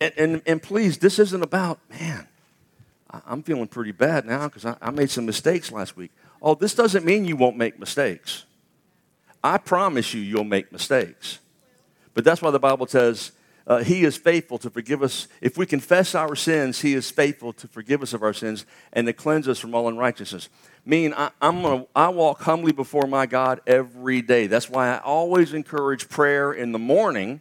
And, 0.00 0.12
and, 0.16 0.42
and 0.46 0.62
please, 0.62 0.98
this 0.98 1.18
isn't 1.18 1.42
about, 1.42 1.78
man, 1.88 2.26
I'm 3.26 3.42
feeling 3.42 3.68
pretty 3.68 3.92
bad 3.92 4.26
now 4.26 4.48
because 4.48 4.66
I, 4.66 4.76
I 4.82 4.90
made 4.90 5.10
some 5.10 5.26
mistakes 5.26 5.70
last 5.70 5.96
week. 5.96 6.10
Oh, 6.42 6.54
this 6.54 6.74
doesn't 6.74 7.04
mean 7.04 7.24
you 7.24 7.36
won't 7.36 7.56
make 7.56 7.78
mistakes. 7.78 8.44
I 9.42 9.58
promise 9.58 10.14
you, 10.14 10.20
you'll 10.20 10.44
make 10.44 10.72
mistakes. 10.72 11.38
But 12.14 12.24
that's 12.24 12.42
why 12.42 12.50
the 12.50 12.58
Bible 12.58 12.86
says, 12.86 13.32
uh, 13.66 13.82
he 13.82 14.04
is 14.04 14.16
faithful 14.16 14.58
to 14.58 14.70
forgive 14.70 15.02
us. 15.02 15.26
If 15.40 15.56
we 15.56 15.64
confess 15.64 16.14
our 16.14 16.36
sins, 16.36 16.82
He 16.82 16.92
is 16.92 17.10
faithful 17.10 17.52
to 17.54 17.66
forgive 17.66 18.02
us 18.02 18.12
of 18.12 18.22
our 18.22 18.34
sins 18.34 18.66
and 18.92 19.06
to 19.06 19.12
cleanse 19.12 19.48
us 19.48 19.58
from 19.58 19.74
all 19.74 19.88
unrighteousness. 19.88 20.48
Meaning, 20.86 21.14
I, 21.14 21.30
I'm 21.40 21.62
gonna, 21.62 21.86
I 21.96 22.08
walk 22.08 22.42
humbly 22.42 22.72
before 22.72 23.06
my 23.06 23.24
God 23.26 23.60
every 23.66 24.20
day. 24.20 24.46
That's 24.46 24.68
why 24.68 24.94
I 24.94 24.98
always 24.98 25.54
encourage 25.54 26.08
prayer 26.08 26.52
in 26.52 26.72
the 26.72 26.78
morning 26.78 27.40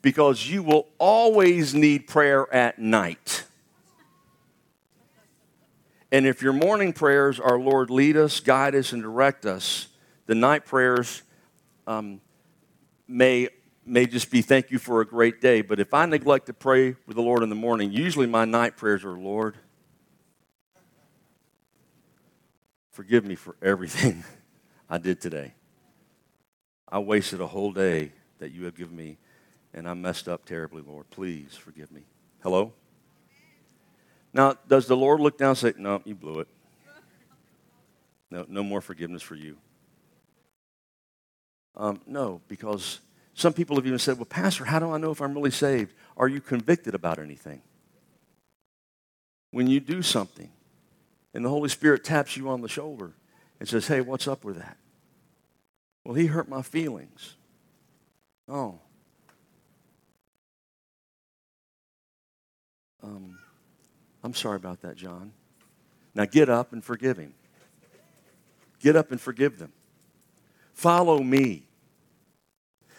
because 0.00 0.48
you 0.48 0.62
will 0.62 0.88
always 0.98 1.74
need 1.74 2.06
prayer 2.06 2.52
at 2.52 2.78
night. 2.78 3.44
And 6.10 6.26
if 6.26 6.42
your 6.42 6.52
morning 6.52 6.92
prayers 6.92 7.40
are, 7.40 7.58
Lord, 7.58 7.88
lead 7.88 8.16
us, 8.16 8.40
guide 8.40 8.74
us, 8.74 8.92
and 8.92 9.02
direct 9.02 9.46
us, 9.46 9.88
the 10.26 10.34
night 10.34 10.66
prayers 10.66 11.22
um, 11.86 12.20
may 13.08 13.48
may 13.84 14.06
just 14.06 14.30
be 14.30 14.42
thank 14.42 14.70
you 14.70 14.78
for 14.78 15.00
a 15.00 15.06
great 15.06 15.40
day. 15.40 15.60
But 15.60 15.80
if 15.80 15.92
I 15.92 16.06
neglect 16.06 16.46
to 16.46 16.52
pray 16.52 16.94
with 17.06 17.16
the 17.16 17.22
Lord 17.22 17.42
in 17.42 17.48
the 17.48 17.56
morning, 17.56 17.90
usually 17.90 18.26
my 18.26 18.44
night 18.44 18.76
prayers 18.76 19.04
are, 19.04 19.18
Lord, 19.18 19.56
forgive 22.92 23.24
me 23.24 23.34
for 23.34 23.56
everything 23.60 24.22
I 24.88 24.98
did 24.98 25.20
today. 25.20 25.54
I 26.88 26.98
wasted 26.98 27.40
a 27.40 27.46
whole 27.46 27.72
day 27.72 28.12
that 28.38 28.52
you 28.52 28.64
have 28.66 28.76
given 28.76 28.94
me, 28.94 29.18
and 29.72 29.88
I 29.88 29.94
messed 29.94 30.28
up 30.28 30.44
terribly, 30.44 30.82
Lord. 30.86 31.08
Please 31.10 31.54
forgive 31.54 31.90
me. 31.90 32.02
Hello? 32.42 32.72
Now, 34.34 34.56
does 34.68 34.86
the 34.86 34.96
Lord 34.96 35.20
look 35.20 35.38
down 35.38 35.50
and 35.50 35.58
say, 35.58 35.72
No, 35.76 36.02
you 36.04 36.14
blew 36.14 36.40
it? 36.40 36.48
No, 38.30 38.44
no 38.48 38.62
more 38.62 38.80
forgiveness 38.80 39.22
for 39.22 39.34
you. 39.34 39.56
Um, 41.76 42.00
no, 42.06 42.40
because 42.48 43.00
some 43.34 43.52
people 43.52 43.76
have 43.76 43.86
even 43.86 43.98
said, 43.98 44.18
Well, 44.18 44.26
Pastor, 44.26 44.64
how 44.64 44.78
do 44.78 44.90
I 44.90 44.98
know 44.98 45.10
if 45.10 45.22
I'm 45.22 45.34
really 45.34 45.50
saved? 45.50 45.94
Are 46.16 46.28
you 46.28 46.40
convicted 46.40 46.94
about 46.94 47.18
anything? 47.18 47.62
When 49.50 49.66
you 49.66 49.80
do 49.80 50.02
something 50.02 50.50
and 51.34 51.44
the 51.44 51.48
Holy 51.48 51.68
Spirit 51.68 52.04
taps 52.04 52.36
you 52.36 52.48
on 52.48 52.60
the 52.60 52.68
shoulder 52.68 53.12
and 53.60 53.68
says, 53.68 53.86
Hey, 53.86 54.00
what's 54.00 54.28
up 54.28 54.44
with 54.44 54.56
that? 54.58 54.76
Well, 56.04 56.14
he 56.14 56.26
hurt 56.26 56.48
my 56.48 56.62
feelings. 56.62 57.36
Oh. 58.48 58.80
Um, 63.02 63.38
I'm 64.22 64.34
sorry 64.34 64.56
about 64.56 64.82
that, 64.82 64.96
John. 64.96 65.32
Now 66.14 66.24
get 66.24 66.48
up 66.48 66.72
and 66.72 66.84
forgive 66.84 67.16
him. 67.16 67.34
Get 68.80 68.96
up 68.96 69.10
and 69.10 69.20
forgive 69.20 69.58
them. 69.58 69.72
Follow 70.74 71.20
me. 71.20 71.68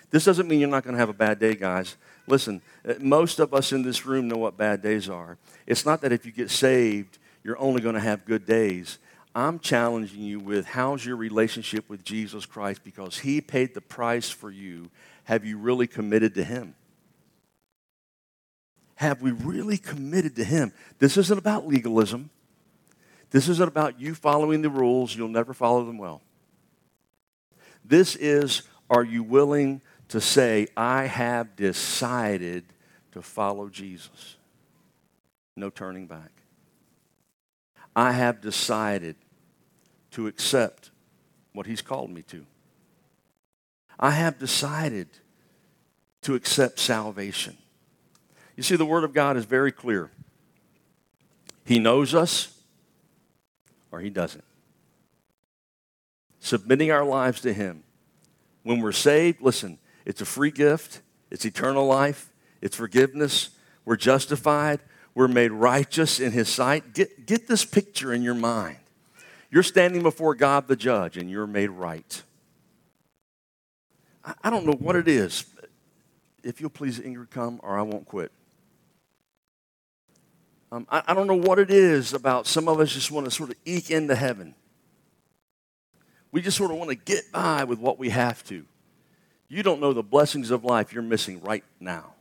This 0.09 0.25
doesn't 0.25 0.47
mean 0.47 0.59
you're 0.59 0.69
not 0.69 0.83
going 0.83 0.93
to 0.93 0.99
have 0.99 1.09
a 1.09 1.13
bad 1.13 1.39
day, 1.39 1.55
guys. 1.55 1.97
Listen, 2.27 2.61
uh, 2.87 2.93
most 2.99 3.39
of 3.39 3.53
us 3.53 3.71
in 3.71 3.81
this 3.81 4.05
room 4.05 4.27
know 4.27 4.37
what 4.37 4.55
bad 4.55 4.81
days 4.81 5.09
are. 5.09 5.37
It's 5.65 5.85
not 5.85 6.01
that 6.01 6.11
if 6.11 6.25
you 6.25 6.31
get 6.31 6.51
saved, 6.51 7.17
you're 7.43 7.59
only 7.59 7.81
going 7.81 7.95
to 7.95 8.01
have 8.01 8.25
good 8.25 8.45
days. 8.45 8.99
I'm 9.35 9.59
challenging 9.59 10.21
you 10.21 10.39
with 10.39 10.65
how's 10.65 11.05
your 11.05 11.15
relationship 11.15 11.89
with 11.89 12.03
Jesus 12.03 12.45
Christ 12.45 12.83
because 12.83 13.19
he 13.19 13.41
paid 13.41 13.73
the 13.73 13.81
price 13.81 14.29
for 14.29 14.51
you. 14.51 14.89
Have 15.25 15.43
you 15.43 15.57
really 15.57 15.87
committed 15.87 16.35
to 16.35 16.43
him? 16.43 16.75
Have 18.95 19.21
we 19.21 19.31
really 19.31 19.77
committed 19.77 20.35
to 20.35 20.43
him? 20.43 20.71
This 20.99 21.17
isn't 21.17 21.37
about 21.37 21.67
legalism. 21.67 22.29
This 23.31 23.49
isn't 23.49 23.67
about 23.67 23.99
you 23.99 24.13
following 24.13 24.61
the 24.61 24.69
rules. 24.69 25.15
You'll 25.15 25.27
never 25.29 25.53
follow 25.53 25.83
them 25.83 25.97
well. 25.97 26.21
This 27.83 28.15
is 28.15 28.61
are 28.89 29.03
you 29.03 29.23
willing 29.23 29.81
to 30.09 30.21
say, 30.21 30.67
I 30.77 31.05
have 31.05 31.55
decided 31.55 32.65
to 33.13 33.23
follow 33.23 33.69
Jesus. 33.69 34.37
No 35.55 35.71
turning 35.71 36.05
back. 36.05 36.42
I 37.95 38.11
have 38.13 38.41
decided 38.41 39.15
to 40.11 40.27
accept 40.27 40.91
what 41.53 41.65
He's 41.65 41.81
called 41.81 42.09
me 42.09 42.21
to. 42.23 42.45
I 43.99 44.11
have 44.11 44.39
decided 44.39 45.07
to 46.21 46.35
accept 46.35 46.79
salvation. 46.79 47.57
You 48.55 48.63
see, 48.63 48.75
the 48.75 48.85
Word 48.85 49.03
of 49.03 49.13
God 49.13 49.37
is 49.37 49.45
very 49.45 49.71
clear. 49.71 50.11
He 51.65 51.79
knows 51.79 52.13
us. 52.13 52.49
or 53.91 53.99
he 53.99 54.09
doesn't. 54.09 54.43
Submitting 56.39 56.91
our 56.91 57.05
lives 57.05 57.41
to 57.41 57.53
him. 57.53 57.83
When 58.63 58.81
we're 58.81 58.91
saved, 58.91 59.39
listen, 59.39 59.77
it's 60.03 60.19
a 60.19 60.25
free 60.25 60.49
gift, 60.49 61.01
it's 61.29 61.45
eternal 61.45 61.85
life, 61.85 62.31
it's 62.59 62.75
forgiveness, 62.75 63.51
we're 63.85 63.97
justified, 63.97 64.79
we're 65.15 65.27
made 65.27 65.51
righteous 65.51 66.19
in 66.19 66.31
his 66.31 66.49
sight. 66.49 66.93
Get, 66.93 67.25
get 67.25 67.47
this 67.47 67.65
picture 67.65 68.13
in 68.13 68.23
your 68.23 68.33
mind. 68.33 68.77
You're 69.51 69.63
standing 69.63 70.01
before 70.01 70.33
God 70.33 70.67
the 70.67 70.75
judge 70.75 71.17
and 71.17 71.29
you're 71.29 71.47
made 71.47 71.69
right. 71.69 72.23
I, 74.25 74.33
I 74.45 74.49
don't 74.49 74.65
know 74.65 74.73
what 74.73 74.95
it 74.95 75.07
is. 75.07 75.45
If 76.43 76.59
you'll 76.59 76.71
please, 76.71 76.99
Ingrid, 76.99 77.29
come 77.29 77.59
or 77.63 77.77
I 77.77 77.83
won't 77.83 78.05
quit. 78.05 78.31
Um, 80.71 80.87
I, 80.89 81.03
I 81.07 81.13
don't 81.13 81.27
know 81.27 81.35
what 81.35 81.59
it 81.59 81.69
is 81.69 82.13
about 82.13 82.47
some 82.47 82.67
of 82.67 82.79
us 82.79 82.91
just 82.91 83.11
want 83.11 83.25
to 83.25 83.31
sort 83.31 83.51
of 83.51 83.55
eke 83.63 83.91
into 83.91 84.15
heaven. 84.15 84.55
We 86.31 86.41
just 86.41 86.57
sort 86.57 86.71
of 86.71 86.77
want 86.77 86.89
to 86.89 86.95
get 86.95 87.31
by 87.31 87.63
with 87.63 87.77
what 87.77 87.99
we 87.99 88.09
have 88.09 88.43
to. 88.45 88.65
You 89.47 89.61
don't 89.61 89.79
know 89.79 89.93
the 89.93 90.01
blessings 90.01 90.49
of 90.49 90.63
life 90.63 90.91
you're 90.91 91.03
missing 91.03 91.39
right 91.41 91.63
now. 91.79 92.12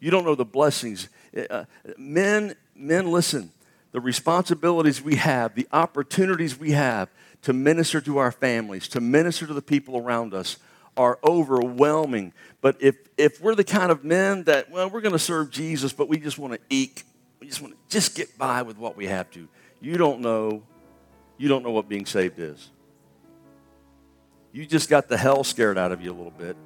You 0.00 0.10
don't 0.10 0.24
know 0.24 0.34
the 0.34 0.44
blessings. 0.44 1.08
Uh, 1.50 1.64
men, 1.96 2.54
men, 2.74 3.10
listen. 3.10 3.50
The 3.92 4.00
responsibilities 4.00 5.00
we 5.00 5.16
have, 5.16 5.54
the 5.54 5.68
opportunities 5.72 6.58
we 6.58 6.72
have 6.72 7.08
to 7.42 7.52
minister 7.52 8.00
to 8.00 8.18
our 8.18 8.32
families, 8.32 8.88
to 8.88 9.00
minister 9.00 9.46
to 9.46 9.54
the 9.54 9.62
people 9.62 9.96
around 9.96 10.34
us, 10.34 10.56
are 10.96 11.18
overwhelming. 11.24 12.32
But 12.60 12.76
if 12.80 12.96
if 13.16 13.40
we're 13.40 13.54
the 13.54 13.64
kind 13.64 13.92
of 13.92 14.04
men 14.04 14.44
that 14.44 14.70
well, 14.70 14.90
we're 14.90 15.00
going 15.00 15.12
to 15.12 15.18
serve 15.18 15.50
Jesus, 15.50 15.92
but 15.92 16.08
we 16.08 16.18
just 16.18 16.38
want 16.38 16.54
to 16.54 16.60
eke 16.70 17.04
we 17.44 17.48
just 17.48 17.60
want 17.60 17.74
to 17.74 17.94
just 17.94 18.14
get 18.14 18.38
by 18.38 18.62
with 18.62 18.78
what 18.78 18.96
we 18.96 19.06
have 19.06 19.30
to. 19.32 19.46
You 19.78 19.98
don't 19.98 20.20
know, 20.20 20.62
you 21.36 21.46
don't 21.46 21.62
know 21.62 21.72
what 21.72 21.90
being 21.90 22.06
saved 22.06 22.38
is. 22.38 22.70
You 24.50 24.64
just 24.64 24.88
got 24.88 25.08
the 25.08 25.18
hell 25.18 25.44
scared 25.44 25.76
out 25.76 25.92
of 25.92 26.00
you 26.00 26.10
a 26.10 26.16
little 26.16 26.30
bit. 26.30 26.56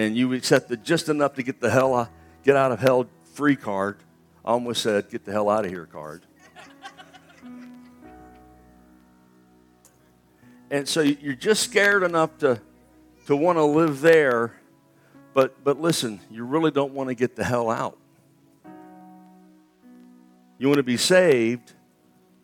And 0.00 0.16
you 0.16 0.32
accepted 0.32 0.82
just 0.82 1.10
enough 1.10 1.34
to 1.34 1.42
get 1.42 1.60
the 1.60 1.68
hell 1.68 2.08
get 2.42 2.56
out 2.56 2.72
of 2.72 2.80
hell 2.80 3.06
free 3.34 3.54
card. 3.54 3.98
I 4.42 4.52
almost 4.52 4.82
said 4.82 5.10
get 5.10 5.26
the 5.26 5.32
hell 5.32 5.50
out 5.50 5.66
of 5.66 5.70
here 5.70 5.84
card. 5.84 6.22
and 10.70 10.88
so 10.88 11.02
you're 11.02 11.34
just 11.34 11.64
scared 11.64 12.02
enough 12.02 12.38
to, 12.38 12.62
to 13.26 13.36
want 13.36 13.58
to 13.58 13.64
live 13.64 14.00
there, 14.00 14.54
but, 15.34 15.62
but 15.62 15.78
listen, 15.78 16.18
you 16.30 16.46
really 16.46 16.70
don't 16.70 16.94
want 16.94 17.10
to 17.10 17.14
get 17.14 17.36
the 17.36 17.44
hell 17.44 17.68
out. 17.68 17.98
You 20.56 20.68
want 20.68 20.78
to 20.78 20.82
be 20.82 20.96
saved, 20.96 21.74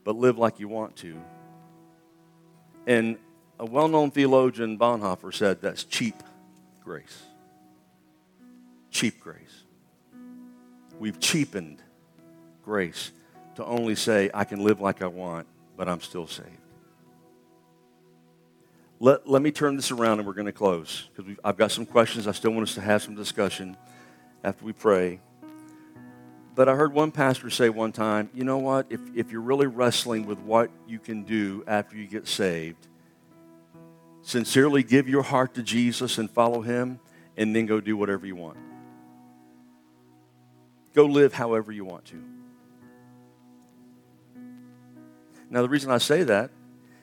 but 0.05 0.15
live 0.15 0.37
like 0.37 0.61
you 0.61 0.69
want 0.69 0.95
to. 0.97 1.19
And 2.87 3.17
a 3.59 3.65
well 3.65 3.89
known 3.89 4.11
theologian, 4.11 4.79
Bonhoeffer, 4.79 5.33
said 5.33 5.63
that's 5.63 5.85
cheap 5.85 6.23
grace. 6.85 7.26
Cheap 8.97 9.21
grace. 9.21 9.65
We've 10.99 11.21
cheapened 11.21 11.83
grace 12.65 13.13
to 13.57 13.65
only 13.67 13.95
say, 13.95 14.31
I 14.33 14.45
can 14.45 14.65
live 14.65 14.81
like 14.81 15.03
I 15.03 15.07
want, 15.07 15.47
but 15.77 15.87
I'm 15.87 16.01
still 16.01 16.27
saved. 16.27 16.49
Let, 18.99 19.29
let 19.29 19.43
me 19.43 19.51
turn 19.51 19.77
this 19.77 19.91
around 19.91 20.21
and 20.21 20.27
we're 20.27 20.33
going 20.33 20.47
to 20.47 20.53
close 20.53 21.11
because 21.15 21.31
I've 21.45 21.59
got 21.59 21.73
some 21.73 21.85
questions. 21.85 22.27
I 22.27 22.33
still 22.33 22.53
want 22.53 22.63
us 22.63 22.75
to 22.77 22.81
have 22.81 23.03
some 23.03 23.15
discussion 23.15 23.77
after 24.43 24.65
we 24.65 24.73
pray. 24.73 25.21
But 26.55 26.71
I 26.71 26.75
heard 26.75 26.95
one 26.95 27.11
pastor 27.11 27.51
say 27.51 27.69
one 27.69 27.93
time, 27.93 28.31
you 28.33 28.45
know 28.45 28.57
what? 28.57 28.87
If, 28.89 29.01
if 29.15 29.31
you're 29.31 29.43
really 29.43 29.67
wrestling 29.67 30.25
with 30.25 30.39
what 30.39 30.71
you 30.89 31.01
can 31.01 31.25
do 31.25 31.65
after 31.67 31.99
you 31.99 32.07
get 32.07 32.27
saved, 32.27 32.87
sincerely 34.23 34.83
give 34.83 35.07
your 35.07 35.23
heart 35.23 35.53
to 35.57 35.63
Jesus 35.63 36.17
and 36.17 36.31
follow 36.31 36.63
him, 36.63 36.99
and 37.37 37.55
then 37.55 37.67
go 37.67 37.79
do 37.79 37.95
whatever 37.99 38.27
you 38.27 38.37
want. 38.37 38.57
Go 40.97 41.05
live 41.05 41.35
however 41.35 41.71
you 41.71 41.85
want 41.85 42.07
to. 42.07 42.23
Now, 45.51 45.61
the 45.61 45.69
reason 45.69 45.91
I 45.91 45.99
say 45.99 46.23
that 46.23 46.51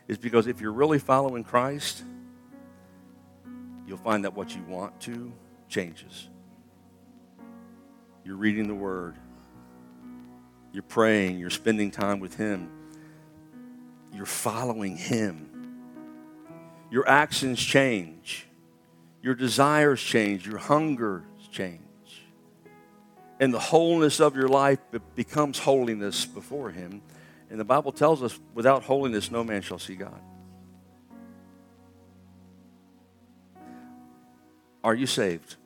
is 0.08 0.18
because 0.18 0.48
if 0.48 0.60
you're 0.60 0.74
really 0.74 0.98
following 0.98 1.44
Christ, 1.44 2.04
you'll 3.86 3.98
find 3.98 4.24
that 4.24 4.34
what 4.34 4.56
you 4.56 4.64
want 4.64 5.00
to 5.02 5.32
changes. 5.70 6.28
You're 8.26 8.36
reading 8.36 8.68
the 8.68 8.74
Word, 8.74 9.16
you're 10.72 10.82
praying, 10.82 11.38
you're 11.38 11.52
spending 11.52 11.92
time 11.92 12.20
with 12.20 12.36
Him, 12.36 12.72
you're 14.12 14.26
following 14.26 14.98
Him. 14.98 15.52
Your 16.90 17.08
actions 17.08 17.64
change, 17.64 18.48
your 19.22 19.36
desires 19.36 20.02
change, 20.02 20.48
your 20.48 20.58
hungers 20.58 21.24
change. 21.52 21.83
And 23.44 23.54
the 23.54 23.60
wholeness 23.60 24.22
of 24.22 24.38
your 24.38 24.48
life 24.48 24.80
becomes 25.16 25.60
holiness 25.60 26.26
before 26.26 26.70
Him. 26.70 27.02
And 27.50 27.60
the 27.60 27.66
Bible 27.66 27.92
tells 27.92 28.24
us 28.24 28.40
without 28.54 28.84
holiness, 28.84 29.30
no 29.32 29.44
man 29.44 29.62
shall 29.62 29.80
see 29.80 29.96
God. 29.96 30.18
Are 34.82 34.96
you 34.96 35.06
saved? 35.06 35.58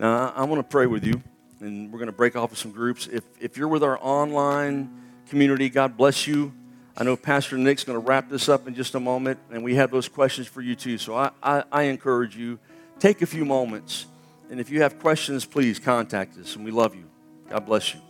Now, 0.00 0.32
I 0.34 0.42
want 0.42 0.58
to 0.58 0.68
pray 0.68 0.86
with 0.86 1.04
you 1.04 1.22
and 1.60 1.92
we're 1.92 2.00
going 2.00 2.10
to 2.10 2.12
break 2.12 2.34
off 2.34 2.50
with 2.50 2.58
some 2.58 2.72
groups. 2.72 3.06
If, 3.06 3.22
if 3.38 3.56
you're 3.56 3.68
with 3.68 3.84
our 3.84 3.96
online 4.02 4.90
community, 5.28 5.68
God 5.68 5.96
bless 5.96 6.26
you. 6.26 6.52
I 6.96 7.04
know 7.04 7.14
Pastor 7.14 7.56
Nick's 7.56 7.84
going 7.84 8.00
to 8.00 8.04
wrap 8.04 8.28
this 8.28 8.48
up 8.48 8.66
in 8.66 8.74
just 8.74 8.96
a 8.96 9.00
moment, 9.00 9.38
and 9.52 9.62
we 9.62 9.76
have 9.76 9.92
those 9.92 10.08
questions 10.08 10.48
for 10.48 10.60
you 10.60 10.74
too. 10.74 10.98
So 10.98 11.14
I, 11.14 11.30
I, 11.40 11.62
I 11.70 11.82
encourage 11.82 12.36
you, 12.36 12.58
take 12.98 13.22
a 13.22 13.26
few 13.26 13.44
moments, 13.44 14.06
and 14.54 14.60
if 14.60 14.70
you 14.70 14.82
have 14.82 15.00
questions, 15.00 15.44
please 15.44 15.80
contact 15.80 16.38
us, 16.38 16.54
and 16.54 16.64
we 16.64 16.70
love 16.70 16.94
you. 16.94 17.10
God 17.50 17.66
bless 17.66 17.92
you. 17.92 18.00